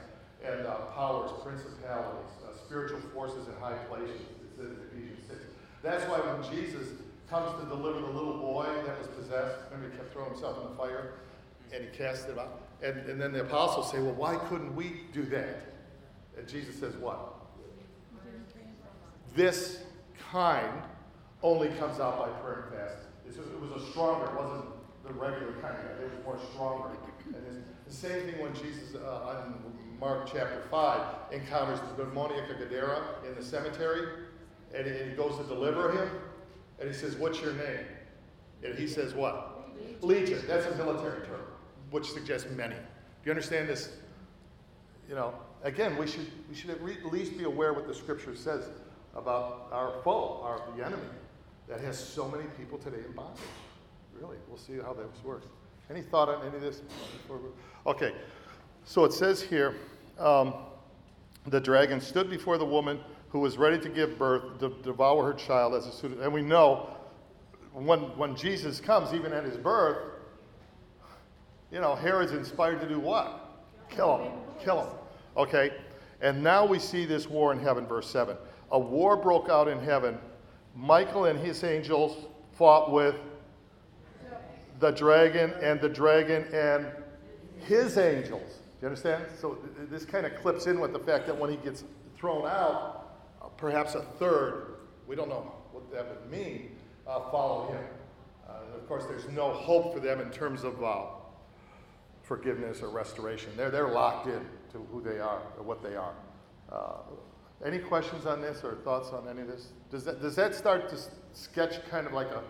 and 0.45 0.67
uh, 0.67 0.77
powers, 0.95 1.31
principalities, 1.43 2.31
uh, 2.47 2.57
spiritual 2.67 3.01
forces 3.13 3.49
in 3.49 3.55
high 3.61 3.77
places. 3.89 4.21
It 4.21 4.57
says 4.57 4.71
in 4.71 4.79
Ephesians 4.91 5.27
6. 5.29 5.41
That's 5.83 6.05
why 6.09 6.19
when 6.21 6.51
Jesus 6.51 6.89
comes 7.29 7.61
to 7.61 7.69
deliver 7.69 8.01
the 8.01 8.07
little 8.07 8.39
boy 8.39 8.67
that 8.87 8.99
was 8.99 9.09
possessed, 9.09 9.59
remember 9.71 9.91
he 9.91 9.97
kept 9.97 10.13
throwing 10.13 10.31
himself 10.31 10.59
in 10.63 10.71
the 10.71 10.77
fire, 10.77 11.15
and 11.73 11.85
he 11.85 11.97
cast 11.97 12.29
it 12.29 12.39
out. 12.39 12.61
And, 12.83 12.99
and 13.09 13.21
then 13.21 13.33
the 13.33 13.41
apostles 13.41 13.91
say, 13.91 13.99
well, 13.99 14.15
why 14.15 14.37
couldn't 14.49 14.75
we 14.77 15.03
do 15.13 15.25
that? 15.27 15.73
And 16.37 16.47
Jesus 16.47 16.79
says, 16.79 16.95
what? 16.97 17.35
This 19.35 19.83
kind 20.31 20.83
only 21.43 21.69
comes 21.71 21.99
out 21.99 22.19
by 22.19 22.29
prayer 22.41 22.67
and 22.71 22.79
fasting. 22.79 23.11
It 23.27 23.61
was 23.61 23.83
a 23.83 23.91
stronger, 23.91 24.27
it 24.27 24.35
wasn't 24.35 24.65
the 25.07 25.13
regular 25.13 25.53
kind 25.61 25.77
of 25.77 25.99
They 25.99 26.05
was 26.05 26.25
more 26.25 26.39
stronger. 26.53 26.97
And 27.27 27.65
the 27.87 27.93
same 27.93 28.23
thing 28.23 28.41
when 28.41 28.55
Jesus, 28.55 28.95
uh, 28.95 29.45
in 29.47 29.99
Mark 29.99 30.27
chapter 30.33 30.63
5, 30.71 31.33
encounters 31.33 31.81
the 31.97 32.05
demoniac 32.05 32.51
of 32.51 32.59
Gadara 32.59 33.03
in 33.29 33.35
the 33.35 33.43
cemetery, 33.43 34.09
and 34.75 34.87
he, 34.87 35.17
goes 35.17 35.39
to 35.39 35.45
deliver 35.45 35.93
him, 35.93 36.11
and 36.81 36.89
he 36.89 36.95
says, 36.95 37.15
What's 37.17 37.41
your 37.41 37.53
name? 37.53 37.87
And 38.65 38.77
he 38.77 38.87
says, 38.87 39.15
What? 39.15 39.71
Legion. 40.03 40.33
Legion. 40.33 40.45
That's 40.49 40.67
a 40.67 40.75
military 40.77 41.25
term, 41.27 41.43
which 41.91 42.11
suggests 42.11 42.51
many. 42.51 42.75
Do 42.75 42.81
you 43.27 43.33
understand 43.33 43.69
this? 43.69 43.91
You 45.09 45.15
know, 45.15 45.35
again, 45.63 45.97
we 45.97 46.07
should, 46.07 46.31
we 46.49 46.55
should 46.55 46.71
at 46.71 46.83
least 46.83 47.37
be 47.37 47.45
aware 47.45 47.73
what 47.73 47.87
the 47.87 47.95
scripture 47.95 48.35
says 48.35 48.69
about 49.15 49.69
our 49.71 50.03
foe, 50.03 50.41
our 50.43 50.61
the 50.77 50.85
enemy, 50.85 51.03
that 51.69 51.81
has 51.81 51.99
so 51.99 52.29
many 52.29 52.45
people 52.59 52.79
today 52.79 53.05
in 53.07 53.13
bondage. 53.13 53.41
Really, 54.21 54.37
we'll 54.49 54.59
see 54.59 54.75
how 54.77 54.93
this 54.93 55.25
works. 55.25 55.47
Any 55.91 56.03
thought 56.03 56.29
on 56.29 56.47
any 56.47 56.57
of 56.57 56.63
this? 56.63 56.83
Okay, 57.87 58.13
so 58.85 59.05
it 59.05 59.13
says 59.13 59.43
here 59.43 59.75
um, 60.19 60.55
the 61.47 61.61
dragon 61.61 62.01
stood 62.01 62.31
before 62.31 62.57
the 62.57 62.65
woman 62.65 62.99
who 63.29 63.41
was 63.41 63.59
ready 63.59 63.79
to 63.79 63.89
give 63.89 64.19
birth 64.19 64.59
to 64.61 64.71
devour 64.83 65.25
her 65.25 65.35
child 65.35 65.75
as 65.75 65.87
a 65.87 65.93
student. 65.93 66.23
And 66.23 66.33
we 66.33 66.41
know 66.41 66.97
when, 67.73 68.01
when 68.17 68.37
Jesus 68.37 68.81
comes, 68.81 69.13
even 69.13 69.33
at 69.33 69.45
his 69.45 69.57
birth, 69.57 69.99
you 71.73 71.81
know, 71.81 71.95
Herod's 71.95 72.33
inspired 72.33 72.81
to 72.81 72.89
do 72.89 73.01
what? 73.01 73.51
Kill 73.91 74.19
him. 74.19 74.33
Kill 74.63 74.83
him. 74.83 74.93
Okay? 75.37 75.73
And 76.21 76.43
now 76.43 76.65
we 76.65 76.79
see 76.79 77.05
this 77.05 77.29
war 77.29 77.53
in 77.53 77.59
heaven, 77.59 77.87
verse 77.87 78.09
7. 78.09 78.37
A 78.71 78.79
war 78.79 79.17
broke 79.17 79.51
out 79.51 79.67
in 79.67 79.81
heaven. 79.81 80.17
Michael 80.77 81.27
and 81.27 81.39
his 81.39 81.65
angels 81.65 82.27
fought 82.53 82.93
with 82.93 83.17
the 84.85 84.91
dragon 84.91 85.51
and 85.63 85.81
the 85.81 85.89
dragon 85.89 86.45
and 86.53 86.87
his 87.67 87.97
angels. 87.97 88.59
Do 88.59 88.83
you 88.83 88.89
understand? 88.89 89.25
So 89.41 89.57
this 89.91 90.05
kind 90.05 90.27
of 90.27 90.37
clips 90.37 90.67
in 90.67 90.79
with 90.79 90.93
the 90.93 90.99
fact 90.99 91.27
that 91.27 91.39
when 91.39 91.51
he 91.51 91.57
gets 91.57 91.85
thrown 92.19 92.45
out, 92.45 93.23
uh, 93.41 93.47
perhaps 93.57 93.95
a 93.95 94.03
third, 94.19 94.75
we 95.07 95.17
don't 95.17 95.31
know 95.31 95.55
what 95.73 95.91
that 95.91 96.07
would 96.07 96.31
mean, 96.31 96.77
uh, 97.07 97.31
follow 97.31 97.73
him. 97.73 97.85
Uh, 98.47 98.77
of 98.77 98.87
course, 98.87 99.07
there's 99.07 99.27
no 99.31 99.55
hope 99.55 99.95
for 99.95 100.01
them 100.01 100.21
in 100.21 100.31
terms 100.31 100.65
of 100.65 100.85
uh, 100.85 101.05
forgiveness 102.23 102.83
or 102.83 102.91
restoration. 102.91 103.53
They're, 103.57 103.71
they're 103.71 103.89
locked 103.89 104.27
in 104.27 104.45
to 104.73 104.87
who 104.93 105.01
they 105.01 105.19
are 105.19 105.41
or 105.57 105.63
what 105.65 105.83
they 105.83 105.97
are. 105.97 106.13
Uh, 106.71 106.97
any 107.65 107.79
questions 107.79 108.27
on 108.27 108.43
this 108.43 108.63
or 108.63 108.75
thoughts 108.85 109.15
on 109.15 109.29
any 109.31 109.41
of 109.41 109.47
this? 109.47 109.69
Does 109.91 110.05
that, 110.05 110.21
does 110.21 110.37
that 110.37 110.55
start 110.55 110.91
to 110.91 110.99
sketch 111.33 111.83
kind 111.89 112.07
of 112.07 112.13
like 112.13 112.29
a 112.29 112.43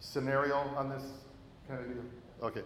scenario 0.00 0.56
on 0.56 0.88
this? 0.88 1.04
Okay. 2.42 2.62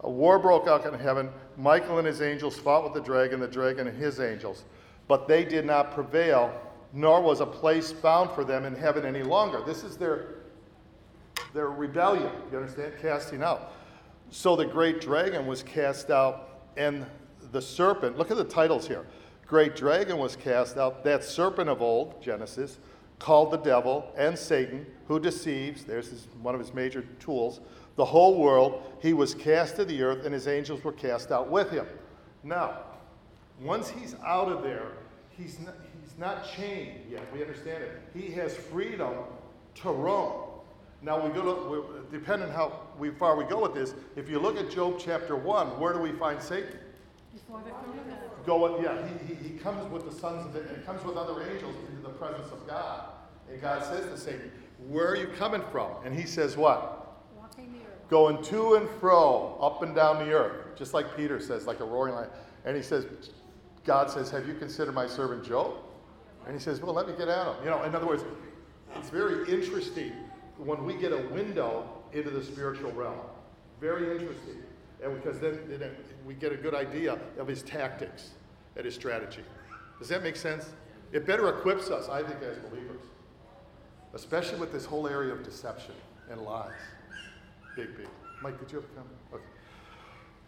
A 0.00 0.10
war 0.10 0.38
broke 0.38 0.66
out 0.66 0.84
in 0.84 0.98
heaven. 0.98 1.30
Michael 1.56 1.98
and 1.98 2.06
his 2.06 2.20
angels 2.20 2.58
fought 2.58 2.84
with 2.84 2.92
the 2.92 3.00
dragon, 3.00 3.40
the 3.40 3.48
dragon 3.48 3.86
and 3.86 3.96
his 3.96 4.20
angels. 4.20 4.64
But 5.08 5.28
they 5.28 5.44
did 5.44 5.64
not 5.64 5.94
prevail, 5.94 6.52
nor 6.92 7.20
was 7.20 7.40
a 7.40 7.46
place 7.46 7.92
found 7.92 8.30
for 8.32 8.44
them 8.44 8.64
in 8.64 8.74
heaven 8.74 9.04
any 9.04 9.22
longer. 9.22 9.62
This 9.64 9.84
is 9.84 9.96
their, 9.96 10.36
their 11.52 11.68
rebellion, 11.68 12.30
you 12.50 12.58
understand? 12.58 12.94
Casting 13.00 13.42
out. 13.42 13.72
So 14.30 14.56
the 14.56 14.64
great 14.64 15.00
dragon 15.00 15.46
was 15.46 15.62
cast 15.62 16.10
out, 16.10 16.60
and 16.76 17.06
the 17.52 17.62
serpent, 17.62 18.18
look 18.18 18.30
at 18.30 18.36
the 18.36 18.44
titles 18.44 18.88
here. 18.88 19.06
Great 19.46 19.76
dragon 19.76 20.18
was 20.18 20.36
cast 20.36 20.76
out, 20.76 21.04
that 21.04 21.22
serpent 21.22 21.68
of 21.68 21.82
old, 21.82 22.20
Genesis, 22.22 22.78
called 23.18 23.50
the 23.50 23.58
devil 23.58 24.12
and 24.16 24.36
Satan, 24.36 24.86
who 25.06 25.20
deceives, 25.20 25.84
there's 25.84 26.08
his, 26.08 26.28
one 26.42 26.54
of 26.54 26.60
his 26.60 26.74
major 26.74 27.02
tools, 27.20 27.60
the 27.96 28.04
whole 28.04 28.38
world. 28.38 28.82
He 29.00 29.12
was 29.12 29.34
cast 29.34 29.76
to 29.76 29.84
the 29.84 30.02
earth, 30.02 30.24
and 30.24 30.32
his 30.32 30.48
angels 30.48 30.82
were 30.82 30.92
cast 30.92 31.30
out 31.30 31.50
with 31.50 31.70
him. 31.70 31.86
Now, 32.42 32.80
once 33.60 33.88
he's 33.88 34.14
out 34.24 34.48
of 34.48 34.62
there, 34.62 34.92
he's 35.30 35.58
not, 35.60 35.74
he's 36.02 36.18
not 36.18 36.46
chained 36.56 37.10
yet. 37.10 37.22
We 37.32 37.42
understand 37.42 37.82
it. 37.82 38.02
He 38.14 38.30
has 38.32 38.56
freedom 38.56 39.14
to 39.82 39.90
roam. 39.90 40.50
Now 41.02 41.22
we 41.22 41.30
go 41.34 41.42
to, 41.42 42.06
depending 42.10 42.48
how 42.48 42.80
we, 42.98 43.10
far 43.10 43.36
we 43.36 43.44
go 43.44 43.60
with 43.60 43.74
this, 43.74 43.94
if 44.16 44.28
you 44.28 44.38
look 44.38 44.56
at 44.56 44.70
Job 44.70 44.98
chapter 44.98 45.36
1, 45.36 45.78
where 45.78 45.92
do 45.92 45.98
we 45.98 46.12
find 46.12 46.42
Satan? 46.42 46.78
Before 47.32 47.60
the 47.62 47.70
throne. 47.70 48.18
Go, 48.46 48.74
with 48.74 48.82
yeah, 48.82 48.96
he, 49.06 49.34
he, 49.34 49.48
he 49.48 49.58
comes 49.58 49.90
with 49.90 50.10
the 50.10 50.18
sons 50.18 50.46
of 50.46 50.52
the, 50.52 50.60
and 50.60 50.84
comes 50.84 51.04
with 51.04 51.16
other 51.16 51.42
angels 51.42 51.74
into 51.88 52.02
the 52.02 52.10
presence 52.10 52.50
of 52.52 52.66
God. 52.66 53.04
And 53.50 53.60
God 53.60 53.84
says 53.84 54.06
to 54.06 54.18
Satan, 54.18 54.50
Where 54.88 55.08
are 55.08 55.16
you 55.16 55.28
coming 55.38 55.62
from? 55.70 55.90
And 56.04 56.14
he 56.14 56.26
says, 56.26 56.56
What? 56.56 57.03
Going 58.08 58.42
to 58.44 58.74
and 58.74 58.88
fro, 59.00 59.58
up 59.60 59.82
and 59.82 59.94
down 59.94 60.18
the 60.18 60.32
earth, 60.32 60.76
just 60.76 60.94
like 60.94 61.16
Peter 61.16 61.40
says, 61.40 61.66
like 61.66 61.80
a 61.80 61.84
roaring 61.84 62.14
lion. 62.14 62.28
And 62.64 62.76
he 62.76 62.82
says, 62.82 63.06
God 63.84 64.10
says, 64.10 64.30
Have 64.30 64.46
you 64.46 64.54
considered 64.54 64.94
my 64.94 65.06
servant 65.06 65.44
Job? 65.44 65.74
And 66.46 66.54
he 66.54 66.60
says, 66.60 66.80
Well, 66.80 66.94
let 66.94 67.06
me 67.06 67.14
get 67.16 67.28
at 67.28 67.46
him. 67.46 67.54
You 67.64 67.70
know, 67.70 67.82
in 67.82 67.94
other 67.94 68.06
words, 68.06 68.24
it's 68.96 69.10
very 69.10 69.50
interesting 69.50 70.12
when 70.58 70.84
we 70.84 70.94
get 70.94 71.12
a 71.12 71.28
window 71.28 71.88
into 72.12 72.30
the 72.30 72.42
spiritual 72.42 72.92
realm. 72.92 73.18
Very 73.80 74.12
interesting. 74.12 74.62
And 75.02 75.14
because 75.20 75.40
then, 75.40 75.58
then 75.68 75.90
we 76.26 76.34
get 76.34 76.52
a 76.52 76.56
good 76.56 76.74
idea 76.74 77.18
of 77.38 77.46
his 77.46 77.62
tactics 77.62 78.30
and 78.76 78.84
his 78.84 78.94
strategy. 78.94 79.42
Does 79.98 80.08
that 80.08 80.22
make 80.22 80.36
sense? 80.36 80.70
It 81.12 81.26
better 81.26 81.48
equips 81.48 81.90
us, 81.90 82.08
I 82.08 82.22
think, 82.22 82.42
as 82.42 82.58
believers, 82.70 83.02
especially 84.14 84.58
with 84.58 84.72
this 84.72 84.84
whole 84.84 85.06
area 85.06 85.32
of 85.32 85.42
deception 85.42 85.94
and 86.30 86.40
lies. 86.40 86.72
Big, 87.76 87.96
big. 87.96 88.08
Mike, 88.42 88.58
did 88.60 88.70
you 88.70 88.80
have 88.80 88.84
a 88.84 88.94
comment? 88.94 89.16
Okay. 89.32 89.44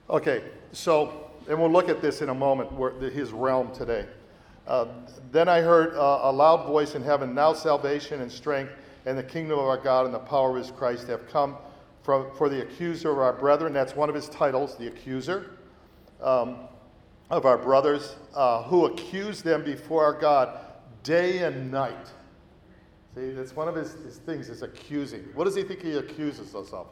Okay, 0.08 0.44
so, 0.72 1.30
and 1.48 1.58
we'll 1.58 1.70
look 1.70 1.88
at 1.88 2.00
this 2.00 2.22
in 2.22 2.28
a 2.28 2.34
moment, 2.34 2.70
where, 2.72 2.92
his 2.92 3.32
realm 3.32 3.72
today. 3.74 4.06
Uh, 4.66 4.86
then 5.32 5.48
I 5.48 5.60
heard 5.60 5.94
uh, 5.94 6.20
a 6.22 6.32
loud 6.32 6.66
voice 6.66 6.94
in 6.94 7.02
heaven 7.02 7.34
Now 7.34 7.52
salvation 7.52 8.20
and 8.20 8.30
strength 8.30 8.72
and 9.06 9.16
the 9.16 9.22
kingdom 9.22 9.58
of 9.58 9.64
our 9.64 9.78
God 9.78 10.06
and 10.06 10.14
the 10.14 10.18
power 10.18 10.50
of 10.50 10.56
his 10.56 10.70
Christ 10.70 11.06
have 11.08 11.28
come 11.28 11.56
from, 12.02 12.26
for 12.36 12.48
the 12.48 12.62
accuser 12.62 13.10
of 13.10 13.18
our 13.18 13.32
brethren. 13.32 13.72
That's 13.72 13.96
one 13.96 14.08
of 14.08 14.14
his 14.14 14.28
titles, 14.28 14.76
the 14.76 14.88
accuser 14.88 15.52
um, 16.20 16.58
of 17.30 17.44
our 17.44 17.58
brothers, 17.58 18.16
uh, 18.34 18.62
who 18.64 18.86
accuse 18.86 19.42
them 19.42 19.64
before 19.64 20.04
our 20.04 20.12
God 20.12 20.58
day 21.02 21.38
and 21.38 21.70
night. 21.70 22.08
See, 23.14 23.30
that's 23.30 23.56
one 23.56 23.66
of 23.66 23.74
his, 23.74 23.92
his 23.94 24.18
things, 24.18 24.48
is 24.48 24.62
accusing. 24.62 25.22
What 25.34 25.44
does 25.44 25.54
he 25.54 25.62
think 25.62 25.82
he 25.82 25.96
accuses 25.96 26.54
us 26.54 26.72
of? 26.72 26.86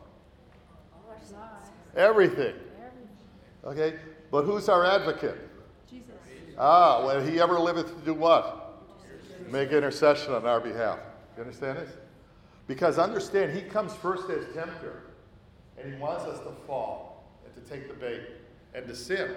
Everything. 1.97 2.55
Okay? 3.64 3.95
But 4.30 4.45
who's 4.45 4.68
our 4.68 4.84
advocate? 4.84 5.38
Jesus. 5.90 6.11
Ah, 6.59 7.07
when 7.07 7.30
he 7.30 7.40
ever 7.40 7.59
liveth 7.59 7.88
to 7.88 8.05
do 8.05 8.14
what? 8.14 8.82
Make 9.51 9.70
intercession 9.70 10.32
on 10.32 10.47
our 10.47 10.61
behalf. 10.61 10.99
You 11.36 11.42
understand 11.42 11.78
this? 11.78 11.90
Because 12.66 12.99
understand, 12.99 13.57
he 13.57 13.62
comes 13.62 13.95
first 13.95 14.30
as 14.30 14.45
tempter, 14.55 15.03
and 15.78 15.92
he 15.92 15.99
wants 16.01 16.24
us 16.24 16.40
to 16.40 16.53
fall 16.66 17.24
and 17.45 17.55
to 17.55 17.70
take 17.70 17.88
the 17.88 17.95
bait 17.95 18.22
and 18.74 18.86
to 18.88 18.97
sin. 18.97 19.34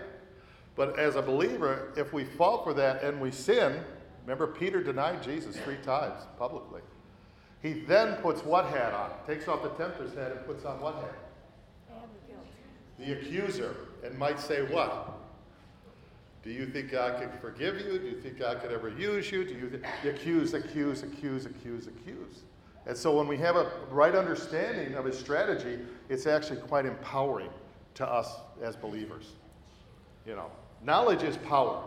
But 0.75 0.97
as 0.97 1.15
a 1.15 1.21
believer, 1.21 1.91
if 1.97 2.13
we 2.13 2.23
fall 2.23 2.63
for 2.63 2.73
that 2.75 3.03
and 3.03 3.19
we 3.19 3.31
sin, 3.31 3.83
remember 4.23 4.47
Peter 4.47 4.81
denied 4.81 5.23
Jesus 5.23 5.57
three 5.57 5.77
times 5.77 6.21
publicly. 6.37 6.81
He 7.61 7.73
then 7.81 8.15
puts 8.17 8.43
what 8.45 8.65
hat 8.65 8.93
on? 8.93 9.11
Takes 9.25 9.47
off 9.47 9.63
the 9.63 9.69
tempter's 9.69 10.13
hat 10.13 10.31
and 10.31 10.45
puts 10.45 10.63
on 10.63 10.79
what 10.79 10.95
hat? 10.95 11.26
The 12.97 13.13
accuser, 13.13 13.75
and 14.03 14.17
might 14.17 14.39
say 14.39 14.63
what? 14.63 15.13
Do 16.43 16.51
you 16.51 16.65
think 16.65 16.91
God 16.91 17.19
could 17.19 17.31
forgive 17.41 17.79
you? 17.81 17.99
Do 17.99 18.07
you 18.07 18.21
think 18.21 18.39
God 18.39 18.61
could 18.61 18.71
ever 18.71 18.89
use 18.89 19.31
you? 19.31 19.43
Do 19.43 19.53
you 19.53 19.69
th- 19.69 19.83
accuse, 20.15 20.53
accuse, 20.53 21.03
accuse, 21.03 21.45
accuse, 21.45 21.87
accuse? 21.87 22.43
And 22.85 22.95
so 22.95 23.15
when 23.15 23.27
we 23.27 23.37
have 23.37 23.57
a 23.57 23.69
right 23.91 24.15
understanding 24.15 24.95
of 24.95 25.03
his 25.03 25.19
strategy, 25.19 25.79
it's 26.07 26.25
actually 26.25 26.61
quite 26.61 26.85
empowering 26.85 27.49
to 27.95 28.07
us 28.07 28.35
as 28.63 28.75
believers. 28.77 29.33
You 30.25 30.35
know, 30.35 30.49
knowledge 30.83 31.23
is 31.23 31.35
power. 31.37 31.83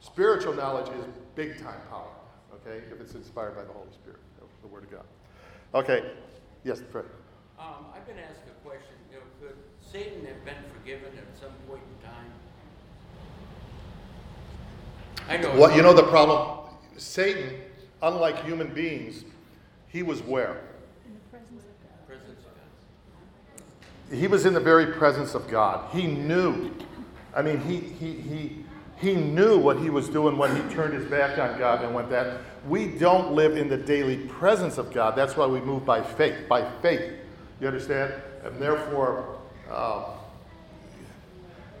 Spiritual 0.00 0.52
knowledge 0.52 0.88
is 0.88 1.06
big 1.34 1.58
time 1.58 1.80
power, 1.88 2.10
okay, 2.54 2.84
if 2.92 3.00
it's 3.00 3.14
inspired 3.14 3.56
by 3.56 3.62
the 3.64 3.72
Holy 3.72 3.90
Spirit, 3.92 4.18
the 4.60 4.68
Word 4.68 4.84
of 4.84 4.90
God. 4.90 5.04
Okay, 5.74 6.12
yes, 6.64 6.82
Fred. 6.90 7.06
Um, 7.58 7.86
I've 7.94 8.06
been 8.06 8.18
asked 8.18 8.42
a 8.46 8.66
question, 8.66 8.95
Satan 9.96 10.26
have 10.26 10.44
been 10.44 10.54
forgiven 10.74 11.08
at 11.16 11.40
some 11.40 11.52
point 11.66 11.80
in 11.80 12.06
time? 12.06 12.30
I 15.26 15.36
know. 15.38 15.58
What, 15.58 15.74
you 15.74 15.80
know 15.80 15.94
the 15.94 16.02
problem? 16.02 16.68
Satan, 16.98 17.54
unlike 18.02 18.44
human 18.44 18.74
beings, 18.74 19.24
he 19.88 20.02
was 20.02 20.22
where? 20.22 20.60
In 21.06 21.14
the 21.14 21.20
presence 21.30 21.62
of 21.62 21.80
God. 21.80 22.06
Presence 22.06 22.40
of 22.40 24.10
God. 24.10 24.18
He 24.18 24.26
was 24.26 24.44
in 24.44 24.52
the 24.52 24.60
very 24.60 24.92
presence 24.92 25.34
of 25.34 25.48
God. 25.48 25.90
He 25.94 26.06
knew. 26.06 26.74
I 27.34 27.40
mean, 27.40 27.58
he, 27.60 27.78
he, 27.78 28.12
he, 28.12 28.64
he 28.98 29.14
knew 29.14 29.56
what 29.56 29.78
he 29.78 29.88
was 29.88 30.10
doing 30.10 30.36
when 30.36 30.54
he 30.54 30.74
turned 30.74 30.92
his 30.92 31.06
back 31.06 31.38
on 31.38 31.58
God 31.58 31.82
and 31.82 31.94
went 31.94 32.10
that. 32.10 32.42
We 32.68 32.86
don't 32.86 33.32
live 33.32 33.56
in 33.56 33.70
the 33.70 33.78
daily 33.78 34.18
presence 34.18 34.76
of 34.76 34.92
God. 34.92 35.16
That's 35.16 35.38
why 35.38 35.46
we 35.46 35.60
move 35.60 35.86
by 35.86 36.02
faith. 36.02 36.46
By 36.50 36.70
faith. 36.82 37.14
You 37.62 37.68
understand? 37.68 38.12
And 38.44 38.60
therefore, 38.60 39.35
uh, 39.70 40.04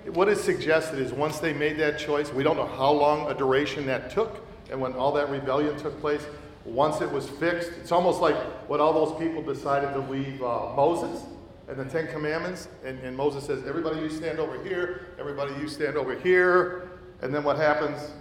what 0.06 0.28
is 0.28 0.42
suggested 0.42 0.98
is 0.98 1.12
once 1.12 1.38
they 1.38 1.52
made 1.52 1.78
that 1.78 1.98
choice, 1.98 2.32
we 2.32 2.42
don't 2.42 2.56
know 2.56 2.66
how 2.66 2.90
long 2.90 3.30
a 3.30 3.34
duration 3.34 3.86
that 3.86 4.10
took, 4.10 4.46
and 4.70 4.80
when 4.80 4.92
all 4.94 5.12
that 5.12 5.28
rebellion 5.30 5.76
took 5.78 6.00
place, 6.00 6.24
once 6.64 7.00
it 7.00 7.10
was 7.10 7.28
fixed, 7.28 7.70
it's 7.80 7.92
almost 7.92 8.20
like 8.20 8.36
what 8.68 8.80
all 8.80 8.92
those 8.92 9.18
people 9.18 9.42
decided 9.42 9.92
to 9.92 10.00
leave 10.10 10.42
uh, 10.42 10.72
Moses 10.74 11.22
and 11.68 11.76
the 11.76 11.84
Ten 11.84 12.06
Commandments, 12.08 12.68
and, 12.84 12.98
and 13.00 13.16
Moses 13.16 13.44
says, 13.44 13.64
Everybody, 13.66 14.00
you 14.00 14.10
stand 14.10 14.38
over 14.38 14.62
here, 14.62 15.06
everybody, 15.18 15.52
you 15.60 15.68
stand 15.68 15.96
over 15.96 16.14
here. 16.14 16.90
And 17.22 17.34
then 17.34 17.42
what 17.44 17.56
happens? 17.56 18.12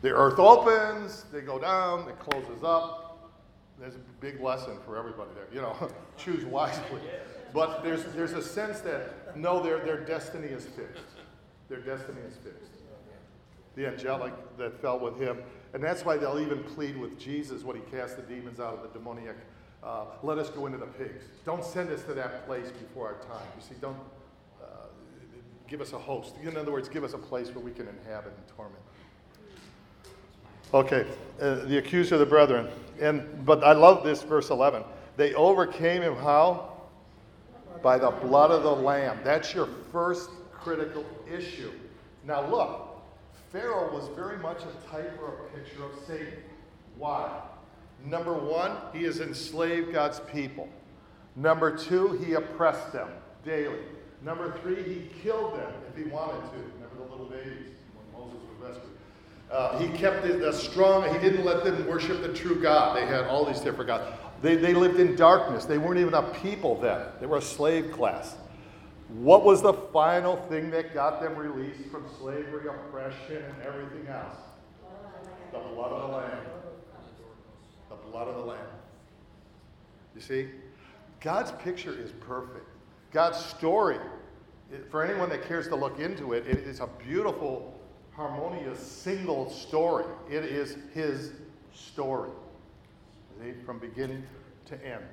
The 0.00 0.10
earth 0.10 0.38
opens, 0.38 1.24
they 1.32 1.40
go 1.40 1.58
down, 1.58 2.08
it 2.08 2.18
closes 2.18 2.64
up. 2.64 3.30
There's 3.78 3.94
a 3.94 4.00
big 4.20 4.40
lesson 4.40 4.78
for 4.84 4.96
everybody 4.96 5.30
there. 5.34 5.46
You 5.52 5.60
know, 5.60 5.90
choose 6.16 6.44
wisely. 6.44 7.00
But 7.52 7.82
there's, 7.82 8.04
there's 8.14 8.32
a 8.32 8.42
sense 8.42 8.80
that, 8.80 9.36
no, 9.36 9.62
their, 9.62 9.78
their 9.80 10.00
destiny 10.00 10.48
is 10.48 10.64
fixed. 10.64 11.04
Their 11.68 11.80
destiny 11.80 12.20
is 12.26 12.36
fixed. 12.36 12.70
The 13.76 13.86
angelic 13.86 14.32
that 14.58 14.80
fell 14.80 14.98
with 14.98 15.18
him. 15.18 15.38
And 15.74 15.82
that's 15.82 16.04
why 16.04 16.18
they'll 16.18 16.40
even 16.40 16.62
plead 16.62 16.96
with 16.96 17.18
Jesus 17.18 17.64
when 17.64 17.76
he 17.76 17.82
cast 17.90 18.16
the 18.16 18.22
demons 18.22 18.60
out 18.60 18.74
of 18.74 18.82
the 18.82 18.98
demoniac. 18.98 19.36
Uh, 19.82 20.04
let 20.22 20.38
us 20.38 20.50
go 20.50 20.66
into 20.66 20.78
the 20.78 20.86
pigs. 20.86 21.24
Don't 21.44 21.64
send 21.64 21.90
us 21.90 22.02
to 22.04 22.14
that 22.14 22.46
place 22.46 22.70
before 22.70 23.08
our 23.08 23.36
time. 23.36 23.46
You 23.56 23.62
see, 23.62 23.74
don't 23.80 23.96
uh, 24.62 24.66
give 25.66 25.80
us 25.80 25.92
a 25.92 25.98
host. 25.98 26.34
In 26.42 26.56
other 26.56 26.70
words, 26.70 26.88
give 26.88 27.02
us 27.02 27.14
a 27.14 27.18
place 27.18 27.48
where 27.48 27.64
we 27.64 27.72
can 27.72 27.88
inhabit 27.88 28.32
and 28.36 28.48
torment. 28.54 28.82
Okay, 30.74 31.06
uh, 31.40 31.56
the 31.66 31.78
accuser 31.78 32.14
of 32.14 32.20
the 32.20 32.26
brethren. 32.26 32.68
And 33.00 33.44
but 33.44 33.64
I 33.64 33.72
love 33.72 34.04
this 34.04 34.22
verse 34.22 34.50
11. 34.50 34.84
They 35.16 35.34
overcame 35.34 36.02
him 36.02 36.16
how? 36.16 36.71
By 37.82 37.98
the 37.98 38.10
blood 38.10 38.50
of 38.50 38.62
the 38.62 38.74
lamb. 38.74 39.20
That's 39.24 39.54
your 39.54 39.68
first 39.90 40.30
critical 40.52 41.04
issue. 41.30 41.72
Now 42.24 42.46
look, 42.46 43.02
Pharaoh 43.50 43.92
was 43.92 44.08
very 44.16 44.38
much 44.38 44.62
a 44.62 44.90
type 44.90 45.18
or 45.20 45.46
a 45.46 45.58
picture 45.58 45.84
of 45.84 45.90
Satan. 46.06 46.34
Why? 46.96 47.40
Number 48.04 48.32
one, 48.32 48.76
he 48.92 49.04
has 49.04 49.20
enslaved 49.20 49.92
God's 49.92 50.20
people. 50.20 50.68
Number 51.36 51.76
two, 51.76 52.12
he 52.24 52.34
oppressed 52.34 52.92
them 52.92 53.08
daily. 53.44 53.80
Number 54.22 54.56
three, 54.62 54.82
he 54.82 55.10
killed 55.22 55.58
them 55.58 55.72
if 55.88 55.96
he 55.96 56.10
wanted 56.10 56.40
to. 56.52 56.58
Remember 56.58 56.96
the 56.96 57.10
little 57.10 57.26
babies 57.26 57.74
when 57.94 58.22
Moses 58.22 58.40
was 58.40 58.70
rescued. 58.70 58.92
Uh, 59.50 59.78
he 59.78 59.88
kept 59.98 60.24
it 60.24 60.54
strong. 60.54 61.12
He 61.12 61.18
didn't 61.18 61.44
let 61.44 61.64
them 61.64 61.86
worship 61.86 62.22
the 62.22 62.32
true 62.32 62.60
God. 62.60 62.96
They 62.96 63.06
had 63.06 63.24
all 63.24 63.44
these 63.44 63.60
different 63.60 63.88
gods. 63.88 64.04
They, 64.42 64.56
they 64.56 64.74
lived 64.74 64.98
in 64.98 65.14
darkness. 65.14 65.64
They 65.64 65.78
weren't 65.78 66.00
even 66.00 66.14
a 66.14 66.22
people 66.22 66.80
then. 66.80 67.06
They 67.20 67.26
were 67.26 67.38
a 67.38 67.42
slave 67.42 67.92
class. 67.92 68.36
What 69.08 69.44
was 69.44 69.62
the 69.62 69.72
final 69.72 70.36
thing 70.48 70.70
that 70.70 70.94
got 70.94 71.20
them 71.20 71.36
released 71.36 71.88
from 71.90 72.06
slavery, 72.18 72.68
oppression, 72.68 73.42
and 73.42 73.62
everything 73.62 74.08
else? 74.08 74.36
The 75.52 75.58
blood 75.58 75.92
of 75.92 76.10
the 76.10 76.16
Lamb. 76.16 76.46
The 77.88 77.96
blood 78.10 78.28
of 78.28 78.36
the 78.36 78.44
Lamb. 78.44 78.66
You 80.14 80.20
see? 80.20 80.48
God's 81.20 81.52
picture 81.52 81.96
is 81.96 82.10
perfect. 82.10 82.66
God's 83.12 83.38
story, 83.38 83.98
for 84.90 85.04
anyone 85.04 85.28
that 85.28 85.46
cares 85.46 85.68
to 85.68 85.76
look 85.76 86.00
into 86.00 86.32
it, 86.32 86.46
it 86.46 86.58
is 86.58 86.80
a 86.80 86.88
beautiful, 87.06 87.78
harmonious, 88.12 88.80
single 88.80 89.50
story. 89.50 90.06
It 90.30 90.44
is 90.44 90.78
His 90.94 91.32
story, 91.74 92.30
see? 93.40 93.52
from 93.64 93.78
beginning 93.78 94.24
to 94.66 94.74
end. 94.86 95.04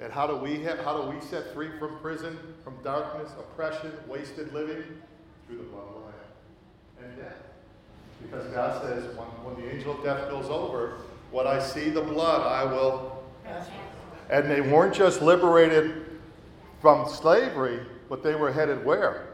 And 0.00 0.12
how 0.12 0.26
do 0.26 0.36
we 0.36 0.60
have, 0.62 0.78
how 0.78 1.02
do 1.02 1.10
we 1.10 1.20
set 1.20 1.52
free 1.52 1.70
from 1.78 1.98
prison, 1.98 2.38
from 2.62 2.76
darkness, 2.84 3.30
oppression, 3.38 3.92
wasted 4.06 4.52
living? 4.52 4.84
Through 5.46 5.58
the 5.58 5.64
blood 5.64 5.88
of 5.88 5.94
the 5.94 6.00
Lamb 6.00 6.14
and 7.04 7.16
death. 7.16 7.36
Because 8.22 8.46
God 8.48 8.82
says, 8.82 9.04
when, 9.16 9.26
when 9.44 9.64
the 9.64 9.74
angel 9.74 9.96
of 9.96 10.04
death 10.04 10.30
goes 10.30 10.46
over, 10.46 10.98
when 11.30 11.46
I 11.46 11.58
see 11.58 11.90
the 11.90 12.00
blood, 12.00 12.46
I 12.46 12.64
will. 12.64 13.22
And 14.30 14.50
they 14.50 14.60
weren't 14.60 14.94
just 14.94 15.22
liberated 15.22 16.18
from 16.80 17.08
slavery, 17.08 17.80
but 18.08 18.22
they 18.22 18.34
were 18.34 18.52
headed 18.52 18.84
where? 18.84 19.26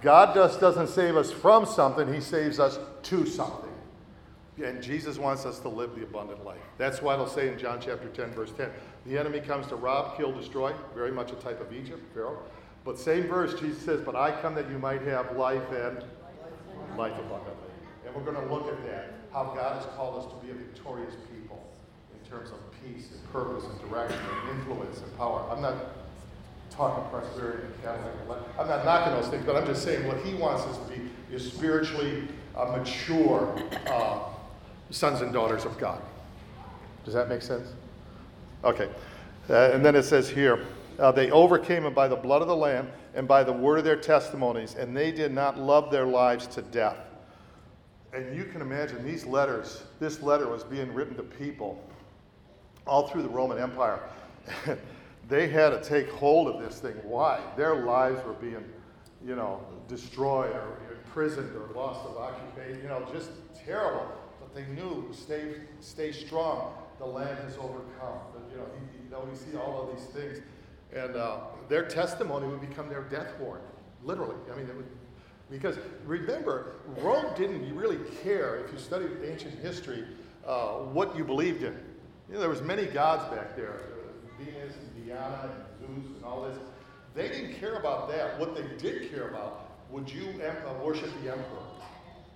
God 0.00 0.34
just 0.34 0.60
doesn't 0.60 0.88
save 0.88 1.16
us 1.16 1.30
from 1.30 1.64
something, 1.64 2.12
He 2.12 2.20
saves 2.20 2.58
us 2.58 2.78
to 3.04 3.26
something. 3.26 3.73
And 4.62 4.82
Jesus 4.82 5.18
wants 5.18 5.46
us 5.46 5.58
to 5.60 5.68
live 5.68 5.96
the 5.96 6.04
abundant 6.04 6.44
life. 6.44 6.60
That's 6.78 7.02
why 7.02 7.14
it'll 7.14 7.26
say 7.26 7.48
in 7.48 7.58
John 7.58 7.80
chapter 7.80 8.08
10, 8.08 8.30
verse 8.30 8.52
10 8.56 8.70
the 9.06 9.18
enemy 9.18 9.40
comes 9.40 9.66
to 9.66 9.76
rob, 9.76 10.16
kill, 10.16 10.32
destroy, 10.32 10.72
very 10.94 11.10
much 11.12 11.30
a 11.30 11.34
type 11.34 11.60
of 11.60 11.72
Egypt, 11.72 12.00
Pharaoh. 12.14 12.38
But 12.84 12.98
same 12.98 13.24
verse, 13.26 13.58
Jesus 13.58 13.82
says, 13.82 14.00
But 14.00 14.16
I 14.16 14.30
come 14.40 14.54
that 14.54 14.70
you 14.70 14.78
might 14.78 15.02
have 15.02 15.36
life 15.36 15.62
and 15.70 16.04
life 16.96 17.12
abundantly. 17.12 17.72
And 18.06 18.14
we're 18.14 18.22
going 18.22 18.46
to 18.46 18.54
look 18.54 18.68
at 18.68 18.84
that, 18.86 19.14
how 19.32 19.44
God 19.56 19.76
has 19.76 19.86
called 19.96 20.24
us 20.24 20.32
to 20.32 20.46
be 20.46 20.52
a 20.52 20.54
victorious 20.54 21.14
people 21.34 21.62
in 22.12 22.30
terms 22.30 22.50
of 22.50 22.58
peace 22.82 23.10
and 23.12 23.32
purpose 23.32 23.64
and 23.64 23.90
direction 23.90 24.20
and 24.20 24.58
influence 24.58 25.00
and 25.00 25.16
power. 25.16 25.46
I'm 25.50 25.60
not 25.60 25.74
talking 26.70 27.08
prosperity 27.10 27.64
and 27.64 27.82
Catholic. 27.82 28.12
I'm 28.58 28.68
not 28.68 28.84
knocking 28.84 29.12
those 29.14 29.28
things, 29.28 29.44
but 29.44 29.56
I'm 29.56 29.66
just 29.66 29.82
saying 29.82 30.06
what 30.06 30.18
he 30.18 30.34
wants 30.34 30.62
us 30.64 30.78
to 30.78 30.84
be 30.94 31.10
is 31.34 31.52
spiritually 31.52 32.28
uh, 32.56 32.76
mature 32.76 33.54
uh, 33.86 34.20
sons 34.90 35.20
and 35.20 35.32
daughters 35.32 35.64
of 35.64 35.78
God. 35.78 36.00
Does 37.04 37.14
that 37.14 37.28
make 37.28 37.42
sense? 37.42 37.68
Okay. 38.62 38.88
Uh, 39.50 39.70
and 39.72 39.84
then 39.84 39.94
it 39.94 40.04
says 40.04 40.28
here, 40.28 40.64
uh, 40.98 41.12
they 41.12 41.30
overcame 41.30 41.84
him 41.84 41.94
by 41.94 42.08
the 42.08 42.16
blood 42.16 42.40
of 42.40 42.48
the 42.48 42.56
Lamb 42.56 42.90
and 43.14 43.28
by 43.28 43.44
the 43.44 43.52
word 43.52 43.78
of 43.78 43.84
their 43.84 43.96
testimonies, 43.96 44.74
and 44.74 44.96
they 44.96 45.12
did 45.12 45.32
not 45.32 45.58
love 45.58 45.90
their 45.90 46.06
lives 46.06 46.46
to 46.48 46.62
death. 46.62 46.96
And 48.12 48.36
you 48.36 48.44
can 48.44 48.60
imagine 48.60 49.04
these 49.04 49.26
letters, 49.26 49.82
this 49.98 50.22
letter 50.22 50.48
was 50.48 50.62
being 50.62 50.92
written 50.94 51.16
to 51.16 51.22
people 51.22 51.82
all 52.86 53.08
through 53.08 53.22
the 53.22 53.28
Roman 53.28 53.58
Empire. 53.58 54.00
they 55.28 55.48
had 55.48 55.70
to 55.70 55.82
take 55.82 56.10
hold 56.10 56.48
of 56.48 56.62
this 56.62 56.78
thing. 56.78 56.94
Why? 57.02 57.40
Their 57.56 57.74
lives 57.84 58.24
were 58.24 58.34
being, 58.34 58.64
you 59.26 59.34
know, 59.34 59.60
destroyed 59.88 60.54
or 60.54 60.78
imprisoned 60.92 61.54
or 61.56 61.74
lost 61.74 62.06
of 62.06 62.16
occupation, 62.16 62.82
you 62.82 62.88
know, 62.88 63.06
just 63.12 63.30
terrible. 63.64 64.06
They 64.54 64.64
knew, 64.66 65.08
stay, 65.12 65.54
stay 65.80 66.12
strong. 66.12 66.74
The 66.98 67.06
land 67.06 67.38
has 67.40 67.56
overcome. 67.56 68.20
You 68.50 68.58
know, 68.58 68.66
you 69.04 69.10
know, 69.10 69.26
we 69.28 69.36
see 69.36 69.56
all 69.56 69.82
of 69.82 69.96
these 69.96 70.06
things. 70.08 70.38
And 70.94 71.16
uh, 71.16 71.38
their 71.68 71.84
testimony 71.84 72.46
would 72.46 72.60
become 72.60 72.88
their 72.88 73.02
death 73.02 73.32
warrant, 73.40 73.64
literally. 74.04 74.36
I 74.52 74.56
mean, 74.56 74.66
it 74.66 74.76
would, 74.76 74.86
because 75.50 75.76
remember, 76.06 76.76
Rome 76.98 77.26
didn't 77.36 77.74
really 77.74 77.98
care, 78.22 78.64
if 78.64 78.72
you 78.72 78.78
studied 78.78 79.10
ancient 79.24 79.58
history, 79.58 80.04
uh, 80.46 80.74
what 80.74 81.16
you 81.16 81.24
believed 81.24 81.62
in. 81.62 81.76
You 82.28 82.34
know, 82.34 82.40
there 82.40 82.48
was 82.48 82.62
many 82.62 82.86
gods 82.86 83.24
back 83.34 83.56
there, 83.56 83.80
Venus 84.38 84.74
and 84.76 85.06
Diana 85.06 85.50
and 85.80 86.04
Zeus 86.04 86.16
and 86.16 86.24
all 86.24 86.42
this. 86.42 86.58
They 87.14 87.28
didn't 87.28 87.54
care 87.54 87.74
about 87.76 88.08
that. 88.10 88.38
What 88.38 88.54
they 88.54 88.64
did 88.78 89.10
care 89.10 89.28
about, 89.28 89.70
would 89.90 90.10
you 90.10 90.28
uh, 90.42 90.84
worship 90.84 91.10
the 91.22 91.32
emperor? 91.32 91.62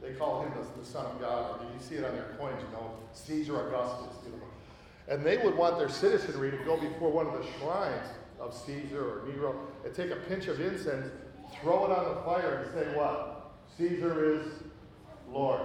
They 0.01 0.13
call 0.13 0.43
him 0.43 0.53
the, 0.57 0.81
the 0.81 0.87
son 0.87 1.07
of 1.07 1.21
God. 1.21 1.61
Or 1.61 1.65
you 1.65 1.81
see 1.81 1.97
it 1.97 2.05
on 2.05 2.13
their 2.13 2.37
coins, 2.39 2.61
you 2.63 2.77
know, 2.77 2.93
Caesar 3.13 3.69
Augustus. 3.69 4.17
You 4.25 4.33
know. 4.33 4.45
And 5.09 5.25
they 5.25 5.39
would 5.39 5.57
want 5.57 5.79
their 5.79 5.89
citizenry 5.89 6.51
to 6.51 6.59
go 6.59 6.77
before 6.77 7.11
one 7.11 7.27
of 7.27 7.33
the 7.33 7.47
shrines 7.59 8.07
of 8.39 8.55
Caesar 8.55 9.01
or 9.01 9.29
Nero 9.29 9.55
and 9.85 9.95
take 9.95 10.11
a 10.11 10.17
pinch 10.17 10.47
of 10.47 10.61
incense, 10.61 11.11
throw 11.61 11.87
it 11.87 11.91
on 11.91 12.15
the 12.15 12.23
fire, 12.23 12.65
and 12.65 12.75
say, 12.75 12.97
What? 12.97 13.53
Caesar 13.77 14.35
is 14.35 14.47
Lord. 15.31 15.61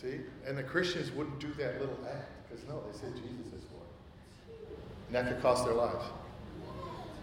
See? 0.00 0.20
And 0.46 0.58
the 0.58 0.62
Christians 0.62 1.10
wouldn't 1.12 1.38
do 1.38 1.52
that 1.58 1.80
little 1.80 1.98
act 2.10 2.28
because 2.48 2.66
no, 2.68 2.82
they 2.90 2.98
said 2.98 3.14
Jesus 3.14 3.46
is 3.46 3.64
Lord. 3.72 4.78
And 5.06 5.16
that 5.16 5.28
could 5.28 5.42
cost 5.42 5.64
their 5.64 5.74
lives. 5.74 6.04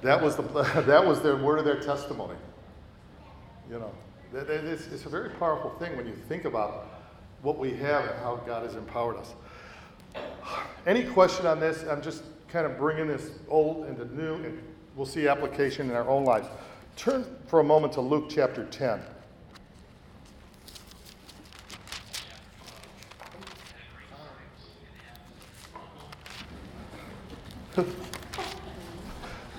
That 0.02 0.22
was, 0.22 0.36
the, 0.36 0.44
that 0.88 1.06
was 1.06 1.22
their 1.22 1.36
word 1.36 1.60
of 1.60 1.66
their 1.66 1.80
testimony. 1.80 2.36
You 3.70 3.80
know, 3.80 3.92
it's, 4.34 5.06
a 5.06 5.10
very 5.10 5.30
powerful 5.32 5.72
thing 5.72 5.98
when 5.98 6.08
you 6.08 6.14
think 6.14 6.46
about 6.46 6.88
what 7.42 7.58
we 7.58 7.72
have 7.72 8.06
and 8.06 8.20
how 8.20 8.38
God 8.46 8.64
has 8.64 8.76
empowered 8.76 9.18
us. 9.18 9.34
Any 10.86 11.04
question 11.04 11.46
on 11.46 11.60
this? 11.60 11.84
I'm 11.90 12.02
just 12.02 12.24
kind 12.48 12.66
of 12.66 12.78
bringing 12.78 13.08
this 13.08 13.32
old 13.48 13.88
into 13.88 14.06
new, 14.16 14.36
and 14.36 14.62
we'll 14.96 15.06
see 15.06 15.28
application 15.28 15.90
in 15.90 15.96
our 15.96 16.08
own 16.08 16.24
lives. 16.24 16.48
Turn 16.96 17.26
for 17.48 17.60
a 17.60 17.64
moment 17.64 17.94
to 17.94 18.02
Luke 18.02 18.30
chapter 18.30 18.66
10. 18.66 19.02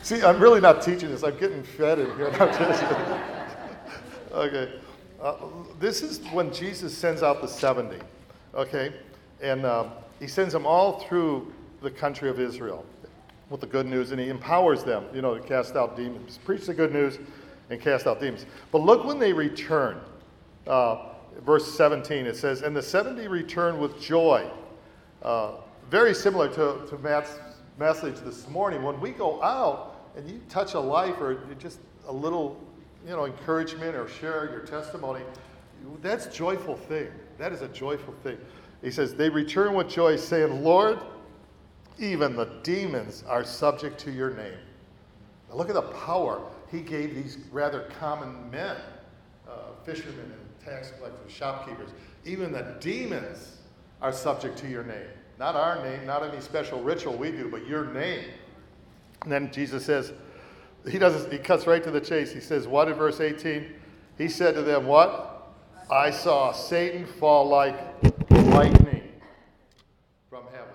See, 0.03 0.23
I'm 0.23 0.39
really 0.41 0.61
not 0.61 0.83
teaching 0.83 1.11
this. 1.11 1.23
I'm 1.23 1.39
getting 1.39 1.63
fed 1.63 1.99
in 1.99 2.15
here. 2.17 3.39
okay. 4.33 4.73
Uh, 5.21 5.37
this 5.79 6.03
is 6.03 6.19
when 6.33 6.53
Jesus 6.53 6.97
sends 6.97 7.23
out 7.23 7.41
the 7.41 7.49
70. 7.49 7.99
Okay? 8.55 8.93
And 9.41 9.65
um, 9.65 9.91
he 10.19 10.27
sends 10.27 10.53
them 10.53 10.67
all 10.67 11.01
through 11.01 11.53
the 11.81 11.91
country 11.91 12.29
of 12.29 12.41
Israel 12.41 12.85
with 13.51 13.61
the 13.61 13.67
good 13.67 13.87
news, 13.87 14.13
and 14.13 14.21
he 14.21 14.29
empowers 14.29 14.83
them, 14.83 15.05
you 15.15 15.21
know, 15.21 15.37
to 15.37 15.41
cast 15.47 15.77
out 15.77 15.97
demons, 15.97 16.39
preach 16.45 16.67
the 16.67 16.75
good 16.75 16.93
news, 16.93 17.19
and 17.71 17.81
cast 17.81 18.07
out 18.07 18.21
demons. 18.21 18.47
But 18.71 18.79
look 18.79 19.05
when 19.05 19.19
they 19.19 19.33
return. 19.33 20.01
Uh, 20.67 21.09
verse 21.45 21.73
17, 21.75 22.27
it 22.27 22.37
says, 22.37 22.63
And 22.63 22.75
the 22.75 22.83
70 22.83 23.29
returned 23.29 23.79
with 23.79 24.01
joy. 24.01 24.49
Uh, 25.23 25.53
very 25.91 26.15
similar 26.15 26.49
to, 26.49 26.87
to 26.89 26.99
Matt's 27.03 27.39
message 27.79 28.17
this 28.25 28.49
morning. 28.49 28.83
When 28.83 29.01
we 29.01 29.11
go 29.11 29.43
out 29.43 29.97
and 30.17 30.29
you 30.29 30.41
touch 30.49 30.75
a 30.75 30.81
life 30.81 31.21
or 31.21 31.39
just 31.59 31.79
a 32.07 32.13
little, 32.13 32.61
you 33.07 33.11
know, 33.11 33.27
encouragement 33.27 33.97
or 33.97 34.09
share 34.09 34.51
your 34.51 34.61
testimony, 34.61 35.23
that's 36.01 36.27
joyful 36.27 36.77
thing. 36.77 37.09
That 37.39 37.53
is 37.53 37.63
a 37.63 37.69
joyful 37.69 38.15
thing. 38.23 38.39
He 38.83 38.91
says, 38.91 39.15
They 39.15 39.29
return 39.29 39.75
with 39.75 39.89
joy, 39.89 40.17
saying, 40.17 40.63
Lord, 40.63 40.99
even 41.99 42.37
the 42.37 42.47
demons 42.63 43.25
are 43.29 43.45
subject 43.45 43.99
to 44.01 44.11
your 44.11 44.31
name. 44.31 44.59
Now 45.49 45.57
look 45.57 45.69
at 45.69 45.75
the 45.75 45.83
power 45.83 46.43
he 46.71 46.81
gave 46.81 47.15
these 47.15 47.39
rather 47.53 47.83
common 48.01 48.51
men, 48.51 48.77
uh, 49.49 49.53
fishermen 49.85 50.21
and 50.21 50.65
tax 50.65 50.93
collectors, 50.97 51.31
shopkeepers. 51.31 51.91
Even 52.25 52.51
the 52.51 52.77
demons 52.81 53.59
are 54.01 54.13
subject 54.13 54.57
to 54.59 54.69
your 54.69 54.83
name. 54.83 55.09
Not 55.39 55.55
our 55.55 55.83
name, 55.85 56.07
not 56.07 56.23
any 56.23 56.41
special 56.41 56.83
ritual 56.83 57.15
we 57.15 57.31
do, 57.31 57.49
but 57.49 57.67
your 57.67 57.87
name. 57.87 58.25
And 59.23 59.31
then 59.31 59.53
Jesus 59.53 59.85
says, 59.85 60.13
he 60.91 60.99
doesn't, 60.99 61.33
he 61.33 61.39
cuts 61.39 61.67
right 61.67 61.83
to 61.83 61.91
the 61.91 62.01
chase. 62.01 62.33
He 62.33 62.41
says, 62.41 62.67
What 62.67 62.89
in 62.89 62.95
verse 62.95 63.21
18? 63.21 63.73
He 64.19 64.29
said 64.29 64.55
to 64.55 64.63
them, 64.63 64.87
What? 64.87 65.29
I 65.91 66.11
saw 66.11 66.53
Satan 66.53 67.07
fall 67.07 67.49
like 67.49 67.77
lightning 68.31 69.13
from 70.31 70.45
heaven. 70.53 70.75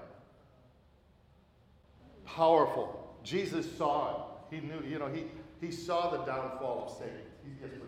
Powerful. 2.26 3.18
Jesus 3.24 3.66
saw 3.78 4.12
it. 4.12 4.55
He 4.55 4.62
knew, 4.62 4.82
you 4.88 4.99
know, 4.99 5.08
he, 5.08 5.26
he 5.60 5.72
saw 5.72 6.12
the 6.12 6.20
downfall 6.20 6.86
of 6.88 6.97
Satan. 6.97 7.22
Yes, 7.62 7.72
please. 7.72 7.82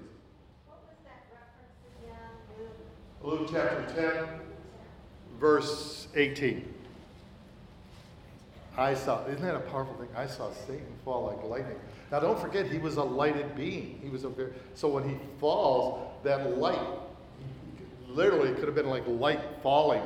What 0.65 0.81
was 0.87 0.97
that 1.03 1.27
reference 1.31 1.85
again? 2.01 2.69
Luke 3.23 3.49
chapter 3.51 4.25
10, 4.25 5.39
verse 5.39 6.07
18. 6.15 6.73
I 8.79 8.93
saw, 8.93 9.25
isn't 9.25 9.41
that 9.41 9.55
a 9.55 9.59
powerful 9.59 9.95
thing? 9.95 10.07
I 10.15 10.25
saw 10.25 10.51
Satan 10.51 10.87
fall 11.03 11.25
like 11.27 11.43
lightning. 11.43 11.79
Now, 12.11 12.19
don't 12.19 12.39
forget, 12.39 12.67
he 12.67 12.77
was 12.77 12.97
a 12.97 13.03
lighted 13.03 13.55
being. 13.55 13.99
He 14.01 14.09
was 14.09 14.23
a 14.23 14.29
very, 14.29 14.53
so 14.73 14.87
when 14.87 15.07
he 15.07 15.15
falls, 15.39 16.09
that 16.23 16.57
light, 16.57 16.79
literally, 18.07 18.53
could 18.53 18.65
have 18.65 18.75
been 18.75 18.89
like 18.89 19.03
light 19.07 19.41
falling. 19.61 20.01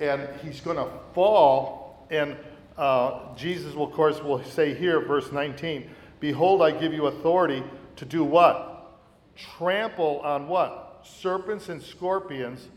And 0.00 0.28
he's 0.42 0.60
going 0.60 0.76
to 0.76 0.88
fall, 1.14 2.06
and 2.10 2.36
uh, 2.76 3.34
Jesus, 3.34 3.74
will, 3.74 3.86
of 3.86 3.92
course, 3.92 4.22
will 4.22 4.42
say 4.44 4.74
here, 4.74 5.00
verse 5.00 5.32
19, 5.32 5.90
Behold, 6.20 6.62
I 6.62 6.70
give 6.70 6.92
you 6.92 7.06
authority 7.06 7.62
to 7.96 8.04
do 8.04 8.24
what? 8.24 9.00
Trample 9.36 10.20
on 10.20 10.48
what? 10.48 11.04
Serpents 11.04 11.68
and 11.68 11.82
scorpions 11.82 12.68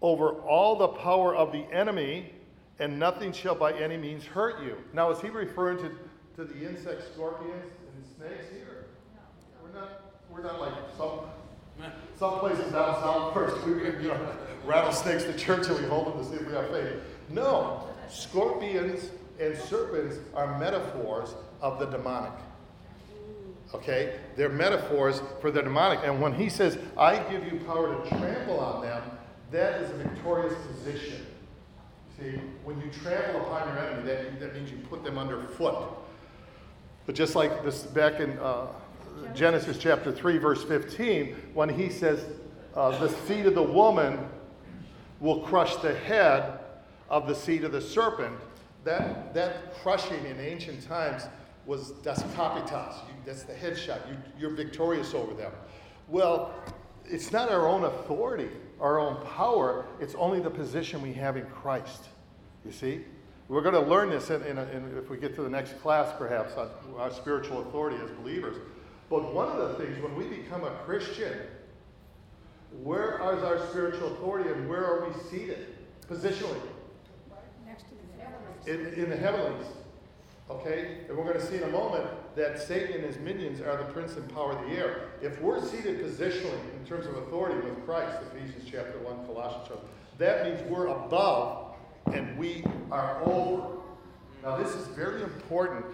over 0.00 0.32
all 0.42 0.76
the 0.76 0.88
power 0.88 1.34
of 1.34 1.52
the 1.52 1.64
enemy, 1.72 2.32
and 2.78 2.98
nothing 2.98 3.32
shall 3.32 3.54
by 3.54 3.72
any 3.72 3.96
means 3.96 4.24
hurt 4.24 4.62
you. 4.62 4.76
Now, 4.92 5.10
is 5.10 5.20
he 5.20 5.28
referring 5.28 5.78
to, 5.78 5.90
to 6.36 6.44
the 6.44 6.68
insect 6.68 7.04
scorpions 7.12 7.72
and 7.94 8.04
snakes 8.16 8.46
here? 8.52 8.86
We're 9.62 9.80
not, 9.80 10.00
we're 10.30 10.42
not 10.42 10.60
like 10.60 10.72
some, 10.96 11.20
some 12.18 12.38
places 12.40 12.72
down 12.72 12.94
south 13.00 13.34
first, 13.34 13.64
we, 13.66 13.72
you 13.74 14.08
know, 14.08 14.36
rattlesnakes 14.64 15.24
to 15.24 15.36
church 15.36 15.68
and 15.68 15.78
we 15.78 15.86
hold 15.86 16.06
them 16.06 16.24
to 16.24 16.28
see 16.28 16.36
if 16.36 16.46
we 16.46 16.54
have 16.54 16.70
faith. 16.70 17.00
No, 17.30 17.88
scorpions 18.08 19.10
and 19.40 19.56
serpents 19.56 20.18
are 20.34 20.58
metaphors 20.58 21.34
of 21.60 21.78
the 21.78 21.86
demonic. 21.86 22.32
Okay? 23.74 24.18
They're 24.36 24.48
metaphors 24.48 25.20
for 25.40 25.50
the 25.50 25.62
demonic. 25.62 26.00
And 26.04 26.20
when 26.20 26.32
he 26.32 26.48
says, 26.48 26.78
I 26.96 27.18
give 27.30 27.44
you 27.52 27.60
power 27.66 27.94
to 27.94 28.08
trample 28.08 28.60
on 28.60 28.82
them, 28.82 29.02
that 29.50 29.82
is 29.82 29.90
a 29.90 29.94
victorious 29.94 30.54
position. 30.66 31.26
See, 32.18 32.38
when 32.62 32.80
you 32.80 32.90
trample 33.02 33.40
upon 33.40 33.68
your 33.68 33.78
enemy, 33.78 34.06
that, 34.06 34.38
that 34.40 34.54
means 34.54 34.70
you 34.70 34.78
put 34.88 35.02
them 35.02 35.18
underfoot. 35.18 35.88
But 37.06 37.14
just 37.14 37.34
like 37.34 37.64
this 37.64 37.82
back 37.82 38.20
in 38.20 38.38
uh, 38.38 38.68
Genesis 39.34 39.78
chapter 39.78 40.12
3, 40.12 40.38
verse 40.38 40.62
15, 40.62 41.34
when 41.54 41.68
he 41.68 41.88
says, 41.88 42.24
uh, 42.74 42.96
the 42.98 43.08
seed 43.26 43.46
of 43.46 43.54
the 43.54 43.62
woman 43.62 44.18
will 45.20 45.40
crush 45.40 45.76
the 45.76 45.94
head 45.94 46.60
of 47.08 47.26
the 47.26 47.34
seed 47.34 47.64
of 47.64 47.72
the 47.72 47.80
serpent, 47.80 48.36
that, 48.84 49.34
that 49.34 49.74
crushing 49.82 50.24
in 50.24 50.38
ancient 50.38 50.86
times 50.86 51.24
was 51.66 51.92
das 52.02 52.22
capitas. 52.34 52.94
You, 53.08 53.14
that's 53.24 53.42
the 53.42 53.54
headshot. 53.54 54.08
You, 54.08 54.16
you're 54.38 54.54
victorious 54.54 55.14
over 55.14 55.34
them. 55.34 55.52
Well, 56.08 56.52
it's 57.06 57.32
not 57.32 57.50
our 57.50 57.66
own 57.66 57.84
authority, 57.84 58.48
our 58.80 58.98
own 58.98 59.24
power. 59.26 59.86
It's 60.00 60.14
only 60.14 60.40
the 60.40 60.50
position 60.50 61.02
we 61.02 61.12
have 61.14 61.36
in 61.36 61.46
Christ. 61.46 62.04
You 62.64 62.72
see? 62.72 63.04
We're 63.48 63.62
going 63.62 63.74
to 63.74 63.80
learn 63.80 64.10
this 64.10 64.30
in, 64.30 64.42
in, 64.42 64.58
in 64.58 64.96
if 64.96 65.10
we 65.10 65.18
get 65.18 65.34
to 65.36 65.42
the 65.42 65.50
next 65.50 65.78
class, 65.80 66.14
perhaps, 66.16 66.54
on 66.54 66.70
our 66.98 67.10
spiritual 67.10 67.60
authority 67.60 67.96
as 68.02 68.10
believers. 68.12 68.56
But 69.10 69.34
one 69.34 69.48
of 69.48 69.58
the 69.68 69.84
things, 69.84 70.02
when 70.02 70.16
we 70.16 70.24
become 70.24 70.64
a 70.64 70.70
Christian, 70.86 71.40
where 72.82 73.16
is 73.36 73.42
our 73.42 73.66
spiritual 73.68 74.14
authority 74.14 74.50
and 74.50 74.68
where 74.68 74.84
are 74.84 75.08
we 75.08 75.14
seated 75.30 75.76
positionally? 76.08 76.60
Next 77.66 77.84
to 77.84 77.90
the 78.16 78.24
heavens. 78.24 78.66
In, 78.96 79.04
in 79.04 79.10
the 79.10 79.16
heavenlies. 79.16 79.66
Okay? 80.50 80.98
And 81.08 81.16
we're 81.16 81.24
going 81.24 81.40
to 81.40 81.46
see 81.46 81.56
in 81.56 81.62
a 81.62 81.68
moment 81.68 82.06
that 82.36 82.58
Satan 82.58 82.96
and 82.96 83.04
his 83.04 83.18
minions 83.18 83.60
are 83.60 83.76
the 83.76 83.92
prince 83.92 84.16
and 84.16 84.28
power 84.34 84.52
of 84.52 84.68
the 84.68 84.76
air. 84.76 85.08
If 85.22 85.40
we're 85.40 85.60
seated 85.64 86.00
positionally 86.00 86.58
in 86.78 86.86
terms 86.86 87.06
of 87.06 87.16
authority 87.16 87.56
with 87.66 87.84
Christ, 87.86 88.18
Ephesians 88.32 88.68
chapter 88.70 88.98
1, 88.98 89.26
Colossians 89.26 89.68
chapter, 89.68 89.86
that 90.18 90.44
means 90.44 90.60
we're 90.70 90.88
above 90.88 91.74
and 92.12 92.36
we 92.36 92.64
are 92.90 93.22
over. 93.24 93.78
Now, 94.42 94.56
this 94.56 94.74
is 94.74 94.86
very 94.88 95.22
important 95.22 95.84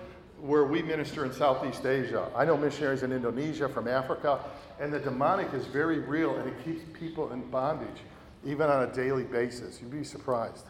where 0.41 0.65
we 0.65 0.83
minister 0.83 1.25
in 1.25 1.33
Southeast 1.33 1.85
Asia. 1.87 2.29
I 2.35 2.45
know 2.45 2.57
missionaries 2.57 3.03
in 3.03 3.13
Indonesia, 3.13 3.69
from 3.69 3.87
Africa, 3.87 4.41
and 4.81 4.93
the 4.93 4.99
demonic 4.99 5.53
is 5.53 5.67
very 5.67 5.99
real 5.99 6.37
and 6.37 6.49
it 6.49 6.65
keeps 6.65 6.83
people 6.99 7.33
in 7.33 7.43
bondage, 7.51 8.03
even 8.45 8.69
on 8.69 8.89
a 8.89 8.93
daily 8.93 9.25
basis. 9.25 9.81
You'd 9.81 9.93
be 9.93 10.03
surprised. 10.03 10.65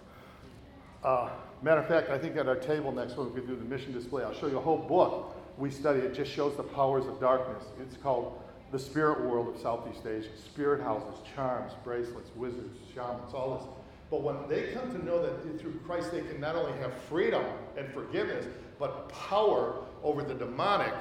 Uh, 1.03 1.31
matter 1.63 1.81
of 1.81 1.89
fact, 1.89 2.11
I 2.11 2.19
think 2.19 2.37
at 2.37 2.49
our 2.49 2.57
table 2.57 2.93
next 2.93 3.17
week 3.17 3.35
we 3.35 3.41
do 3.41 3.57
the 3.57 3.65
mission 3.65 3.93
display. 3.93 4.25
I'll 4.25 4.35
show 4.35 4.47
you 4.47 4.59
a 4.59 4.63
whole 4.63 4.79
book 4.79 5.37
we 5.61 5.71
study. 5.71 6.01
It 6.01 6.15
just 6.15 6.33
shows 6.33 6.57
the 6.57 6.63
powers 6.63 7.07
of 7.07 7.21
darkness. 7.21 7.65
It's 7.81 7.97
called 7.97 8.41
The 8.73 8.79
Spirit 8.79 9.21
World 9.21 9.55
of 9.55 9.61
Southeast 9.61 10.07
Asia. 10.07 10.31
Spirit 10.37 10.83
houses, 10.83 11.21
charms, 11.35 11.73
bracelets, 11.85 12.31
wizards, 12.35 12.77
shamans, 12.95 13.35
all 13.35 13.59
this. 13.59 13.69
But 14.11 14.23
when 14.23 14.37
they 14.49 14.73
come 14.73 14.91
to 14.91 15.05
know 15.05 15.23
that 15.23 15.61
through 15.61 15.79
Christ 15.87 16.13
they 16.13 16.23
can 16.23 16.41
not 16.41 16.57
only 16.57 16.77
have 16.79 16.93
freedom 17.09 17.45
and 17.77 17.93
forgiveness, 17.93 18.47
but 18.79 19.09
power 19.11 19.85
over 20.03 20.23
the 20.23 20.35
demonic, 20.35 20.95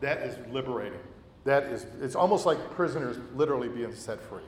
that 0.00 0.22
is 0.22 0.36
liberating. 0.52 0.98
That 1.44 1.64
is, 1.64 1.86
it's 2.00 2.16
almost 2.16 2.46
like 2.46 2.58
prisoners 2.72 3.18
literally 3.34 3.68
being 3.68 3.94
set 3.94 4.20
free. 4.20 4.42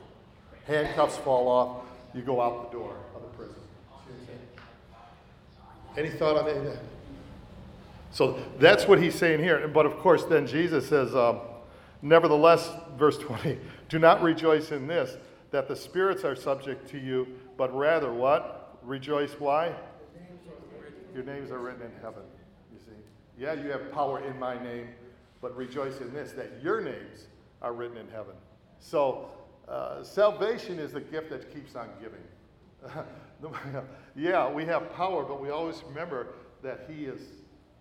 Handcuffs 0.65 1.17
fall 1.17 1.47
off, 1.47 1.85
you 2.13 2.21
go 2.21 2.41
out 2.41 2.71
the 2.71 2.77
door. 2.77 2.95
Any 5.99 6.09
thought 6.09 6.37
on 6.37 6.49
any 6.49 6.63
that? 6.65 6.79
So 8.11 8.39
that's 8.57 8.87
what 8.87 9.03
he's 9.03 9.15
saying 9.15 9.43
here. 9.43 9.67
But 9.67 9.85
of 9.85 9.97
course, 9.97 10.23
then 10.23 10.47
Jesus 10.47 10.87
says, 10.87 11.13
um, 11.13 11.41
Nevertheless, 12.01 12.71
verse 12.97 13.17
20, 13.17 13.57
do 13.89 13.99
not 13.99 14.21
rejoice 14.21 14.71
in 14.71 14.87
this, 14.87 15.17
that 15.51 15.67
the 15.67 15.75
spirits 15.75 16.23
are 16.23 16.37
subject 16.37 16.87
to 16.91 16.97
you, 16.97 17.27
but 17.57 17.75
rather 17.75 18.13
what? 18.13 18.77
Rejoice 18.81 19.33
why? 19.33 19.75
Your 21.13 21.25
names 21.25 21.51
are 21.51 21.59
written 21.59 21.81
in 21.81 21.91
heaven, 22.01 22.23
you 22.71 22.79
see. 22.79 22.95
Yeah, 23.37 23.53
you 23.53 23.69
have 23.71 23.91
power 23.91 24.23
in 24.23 24.39
my 24.39 24.61
name, 24.63 24.87
but 25.41 25.53
rejoice 25.57 25.99
in 25.99 26.13
this, 26.13 26.31
that 26.31 26.63
your 26.63 26.79
names 26.79 27.27
are 27.61 27.73
written 27.73 27.97
in 27.97 28.07
heaven. 28.07 28.35
So, 28.79 29.31
uh, 29.67 30.01
salvation 30.01 30.79
is 30.79 30.93
the 30.93 31.01
gift 31.01 31.29
that 31.31 31.53
keeps 31.53 31.75
on 31.75 31.89
giving. 31.99 33.03
yeah, 34.15 34.51
we 34.51 34.65
have 34.65 34.93
power, 34.93 35.23
but 35.23 35.41
we 35.41 35.49
always 35.49 35.83
remember 35.87 36.27
that 36.61 36.89
He 36.89 37.05
is 37.05 37.21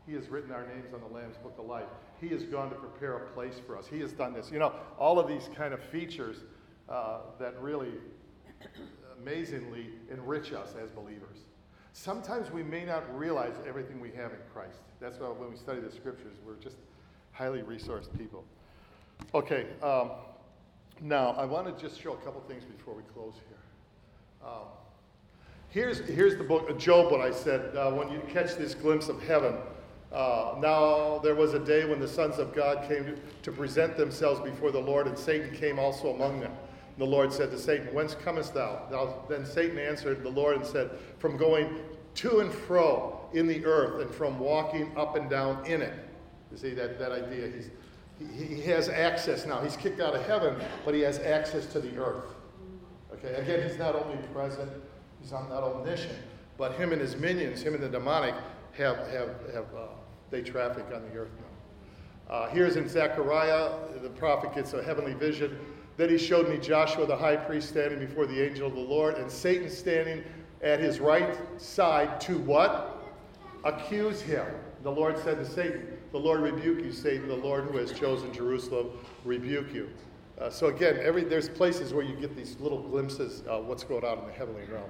He 0.06 0.14
has 0.14 0.28
written 0.28 0.52
our 0.52 0.66
names 0.66 0.92
on 0.94 1.00
the 1.00 1.14
Lamb's 1.14 1.36
Book 1.38 1.54
of 1.58 1.66
Life. 1.66 1.88
He 2.20 2.28
has 2.28 2.44
gone 2.44 2.70
to 2.70 2.76
prepare 2.76 3.16
a 3.16 3.26
place 3.30 3.60
for 3.66 3.76
us. 3.76 3.86
He 3.86 4.00
has 4.00 4.12
done 4.12 4.32
this. 4.32 4.50
You 4.50 4.58
know, 4.58 4.72
all 4.98 5.18
of 5.18 5.28
these 5.28 5.48
kind 5.54 5.72
of 5.74 5.80
features 5.80 6.38
uh, 6.88 7.20
that 7.38 7.60
really 7.60 7.92
amazingly 9.20 9.90
enrich 10.10 10.52
us 10.52 10.74
as 10.82 10.90
believers. 10.90 11.38
Sometimes 11.92 12.50
we 12.50 12.62
may 12.62 12.84
not 12.84 13.18
realize 13.18 13.54
everything 13.66 14.00
we 14.00 14.10
have 14.12 14.32
in 14.32 14.38
Christ. 14.52 14.78
That's 15.00 15.18
why 15.18 15.28
when 15.28 15.50
we 15.50 15.56
study 15.56 15.80
the 15.80 15.90
scriptures, 15.90 16.36
we're 16.46 16.56
just 16.56 16.76
highly 17.32 17.62
resourced 17.62 18.16
people. 18.16 18.44
Okay, 19.34 19.66
um, 19.82 20.10
now 21.00 21.30
I 21.30 21.44
want 21.44 21.66
to 21.66 21.82
just 21.82 22.00
show 22.00 22.12
a 22.12 22.16
couple 22.18 22.40
things 22.42 22.64
before 22.64 22.94
we 22.94 23.02
close 23.14 23.34
here. 23.48 24.48
Um, 24.48 24.68
here's, 25.70 26.00
here's 26.00 26.36
the 26.36 26.44
book 26.44 26.68
of 26.68 26.78
Job, 26.78 27.10
what 27.10 27.20
I 27.20 27.30
said. 27.30 27.76
Uh, 27.76 27.90
when 27.92 28.10
you 28.10 28.20
catch 28.32 28.56
this 28.56 28.74
glimpse 28.74 29.08
of 29.08 29.22
heaven, 29.22 29.54
uh, 30.12 30.54
now 30.58 31.18
there 31.18 31.34
was 31.34 31.54
a 31.54 31.58
day 31.58 31.84
when 31.84 32.00
the 32.00 32.08
sons 32.08 32.38
of 32.38 32.54
God 32.54 32.88
came 32.88 33.04
to, 33.04 33.16
to 33.42 33.52
present 33.52 33.96
themselves 33.96 34.40
before 34.40 34.70
the 34.70 34.80
Lord, 34.80 35.06
and 35.06 35.18
Satan 35.18 35.54
came 35.54 35.78
also 35.78 36.14
among 36.14 36.40
them. 36.40 36.52
The 36.96 37.04
Lord 37.04 37.32
said 37.32 37.50
to 37.52 37.58
Satan, 37.58 37.94
Whence 37.94 38.14
comest 38.14 38.54
thou? 38.54 39.24
Then 39.28 39.46
Satan 39.46 39.78
answered 39.78 40.22
the 40.22 40.30
Lord 40.30 40.56
and 40.56 40.66
said, 40.66 40.90
From 41.18 41.36
going 41.36 41.78
to 42.16 42.40
and 42.40 42.52
fro 42.52 43.20
in 43.32 43.46
the 43.46 43.64
earth 43.64 44.02
and 44.02 44.12
from 44.12 44.40
walking 44.40 44.90
up 44.96 45.14
and 45.14 45.30
down 45.30 45.64
in 45.64 45.80
it. 45.80 45.94
You 46.50 46.56
see 46.56 46.74
that, 46.74 46.98
that 46.98 47.12
idea? 47.12 47.52
He's, 47.54 47.70
he, 48.18 48.56
he 48.56 48.62
has 48.62 48.88
access 48.88 49.46
now. 49.46 49.60
He's 49.60 49.76
kicked 49.76 50.00
out 50.00 50.16
of 50.16 50.26
heaven, 50.26 50.56
but 50.84 50.94
he 50.94 51.00
has 51.02 51.20
access 51.20 51.66
to 51.66 51.78
the 51.78 51.96
earth. 51.96 52.34
Okay, 53.12 53.34
again, 53.34 53.68
he's 53.68 53.78
not 53.78 53.94
only 53.94 54.16
present, 54.32 54.70
he's 55.30 55.48
not 55.48 55.62
omniscient, 55.62 56.18
but 56.56 56.74
him 56.74 56.92
and 56.92 57.00
his 57.00 57.16
minions, 57.16 57.62
him 57.62 57.74
and 57.74 57.82
the 57.82 57.88
demonic, 57.88 58.34
have, 58.72 58.98
have, 59.08 59.30
have 59.52 59.66
uh, 59.76 59.88
they 60.30 60.42
traffic 60.42 60.84
on 60.94 61.02
the 61.10 61.18
earth 61.18 61.30
now. 61.38 62.34
Uh, 62.34 62.48
here's 62.50 62.76
in 62.76 62.88
Zechariah, 62.88 63.70
the 64.02 64.10
prophet 64.10 64.54
gets 64.54 64.74
a 64.74 64.82
heavenly 64.82 65.14
vision 65.14 65.58
then 65.98 66.08
he 66.08 66.16
showed 66.16 66.48
me 66.48 66.58
Joshua 66.58 67.06
the 67.06 67.16
high 67.16 67.36
priest 67.36 67.68
standing 67.68 67.98
before 67.98 68.24
the 68.24 68.40
angel 68.40 68.68
of 68.68 68.74
the 68.74 68.80
Lord, 68.80 69.16
and 69.16 69.28
Satan 69.30 69.68
standing 69.68 70.22
at 70.62 70.78
his 70.78 71.00
right 71.00 71.36
side 71.60 72.20
to 72.22 72.38
what? 72.38 73.02
Accuse 73.64 74.22
him. 74.22 74.46
The 74.84 74.92
Lord 74.92 75.18
said 75.18 75.38
to 75.38 75.44
Satan, 75.44 75.98
The 76.12 76.18
Lord 76.18 76.40
rebuke 76.40 76.84
you, 76.84 76.92
Satan, 76.92 77.26
the 77.26 77.34
Lord 77.34 77.64
who 77.64 77.78
has 77.78 77.90
chosen 77.90 78.32
Jerusalem 78.32 78.90
rebuke 79.24 79.74
you. 79.74 79.90
Uh, 80.40 80.48
so 80.48 80.68
again, 80.68 81.00
every, 81.02 81.24
there's 81.24 81.48
places 81.48 81.92
where 81.92 82.04
you 82.04 82.14
get 82.14 82.36
these 82.36 82.56
little 82.60 82.80
glimpses 82.80 83.42
of 83.48 83.66
what's 83.66 83.82
going 83.82 84.04
on 84.04 84.20
in 84.20 84.26
the 84.26 84.32
heavenly 84.32 84.62
realm. 84.72 84.88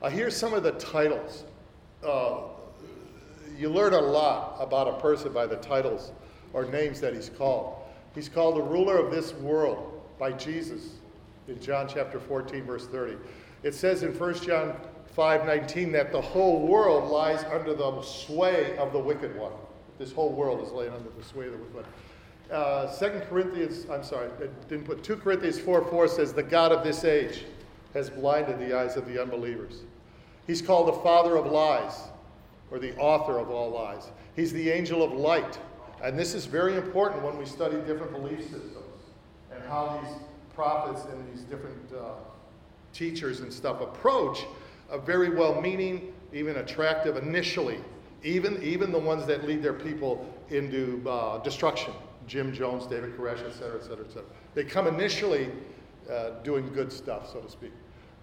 Uh, 0.00 0.08
here's 0.08 0.36
some 0.36 0.54
of 0.54 0.62
the 0.62 0.72
titles. 0.72 1.44
Uh, 2.06 2.42
you 3.56 3.68
learn 3.68 3.94
a 3.94 4.00
lot 4.00 4.56
about 4.60 4.86
a 4.86 5.00
person 5.00 5.32
by 5.32 5.46
the 5.46 5.56
titles 5.56 6.12
or 6.52 6.64
names 6.66 7.00
that 7.00 7.14
he's 7.14 7.30
called. 7.30 7.82
He's 8.14 8.28
called 8.28 8.56
the 8.56 8.62
ruler 8.62 8.96
of 8.96 9.10
this 9.10 9.32
world 9.34 10.00
by 10.18 10.32
Jesus 10.32 10.98
in 11.48 11.60
John 11.60 11.88
chapter 11.88 12.20
14, 12.20 12.64
verse 12.64 12.86
30. 12.86 13.16
It 13.64 13.74
says 13.74 14.04
in 14.04 14.16
1 14.16 14.34
John 14.34 14.76
5:19 15.16 15.90
that 15.92 16.12
the 16.12 16.20
whole 16.20 16.66
world 16.66 17.10
lies 17.10 17.42
under 17.44 17.74
the 17.74 18.00
sway 18.02 18.76
of 18.76 18.92
the 18.92 18.98
wicked 19.00 19.36
one. 19.36 19.52
This 19.98 20.12
whole 20.12 20.30
world 20.30 20.64
is 20.64 20.70
laying 20.70 20.92
under 20.92 21.10
the 21.10 21.24
sway 21.24 21.46
of 21.46 21.52
the 21.52 21.58
wicked 21.58 21.74
one. 21.74 21.84
Uh, 22.52 22.86
2 22.96 23.26
Corinthians, 23.28 23.86
I'm 23.90 24.04
sorry, 24.04 24.28
I 24.40 24.46
didn't 24.68 24.84
put 24.84 25.02
2 25.02 25.16
Corinthians 25.16 25.58
4 25.58 25.84
4 25.84 26.08
says, 26.08 26.32
The 26.32 26.42
God 26.42 26.70
of 26.70 26.84
this 26.84 27.04
age 27.04 27.44
has 27.94 28.08
blinded 28.08 28.58
the 28.60 28.78
eyes 28.78 28.96
of 28.96 29.06
the 29.06 29.20
unbelievers. 29.20 29.82
He's 30.48 30.62
called 30.62 30.88
the 30.88 31.00
father 31.00 31.36
of 31.36 31.46
lies, 31.46 32.08
or 32.72 32.80
the 32.80 32.96
author 32.96 33.38
of 33.38 33.50
all 33.50 33.70
lies. 33.70 34.10
He's 34.34 34.52
the 34.52 34.70
angel 34.70 35.04
of 35.04 35.12
light. 35.12 35.58
And 36.02 36.18
this 36.18 36.34
is 36.34 36.46
very 36.46 36.76
important 36.76 37.22
when 37.22 37.38
we 37.38 37.44
study 37.44 37.76
different 37.86 38.12
belief 38.12 38.40
systems 38.40 39.02
and 39.52 39.62
how 39.68 40.00
these 40.02 40.14
prophets 40.54 41.04
and 41.12 41.32
these 41.32 41.42
different 41.42 41.92
uh, 41.92 42.14
teachers 42.92 43.40
and 43.40 43.52
stuff 43.52 43.80
approach 43.80 44.44
a 44.90 44.98
very 44.98 45.30
well 45.30 45.60
meaning, 45.60 46.14
even 46.32 46.56
attractive 46.56 47.16
initially, 47.16 47.78
even, 48.24 48.62
even 48.62 48.90
the 48.90 48.98
ones 48.98 49.26
that 49.26 49.44
lead 49.46 49.62
their 49.62 49.74
people 49.74 50.26
into 50.50 51.02
uh, 51.06 51.38
destruction. 51.38 51.92
Jim 52.26 52.52
Jones, 52.52 52.86
David 52.86 53.16
Koresh, 53.16 53.46
et 53.46 53.52
cetera, 53.52 53.78
et 53.78 53.82
cetera, 53.82 54.04
et 54.04 54.08
cetera. 54.08 54.28
They 54.54 54.64
come 54.64 54.86
initially 54.86 55.50
uh, 56.10 56.30
doing 56.42 56.72
good 56.72 56.92
stuff, 56.92 57.30
so 57.32 57.40
to 57.40 57.50
speak. 57.50 57.72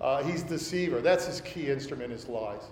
Uh, 0.01 0.23
he's 0.23 0.43
deceiver. 0.43 1.01
That's 1.01 1.25
his 1.25 1.41
key 1.41 1.69
instrument, 1.69 2.11
his 2.11 2.27
lies. 2.27 2.63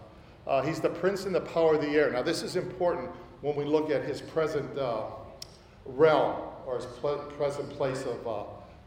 Uh, 0.46 0.62
he's 0.62 0.82
the 0.82 0.90
prince 0.90 1.26
and 1.26 1.34
the 1.34 1.42
power 1.42 1.76
of 1.76 1.82
the 1.82 1.90
air. 1.90 2.12
Now, 2.12 2.22
this 2.22 2.44
is 2.44 2.56
important 2.56 3.10
when 3.42 3.56
we 3.56 3.64
look 3.64 3.90
at 3.90 4.04
his 4.04 4.22
present 4.22 4.78
uh, 4.78 5.06
realm 5.86 6.42
or 6.66 6.78
his 6.78 6.86
present 7.38 7.70
place 7.72 8.04
of 8.04 8.28
uh, 8.28 8.44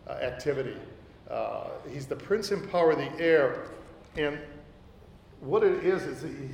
uh, 0.06 0.12
activity. 0.22 0.76
Uh, 1.30 1.68
he's 1.90 2.06
the 2.06 2.16
prince 2.16 2.50
and 2.50 2.70
power 2.70 2.92
of 2.92 2.98
the 2.98 3.10
air. 3.18 3.64
And 4.16 4.38
what 5.40 5.62
it 5.62 5.84
is, 5.84 6.02
is 6.02 6.22
he, 6.22 6.48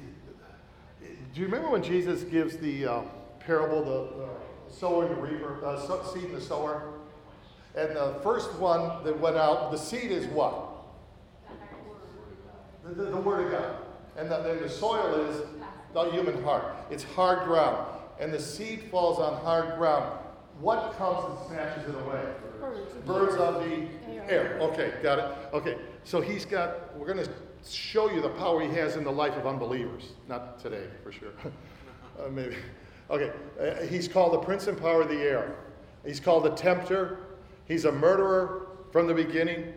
do 1.35 1.41
you 1.41 1.47
remember 1.47 1.70
when 1.70 1.83
Jesus 1.83 2.22
gives 2.22 2.57
the 2.57 3.05
parable, 3.41 3.85
the, 3.85 4.24
the 4.24 4.74
sower 4.74 5.07
and 5.07 5.16
the 5.16 5.20
reaper, 5.20 5.59
seed 6.12 6.24
and 6.24 6.37
the 6.37 6.41
sower? 6.41 6.93
And 7.74 7.97
the 7.97 8.14
first 8.22 8.53
one 8.55 9.03
that 9.05 9.18
went 9.18 9.37
out, 9.37 9.70
the 9.70 9.78
seed 9.78 10.11
is 10.11 10.26
what? 10.26 10.71
The, 12.85 12.95
the, 12.95 13.05
the 13.11 13.16
Word 13.16 13.47
of 13.47 13.53
God. 13.53 13.76
And 14.16 14.30
the, 14.30 14.39
then 14.39 14.61
the 14.61 14.68
soil 14.68 15.14
is 15.14 15.43
the 15.95 16.11
human 16.11 16.43
heart. 16.43 16.76
It's 16.91 17.05
hard 17.05 17.45
ground. 17.45 17.87
And 18.20 18.33
the 18.33 18.41
seed 18.41 18.85
falls 18.91 19.18
on 19.18 19.43
hard 19.43 19.78
ground. 19.78 20.18
What 20.61 20.97
comes 20.97 21.24
and 21.24 21.49
snatches 21.49 21.89
it 21.89 21.95
away? 21.95 22.22
Birds. 22.61 22.93
Birds 23.07 23.35
of 23.37 23.64
the 23.64 23.89
air. 24.30 24.59
Okay, 24.61 24.95
got 25.03 25.18
it. 25.18 25.24
Okay, 25.53 25.76
so 26.05 26.20
he's 26.20 26.45
got, 26.45 26.97
we're 26.97 27.12
going 27.12 27.24
to 27.24 27.30
show 27.68 28.11
you 28.11 28.20
the 28.20 28.28
power 28.28 28.61
he 28.61 28.68
has 28.74 28.97
in 28.97 29.05
the 29.05 29.11
life 29.11 29.35
of 29.37 29.47
unbelievers. 29.47 30.12
Not 30.28 30.61
today, 30.61 30.87
for 31.03 31.11
sure. 31.11 31.33
uh, 31.45 32.28
maybe. 32.30 32.57
Okay, 33.11 33.33
uh, 33.61 33.87
he's 33.87 34.09
called 34.09 34.33
the 34.35 34.39
prince 34.39 34.66
and 34.68 34.78
power 34.78 35.03
of 35.03 35.09
the 35.09 35.20
air. 35.20 35.57
He's 36.05 36.20
called 36.20 36.45
the 36.45 36.51
tempter. 36.51 37.18
He's 37.66 37.85
a 37.85 37.93
murderer 37.93 38.68
from 38.91 39.07
the 39.07 39.14
beginning. 39.14 39.72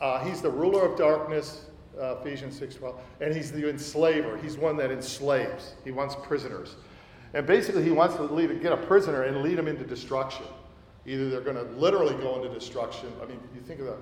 Uh, 0.00 0.24
he's 0.24 0.40
the 0.40 0.50
ruler 0.50 0.86
of 0.86 0.98
darkness, 0.98 1.66
uh, 2.00 2.16
Ephesians 2.20 2.58
6.12. 2.58 2.98
And 3.20 3.34
he's 3.34 3.52
the 3.52 3.68
enslaver. 3.68 4.36
He's 4.38 4.56
one 4.56 4.76
that 4.78 4.90
enslaves. 4.90 5.74
He 5.84 5.90
wants 5.90 6.16
prisoners. 6.22 6.76
And 7.34 7.46
basically, 7.46 7.82
he 7.82 7.90
wants 7.90 8.14
to 8.16 8.22
lead, 8.22 8.62
get 8.62 8.72
a 8.72 8.76
prisoner 8.76 9.22
and 9.22 9.42
lead 9.42 9.58
him 9.58 9.68
into 9.68 9.84
destruction. 9.84 10.46
Either 11.06 11.28
they're 11.28 11.40
going 11.40 11.56
to 11.56 11.64
literally 11.74 12.14
go 12.22 12.36
into 12.36 12.48
destruction. 12.48 13.12
I 13.22 13.26
mean, 13.26 13.40
you 13.54 13.60
think 13.60 13.80
of 13.80 13.86
the 13.86 13.92
uh, 13.92 13.96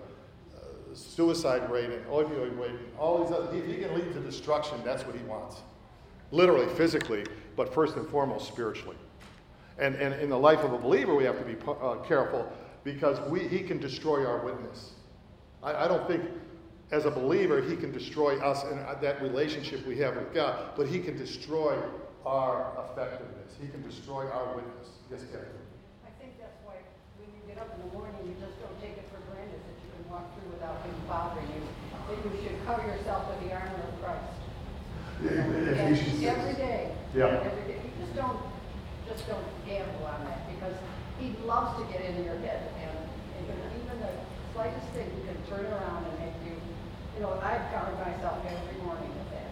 suicide 0.95 1.69
rate 1.71 1.91
and 1.91 2.05
opioid 2.07 2.59
rate 2.59 2.71
and 2.71 2.97
all 2.99 3.25
these 3.25 3.33
other, 3.33 3.57
if 3.57 3.67
he 3.67 3.77
can 3.77 3.95
lead 3.95 4.13
to 4.13 4.21
destruction, 4.21 4.79
that's 4.85 5.05
what 5.05 5.17
he 5.17 5.23
wants. 5.25 5.57
Literally, 6.31 6.73
physically, 6.75 7.25
but 7.57 7.73
first 7.73 7.97
and 7.97 8.09
foremost, 8.09 8.47
spiritually. 8.47 8.97
And, 9.79 9.95
and 9.97 10.15
in 10.21 10.29
the 10.29 10.39
life 10.39 10.61
of 10.61 10.73
a 10.73 10.79
believer, 10.79 11.15
we 11.15 11.25
have 11.25 11.39
to 11.39 11.45
be 11.45 11.57
uh, 11.67 11.97
careful 12.07 12.51
because 12.85 13.19
we, 13.29 13.49
he 13.49 13.61
can 13.61 13.79
destroy 13.79 14.27
our 14.27 14.45
witness. 14.45 14.93
I, 15.63 15.85
I 15.85 15.89
don't 15.89 16.07
think, 16.07 16.23
as 16.93 17.07
a 17.07 17.11
believer, 17.11 17.63
he 17.63 17.75
can 17.75 17.91
destroy 17.91 18.39
us 18.39 18.65
and 18.65 18.79
uh, 18.81 18.95
that 19.01 19.21
relationship 19.23 19.85
we 19.87 19.97
have 19.97 20.15
with 20.15 20.33
God, 20.35 20.77
but 20.77 20.87
he 20.87 21.01
can 21.01 21.17
destroy 21.17 21.75
our 22.27 22.69
effectiveness. 22.85 23.57
He 23.61 23.67
can 23.69 23.83
destroy 23.83 24.29
our 24.29 24.55
witness. 24.55 24.93
Yes, 25.11 25.25
Kathy? 25.33 25.49
I 26.05 26.13
think 26.21 26.37
that's 26.37 26.61
why 26.69 26.77
when 27.17 27.33
you 27.33 27.41
get 27.49 27.57
up 27.57 27.73
in 27.73 27.81
the 27.89 27.91
morning, 27.97 28.21
you 28.29 28.37
just 28.37 28.61
don't 28.61 28.77
take 28.85 29.01
it 29.01 29.09
for 29.09 29.25
granted 29.33 29.57
that 29.57 29.77
you 29.81 29.89
can 29.89 30.05
walk 30.13 30.29
through 30.37 30.53
without 30.53 30.85
him 30.85 30.93
bothering 31.09 31.49
you. 31.49 31.65
That 32.13 32.21
you 32.29 32.33
should 32.45 32.61
cover 32.69 32.85
yourself 32.85 33.25
with 33.33 33.41
the 33.49 33.57
armor 33.57 33.89
of 33.89 33.97
Christ. 34.05 34.37
And 35.33 35.97
Ephesians 35.97 36.29
every 36.29 36.55
day. 36.61 36.93
Yeah. 37.17 37.41
Every 37.41 37.73
day. 37.73 37.81
You 37.81 38.05
just 38.05 38.13
don't, 38.13 38.37
just 39.09 39.25
don't 39.25 39.49
gamble 39.65 40.05
on 40.05 40.29
that 40.29 40.45
because 40.53 40.77
he 41.17 41.33
loves 41.49 41.73
to 41.81 41.89
get 41.89 42.05
into 42.05 42.21
your 42.27 42.37
head 42.45 42.69
and 42.85 42.93
even, 43.41 43.57
even 43.81 43.97
the 44.03 44.13
slightest 44.53 44.93
thing 44.93 45.09
you 45.17 45.25
can 45.25 45.39
turn 45.49 45.65
around 45.73 46.05
and 46.05 46.19
make 46.21 46.32
you, 47.15 47.21
you 47.21 47.27
know, 47.27 47.41
I've 47.43 47.73
covered 47.73 47.99
myself 47.99 48.45
every 48.47 48.83
morning 48.83 49.09
with 49.09 49.31
that. 49.33 49.51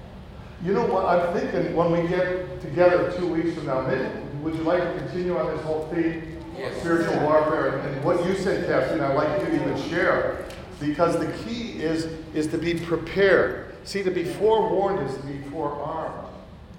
You 0.64 0.72
know 0.74 0.86
what? 0.86 1.06
I'm 1.06 1.38
thinking 1.38 1.74
when 1.74 1.92
we 1.92 2.08
get 2.08 2.60
together 2.60 3.12
two 3.16 3.32
weeks 3.32 3.54
from 3.54 3.66
now, 3.66 3.82
maybe, 3.82 4.08
would 4.42 4.54
you 4.54 4.62
like 4.62 4.82
to 4.82 4.98
continue 5.00 5.36
on 5.36 5.54
this 5.54 5.64
whole 5.64 5.88
theme 5.92 6.38
of 6.62 6.74
spiritual 6.78 7.20
warfare? 7.20 7.78
And, 7.78 7.94
and 7.94 8.04
what 8.04 8.24
you 8.26 8.34
said, 8.34 8.66
Captain, 8.66 9.00
I'd 9.00 9.14
like 9.14 9.40
you 9.40 9.46
to 9.46 9.54
even 9.54 9.90
share, 9.90 10.44
because 10.80 11.18
the 11.18 11.30
key 11.44 11.82
is 11.82 12.06
is 12.34 12.46
to 12.48 12.58
be 12.58 12.74
prepared. 12.74 13.74
See, 13.84 14.02
to 14.02 14.10
be 14.10 14.24
forewarned 14.24 15.08
is 15.08 15.16
to 15.16 15.22
be 15.26 15.38
forearmed. 15.50 16.28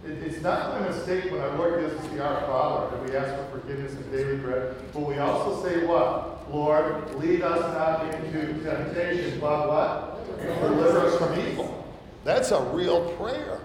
It, 0.05 0.11
it's 0.23 0.41
not 0.41 0.81
a 0.81 0.89
mistake 0.89 1.31
when 1.31 1.41
our 1.41 1.55
Lord 1.57 1.81
gives 1.81 1.93
us 1.93 2.07
the 2.11 2.23
Our 2.23 2.41
Father 2.47 2.97
that 2.97 3.09
we 3.09 3.15
ask 3.15 3.35
for 3.35 3.59
forgiveness 3.59 3.93
and 3.93 4.11
daily 4.11 4.37
bread, 4.37 4.75
but 4.93 5.01
we 5.01 5.17
also 5.19 5.63
say 5.63 5.85
what? 5.85 6.51
Lord, 6.51 7.15
lead 7.15 7.43
us 7.43 7.59
not 7.59 8.13
into 8.13 8.63
temptation, 8.63 9.39
but 9.39 9.67
what? 9.67 10.20
Deliver 10.41 10.99
us 11.07 11.17
from 11.17 11.39
evil. 11.39 11.87
That's 12.23 12.51
a 12.51 12.61
real 12.73 13.11
prayer. 13.13 13.59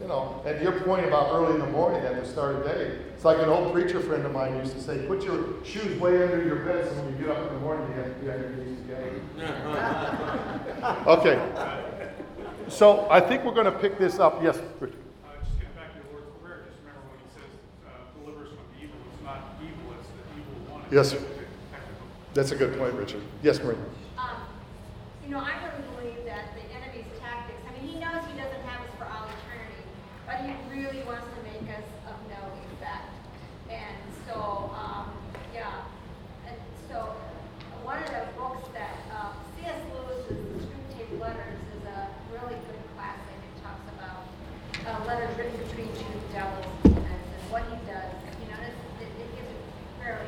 You 0.00 0.08
know, 0.08 0.42
and 0.44 0.60
your 0.60 0.80
point 0.80 1.06
about 1.06 1.32
early 1.32 1.54
in 1.54 1.60
the 1.60 1.68
morning 1.68 2.02
at 2.04 2.20
the 2.20 2.26
start 2.28 2.56
of 2.56 2.64
the 2.64 2.68
day, 2.70 2.98
it's 3.14 3.24
like 3.24 3.38
an 3.38 3.48
old 3.48 3.72
preacher 3.72 4.00
friend 4.00 4.26
of 4.26 4.32
mine 4.32 4.56
used 4.56 4.72
to 4.72 4.80
say, 4.80 5.06
put 5.06 5.22
your 5.22 5.64
shoes 5.64 5.98
way 6.00 6.20
under 6.22 6.44
your 6.44 6.56
bed 6.56 6.88
so 6.88 6.94
when 7.00 7.12
you 7.12 7.26
get 7.26 7.30
up 7.36 7.46
in 7.46 7.54
the 7.54 7.60
morning, 7.60 7.86
you 7.90 8.02
have 8.02 8.12
to 8.12 8.20
be 8.20 8.30
on 8.30 8.40
your 8.40 8.50
knees 8.50 8.78
together. 8.80 9.20
okay. 11.06 11.38
So 12.68 13.06
I 13.10 13.20
think 13.20 13.44
we're 13.44 13.54
going 13.54 13.66
to 13.66 13.78
pick 13.78 13.98
this 13.98 14.18
up. 14.18 14.42
Yes, 14.42 14.58
Richard. 14.80 14.96
Uh, 15.24 15.28
just 15.44 15.58
get 15.60 15.74
back 15.76 15.92
to 15.92 16.00
the 16.00 16.08
Lord's 16.10 16.32
Prayer, 16.42 16.64
just 16.66 16.80
remember 16.80 17.06
when 17.12 17.20
he 17.20 17.28
says, 17.36 17.52
uh, 17.84 17.90
deliver 18.18 18.48
us 18.48 18.52
from 18.56 18.66
evil, 18.80 18.96
it's 19.12 19.22
not 19.22 19.60
evil, 19.60 19.94
it's 20.00 20.08
the 20.08 20.24
evil 20.40 20.74
one. 20.74 20.82
Yes, 20.90 21.12
sir. 21.12 21.20
Technical. 21.20 22.08
That's 22.32 22.50
a 22.50 22.56
good 22.56 22.76
point, 22.78 22.94
Richard. 22.94 23.22
Yes, 23.44 23.60
Marie. 23.60 23.76
Um, 24.16 24.48
you 25.22 25.30
know, 25.30 25.44
I 25.44 25.52
really 25.60 25.84
believe 25.92 26.24
that 26.24 26.56
the 26.56 26.64
enemy's 26.72 27.08
tactics, 27.20 27.60
I 27.68 27.76
mean, 27.76 27.84
he 27.84 28.00
knows 28.00 28.24
he 28.32 28.36
doesn't 28.40 28.64
have 28.64 28.80
us 28.80 28.92
for 28.96 29.04
all 29.04 29.28
eternity, 29.28 29.84
but 30.24 30.40
he 30.40 30.56
really 30.76 31.02
wants 31.06 31.26
to 31.30 31.40
make 31.46 31.70
us 31.70 31.86
of 32.10 32.18
no 32.26 32.42
effect. 32.74 33.14
And 33.70 33.94
so, 34.26 34.70
um, 34.74 35.14
yeah, 35.54 35.86
and 36.48 36.58
so 36.90 37.14
one 37.84 38.02
of 38.02 38.10
the 38.10 38.26
books 38.36 38.66
that, 38.74 38.98
uh, 39.14 39.30
C.S. 39.54 39.78
Lewis's 39.94 40.66
Screwtape 40.66 41.20
Letters 41.20 41.58
is 41.78 41.84
a 41.86 42.08
really 42.32 42.58
good 42.66 42.82
classic. 42.96 43.38
It 43.38 43.62
talks 43.62 43.86
about, 43.94 44.26
uh, 44.82 45.06
letters 45.06 45.30
written 45.38 45.62
between 45.62 45.94
two 45.94 46.18
devils 46.32 46.66
and, 46.84 47.06
what 47.50 47.62
he 47.70 47.78
does. 47.86 48.10
You 48.42 48.50
know, 48.50 48.58
it, 48.66 48.74
it 48.98 49.30
gives 49.36 49.46
a 49.46 50.02
fairly, 50.02 50.26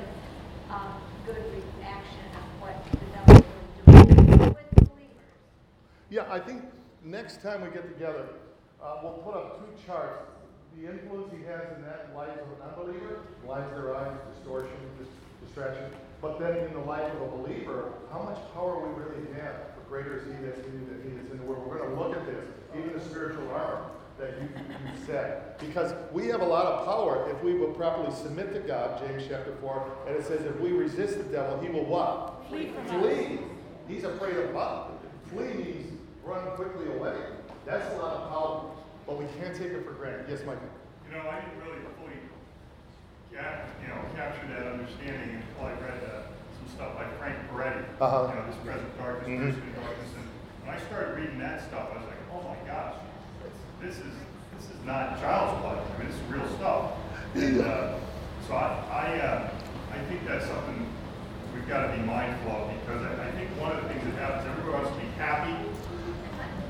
um, 0.70 1.03
good 1.26 1.42
reaction 1.51 2.22
of 2.38 2.47
what 2.62 2.76
the 2.86 3.07
devil 3.11 3.42
is 3.42 4.07
doing 4.07 4.38
with 4.38 4.70
believers. 4.76 5.34
Yeah, 6.09 6.30
I 6.30 6.38
think 6.38 6.62
next 7.03 7.42
time 7.42 7.62
we 7.62 7.70
get 7.70 7.82
together, 7.92 8.28
uh, 8.80 8.99
we'll 9.03 9.18
put 9.24 9.34
up 9.34 9.59
two 9.59 9.86
charts. 9.86 10.36
The 10.76 10.90
influence 10.90 11.32
he 11.32 11.42
has 11.46 11.76
in 11.76 11.82
that 11.82 12.12
life 12.14 12.36
of 12.36 12.48
an 12.52 12.68
unbeliever, 12.68 13.20
blinds 13.44 13.70
their 13.72 13.96
eyes, 13.96 14.12
distortion, 14.34 14.76
dis- 14.98 15.08
distraction. 15.44 15.84
But 16.20 16.38
then 16.38 16.56
in 16.58 16.72
the 16.74 16.80
life 16.80 17.10
of 17.14 17.22
a 17.22 17.36
believer, 17.36 17.92
how 18.12 18.22
much 18.22 18.38
power 18.52 18.86
we 18.86 18.92
really 19.02 19.32
have. 19.40 19.54
For 19.74 19.88
greater 19.88 20.18
is 20.18 20.24
he 20.24 20.32
that's 20.44 20.58
in 20.66 20.72
you 20.72 20.86
than 20.86 21.00
he 21.02 21.16
that's 21.16 21.30
in 21.30 21.38
the 21.38 21.44
world. 21.44 21.66
We're 21.66 21.78
going 21.78 21.90
to 21.90 22.00
look 22.00 22.14
at 22.16 22.26
this, 22.26 22.44
even 22.76 22.92
the 22.92 23.00
spiritual 23.00 23.48
armor 23.52 23.86
that 24.18 24.34
you, 24.40 24.48
you 24.48 25.06
said. 25.06 25.58
Because 25.58 25.94
we 26.12 26.26
have 26.28 26.40
a 26.42 26.46
lot 26.46 26.66
of 26.66 26.84
power 26.84 27.30
if 27.30 27.42
we 27.42 27.54
will 27.54 27.72
properly 27.72 28.14
submit 28.14 28.52
to 28.54 28.60
God, 28.60 29.00
James 29.06 29.24
chapter 29.28 29.54
4. 29.60 29.96
And 30.08 30.16
it 30.16 30.26
says 30.26 30.44
if 30.44 30.58
we 30.60 30.72
resist 30.72 31.16
the 31.16 31.24
devil, 31.24 31.58
he 31.60 31.68
will 31.68 31.84
what? 31.84 32.44
Flee. 32.48 32.72
Flee. 32.88 33.38
He's 33.88 34.04
afraid 34.04 34.36
of 34.36 34.52
what? 34.52 34.92
Flee 35.30 35.54
means 35.54 35.92
run 36.24 36.44
quickly 36.56 36.86
away. 36.88 37.14
That's 37.64 37.94
a 37.94 37.98
lot 37.98 38.14
of 38.14 38.28
power, 38.30 38.75
but 39.07 39.18
we 39.18 39.26
can't 39.38 39.54
take 39.54 39.70
it 39.70 39.84
for 39.86 39.92
granted. 39.92 40.26
Yes, 40.28 40.40
Michael? 40.44 40.68
You 41.07 41.16
know, 41.16 41.22
I 41.30 41.38
didn't 41.38 41.62
really 41.62 41.78
fully 41.96 42.18
cap, 43.32 43.68
you 43.82 43.88
know, 43.88 44.00
capture 44.16 44.48
that 44.48 44.66
understanding 44.66 45.38
until 45.38 45.66
I 45.66 45.72
read 45.78 46.00
uh, 46.02 46.26
some 46.59 46.68
stuff 46.74 46.96
by 46.96 47.07
Frank 47.18 47.36
Peretti. 47.52 47.84
Uh-huh. 48.00 48.32
You 48.32 48.34
know, 48.34 48.46
this 48.50 48.59
present 48.64 48.98
darkness, 48.98 49.54
mm 49.54 49.74
darkness. 49.76 50.11
And 50.16 50.26
when 50.64 50.74
I 50.74 50.80
started 50.88 51.20
reading 51.20 51.38
that 51.38 51.62
stuff, 51.68 51.92
I 51.92 51.98
was 52.00 52.09
like, 52.09 52.22
oh 52.32 52.42
my 52.42 52.59
gosh, 52.66 52.94
this 53.80 53.96
is, 54.02 54.14
this 54.59 54.66
is 54.72 54.80
not 54.84 55.20
child's 55.20 55.61
play. 55.62 55.78
I 55.78 55.98
mean, 55.98 56.09
this 56.09 56.16
is 56.16 56.26
real 56.32 56.48
stuff. 56.57 56.92
And, 57.34 57.61
uh, 57.61 57.98
so 58.48 58.54
I, 58.54 58.66
I, 58.90 59.18
uh, 59.20 59.50
I 59.92 59.98
think 60.09 60.26
that's 60.26 60.46
something 60.46 60.86
we've 61.54 61.68
got 61.68 61.86
to 61.86 61.96
be 61.96 62.02
mindful 62.02 62.52
of 62.52 62.70
because 62.80 63.02
I, 63.02 63.28
I 63.28 63.30
think 63.32 63.50
one 63.61 63.72
of 63.72 63.82
the 63.82 63.88
things 63.88 64.04
that 64.04 64.16
happens, 64.16 64.48
everybody 64.48 64.72
wants 64.72 64.90
to 64.90 65.02
be 65.02 65.11
happy. 65.18 65.54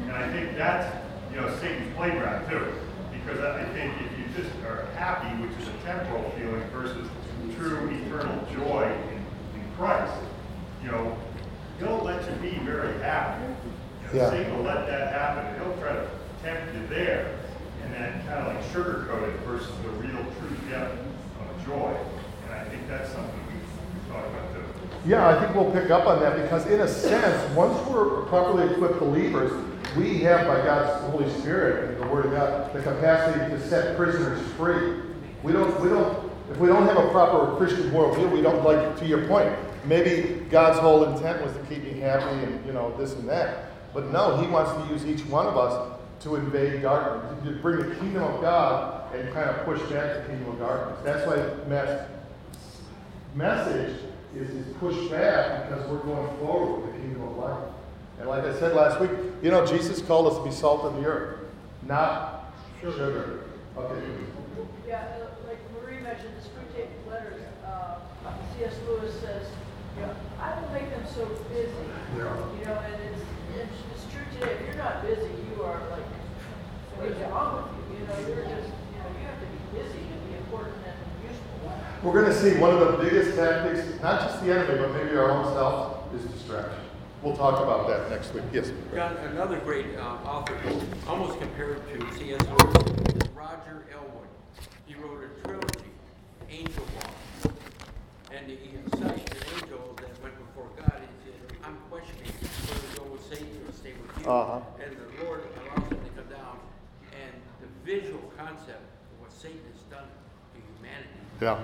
And 0.05 0.13
I 0.13 0.33
think 0.33 0.57
that's, 0.57 1.06
you 1.37 1.43
know, 1.43 1.55
Satan's 1.61 1.95
playground 1.95 2.49
too. 2.49 2.65
Because 3.13 3.41
I 3.41 3.63
think 3.75 3.93
if 4.01 4.19
you 4.19 4.25
just 4.43 4.57
are 4.65 4.87
happy, 4.97 5.29
which 5.43 5.53
is 5.61 5.69
a 5.69 5.85
temporal 5.85 6.31
feeling 6.31 6.63
versus 6.73 7.09
true 7.57 7.91
eternal 7.91 8.43
joy 8.55 8.91
in, 9.11 9.61
in 9.61 9.73
Christ, 9.77 10.15
you 10.83 10.91
know, 10.91 11.15
he'll 11.79 11.99
let 11.99 12.25
you 12.25 12.37
be 12.37 12.57
very 12.65 12.99
happy. 13.03 13.45
You 13.45 14.19
know, 14.19 14.25
Yeah. 14.25 14.31
Satan 14.31 14.57
will 14.57 14.65
let 14.65 14.87
that 14.87 15.13
happen. 15.13 15.61
He'll 15.61 15.77
try 15.77 15.93
to 15.93 16.09
tempt 16.43 16.75
you 16.75 16.87
there. 16.87 17.37
And 17.85 17.93
then 17.93 18.27
kind 18.27 18.47
of 18.47 18.55
like 18.55 18.65
sugarcoat 18.73 19.29
it 19.29 19.41
versus 19.41 19.69
the 19.83 19.91
real 19.91 20.25
true 20.41 20.57
depth 20.71 20.99
of 20.99 21.67
joy. 21.67 21.95
And 22.45 22.55
I 22.55 22.65
think 22.65 22.89
that's 22.89 23.13
something 23.13 23.41
we 23.49 23.55
we 23.59 24.13
talk 24.13 24.25
about 24.27 24.55
too. 24.55 24.63
Yeah, 25.05 25.29
I 25.29 25.39
think 25.39 25.55
we'll 25.55 25.71
pick 25.71 25.91
up 25.91 26.07
on 26.07 26.21
that 26.21 26.41
because, 26.43 26.67
in 26.67 26.81
a 26.81 26.89
sense, 26.89 27.55
once 27.55 27.79
we're 27.89 28.23
properly 28.23 28.73
equipped 28.73 28.99
believers, 28.99 29.53
we 29.97 30.19
have, 30.21 30.47
by 30.47 30.63
God's 30.65 31.11
Holy 31.11 31.31
Spirit 31.41 31.91
and 31.91 32.03
the 32.03 32.07
Word 32.09 32.27
of 32.27 32.33
God, 32.33 32.73
the 32.73 32.83
capacity 32.83 33.51
to 33.51 33.69
set 33.69 33.97
prisoners 33.97 34.41
free. 34.53 35.01
We 35.43 35.53
don't, 35.53 35.81
we 35.81 35.89
don't, 35.89 36.31
if 36.51 36.59
we 36.59 36.69
don't 36.69 36.87
have 36.87 36.97
a 36.97 37.09
proper 37.11 37.57
Christian 37.57 37.91
worldview, 37.91 38.31
we 38.31 38.43
don't 38.43 38.65
like, 38.65 38.99
to 38.99 39.07
your 39.07 39.27
point, 39.27 39.53
maybe 39.85 40.45
God's 40.51 40.79
whole 40.79 41.05
intent 41.05 41.43
was 41.43 41.53
to 41.55 41.61
keep 41.75 41.85
me 41.85 41.99
happy 41.99 42.45
and, 42.45 42.65
you 42.67 42.73
know, 42.73 42.97
this 42.97 43.15
and 43.15 43.29
that. 43.29 43.71
But 43.95 44.11
no, 44.11 44.37
He 44.37 44.47
wants 44.47 44.73
to 44.73 44.93
use 44.93 45.07
each 45.07 45.27
one 45.29 45.47
of 45.47 45.57
us 45.57 45.99
to 46.21 46.37
invade 46.37 46.83
darkness, 46.83 47.45
to 47.45 47.61
bring 47.63 47.89
the 47.89 47.95
kingdom 47.97 48.23
of 48.23 48.41
God 48.41 49.15
and 49.15 49.33
kind 49.33 49.49
of 49.49 49.65
push 49.65 49.81
back 49.91 50.17
the 50.17 50.25
kingdom 50.29 50.53
of 50.53 50.59
darkness. 50.59 50.99
That's 51.05 51.27
why 51.27 51.37
Matt's 51.69 52.11
message 53.35 53.97
is, 54.35 54.51
is 54.51 54.77
pushed 54.77 55.11
back 55.11 55.69
because 55.69 55.89
we're 55.89 55.99
going 55.99 56.37
forward 56.39 56.83
with 56.83 56.95
the 56.95 57.01
kingdom 57.01 57.23
of 57.23 57.37
light. 57.37 57.76
And 58.19 58.29
like 58.29 58.45
I 58.45 58.59
said 58.59 58.75
last 58.75 59.01
week, 59.01 59.11
you 59.43 59.51
know, 59.51 59.67
Jesus 59.67 60.01
called 60.01 60.33
us 60.33 60.39
to 60.39 60.45
be 60.45 60.51
salt 60.51 60.85
of 60.85 60.97
the 60.97 61.07
earth, 61.07 61.41
not 61.87 62.55
sugar. 62.81 63.45
Okay. 63.77 64.01
Yeah, 64.89 65.05
uh, 65.21 65.49
like 65.49 65.59
Marie 65.75 66.01
mentioned, 66.01 66.33
the 66.39 66.43
screw 66.43 66.65
tape 66.75 66.89
letters, 67.11 67.43
uh, 67.67 67.99
C.S. 68.57 68.73
Lewis 68.89 69.13
says, 69.21 69.47
you 69.97 70.03
know, 70.03 70.15
I 70.41 70.59
will 70.61 70.71
make 70.71 70.89
them 70.89 71.05
so 71.15 71.27
busy. 71.53 71.73
Yeah. 72.17 72.33
You 72.59 72.65
know, 72.65 72.79
and 72.81 72.95
it's, 73.05 73.23
it's, 73.57 73.77
it's 73.93 74.13
true 74.13 74.25
today, 74.33 74.57
if 74.61 74.67
you're 74.67 74.83
not 74.83 75.05
busy, 75.05 75.29
you 75.53 75.63
are 75.63 75.81
like, 75.91 76.09
what 76.97 77.09
is 77.13 77.19
wrong 77.29 77.69
with 77.69 78.01
you? 78.01 78.01
You 78.01 78.07
know, 78.09 78.17
you're 78.29 78.49
just, 78.49 78.73
you 78.73 78.97
know, 78.97 79.09
you 79.13 79.27
have 79.29 79.41
to 79.41 79.47
be 79.47 79.61
busy 79.77 80.01
to 80.09 80.17
be 80.25 80.37
important 80.41 80.81
and 80.89 80.97
useful. 81.21 81.69
We're 82.03 82.17
going 82.17 82.33
to 82.33 82.39
see 82.39 82.57
one 82.57 82.73
of 82.73 82.81
the 82.81 83.05
biggest 83.05 83.37
tactics, 83.37 83.85
not 84.01 84.23
just 84.23 84.41
the 84.41 84.57
enemy, 84.57 84.81
but 84.81 84.93
maybe 84.97 85.17
our 85.19 85.31
own 85.31 85.53
self, 85.53 86.15
is 86.15 86.25
distraction. 86.33 86.86
We'll 87.27 87.37
talk 87.37 87.59
about 87.59 87.89
that 87.89 88.09
next 88.09 88.33
week. 88.35 88.45
Yes. 88.53 88.71
Got 88.95 89.19
another 89.19 89.59
great 89.59 89.99
uh, 89.99 90.19
author, 90.23 90.57
almost 91.09 91.41
compared 91.41 91.83
to 91.89 92.15
C.S. 92.15 92.41
Lewis, 92.41 93.17
is 93.17 93.29
Roger 93.35 93.83
Elwood. 93.91 94.31
He 94.87 94.95
wrote 94.95 95.25
a 95.25 95.43
trilogy, 95.43 95.91
Angel 96.49 96.85
Walk. 96.95 97.53
And 98.31 98.49
he 98.49 98.71
cites 98.93 99.27
an 99.27 99.43
angel 99.59 99.99
that 99.99 100.23
went 100.23 100.39
before 100.39 100.71
God. 100.79 101.03
He 101.03 101.27
said, 101.27 101.59
I'm 101.65 101.77
questioning 101.91 102.31
whether 102.31 102.95
to 102.95 103.01
go 103.01 103.11
with 103.11 103.27
Satan 103.27 103.59
or 103.67 103.73
stay 103.73 103.95
with 103.99 104.25
you. 104.25 104.31
Uh-huh. 104.31 104.61
And 104.79 104.95
the 104.95 105.25
Lord 105.25 105.43
allows 105.51 105.83
him 105.91 105.99
to 105.99 106.11
come 106.15 106.31
down. 106.31 106.61
And 107.11 107.35
the 107.59 107.67
visual 107.83 108.23
concept 108.39 108.87
of 108.87 109.19
what 109.19 109.33
Satan 109.33 109.59
has 109.75 109.83
done 109.91 110.07
to 110.55 110.63
humanity 110.79 111.11
Yeah. 111.43 111.59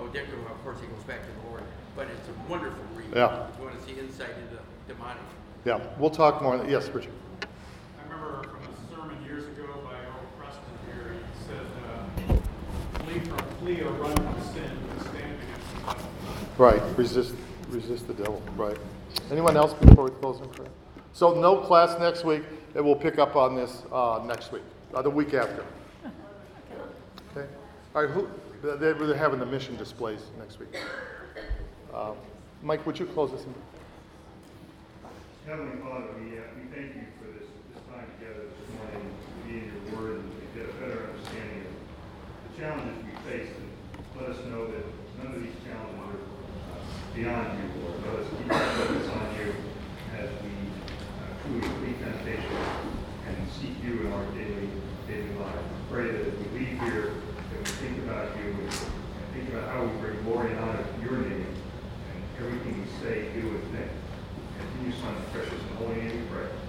Oh, 0.00 0.08
Dick, 0.08 0.32
of 0.32 0.64
course, 0.64 0.80
he 0.80 0.86
goes 0.86 1.04
back 1.04 1.20
to 1.20 1.28
the 1.28 1.48
Lord, 1.50 1.62
but 1.94 2.08
it's 2.08 2.26
a 2.26 2.50
wonderful 2.50 2.82
read. 2.96 3.12
Yeah. 3.14 3.52
If 3.52 3.58
you 3.60 3.64
want 3.68 3.78
to 3.78 3.84
see 3.84 4.00
insight 4.00 4.32
into 4.40 4.63
demonic. 4.94 5.22
Yeah. 5.64 5.80
We'll 5.98 6.10
talk 6.10 6.42
more. 6.42 6.54
On 6.54 6.60
that. 6.60 6.70
Yes, 6.70 6.88
Richard. 6.88 7.12
I 7.42 8.02
remember 8.04 8.48
from 8.48 8.62
a 8.62 8.94
sermon 8.94 9.24
years 9.24 9.44
ago 9.44 9.64
by 9.84 9.94
Earl 9.94 10.26
Preston 10.38 10.62
here, 10.86 11.16
he 11.16 11.44
said, 11.46 11.66
uh, 11.88 13.04
flee 13.04 13.20
from, 13.20 13.38
flee 13.60 13.80
or 13.82 13.90
run 13.92 14.16
from 14.16 14.42
sin, 14.52 14.70
but 14.88 15.06
stand 15.06 15.38
against 15.42 15.74
the 15.74 15.80
devil. 15.86 16.08
Right. 16.58 16.82
Resist, 16.96 17.34
resist 17.68 18.06
the 18.06 18.14
devil. 18.14 18.42
Right. 18.56 18.78
Anyone 19.30 19.56
else 19.56 19.72
before 19.74 20.04
we 20.04 20.10
close 20.10 20.40
in 20.40 20.48
prayer? 20.50 20.70
So 21.12 21.40
no 21.40 21.56
class 21.58 21.98
next 21.98 22.24
week, 22.24 22.42
and 22.74 22.84
we'll 22.84 22.96
pick 22.96 23.18
up 23.18 23.36
on 23.36 23.54
this 23.54 23.82
uh, 23.92 24.22
next 24.26 24.52
week, 24.52 24.62
uh, 24.94 25.02
the 25.02 25.10
week 25.10 25.32
after. 25.34 25.64
Okay. 27.36 27.48
All 27.94 28.02
right. 28.02 28.10
Who? 28.10 28.28
They, 28.62 28.92
they're 28.92 29.14
having 29.14 29.38
the 29.38 29.46
mission 29.46 29.76
displays 29.76 30.20
next 30.38 30.58
week. 30.58 30.74
Uh, 31.92 32.12
Mike, 32.62 32.84
would 32.86 32.98
you 32.98 33.06
close 33.06 33.30
this? 33.30 33.42
In? 33.44 33.54
Heavenly 35.46 35.76
Father, 35.76 36.08
we, 36.16 36.40
uh, 36.40 36.48
we 36.56 36.64
thank 36.72 36.96
you 36.96 37.04
for 37.20 37.28
this, 37.36 37.44
this 37.68 37.84
time 37.92 38.08
together 38.16 38.48
this 38.48 38.64
morning 38.80 39.12
to 39.12 39.36
be 39.44 39.60
in 39.60 39.68
your 39.76 39.84
word 39.92 40.24
and 40.24 40.32
to 40.40 40.44
get 40.56 40.72
a 40.72 40.76
better 40.80 41.04
understanding 41.04 41.68
of 41.68 41.76
the 42.48 42.52
challenges 42.56 42.96
we 43.04 43.12
face. 43.28 43.52
And 43.52 43.68
let 44.16 44.32
us 44.32 44.40
know 44.48 44.72
that 44.72 44.88
none 45.20 45.36
of 45.36 45.44
these 45.44 45.52
challenges 45.68 46.00
are 46.00 46.16
uh, 46.16 46.80
beyond 47.12 47.60
you, 47.60 47.68
Lord. 47.76 47.92
Let 48.08 48.24
us 48.24 48.28
keep 48.32 48.48
our 48.56 48.68
focus 48.72 49.04
on 49.12 49.26
you 49.36 49.48
as 50.16 50.32
we 50.40 50.54
uh, 50.64 51.28
truly 51.44 51.68
flee 51.76 51.92
temptation 52.00 52.56
and 53.28 53.36
seek 53.60 53.76
you 53.84 54.00
in 54.00 54.16
our 54.16 54.24
daily, 54.32 54.72
daily 55.04 55.28
life. 55.44 55.60
We 55.60 55.80
pray 55.92 56.08
that 56.08 56.24
as 56.24 56.36
we 56.40 56.48
leave 56.56 56.80
here, 56.88 57.20
that 57.20 57.60
we 57.60 57.68
think 57.84 58.00
about 58.08 58.32
you 58.40 58.48
and, 58.48 58.72
and 58.72 59.26
think 59.36 59.52
about 59.52 59.68
how 59.68 59.84
we 59.84 59.92
bring 60.00 60.16
glory 60.24 60.56
and 60.56 60.60
honor 60.64 60.80
to 60.80 60.96
your 61.04 61.20
name 61.20 61.52
and 61.52 62.20
everything 62.40 62.80
we 62.80 62.88
say, 63.04 63.28
do, 63.36 63.44
and 63.44 63.64
think 63.76 63.92
your 64.84 64.92
the 64.92 65.22
precious 65.32 65.62
and 65.62 65.78
holy 65.78 66.00
and 66.00 66.28
pray. 66.28 66.63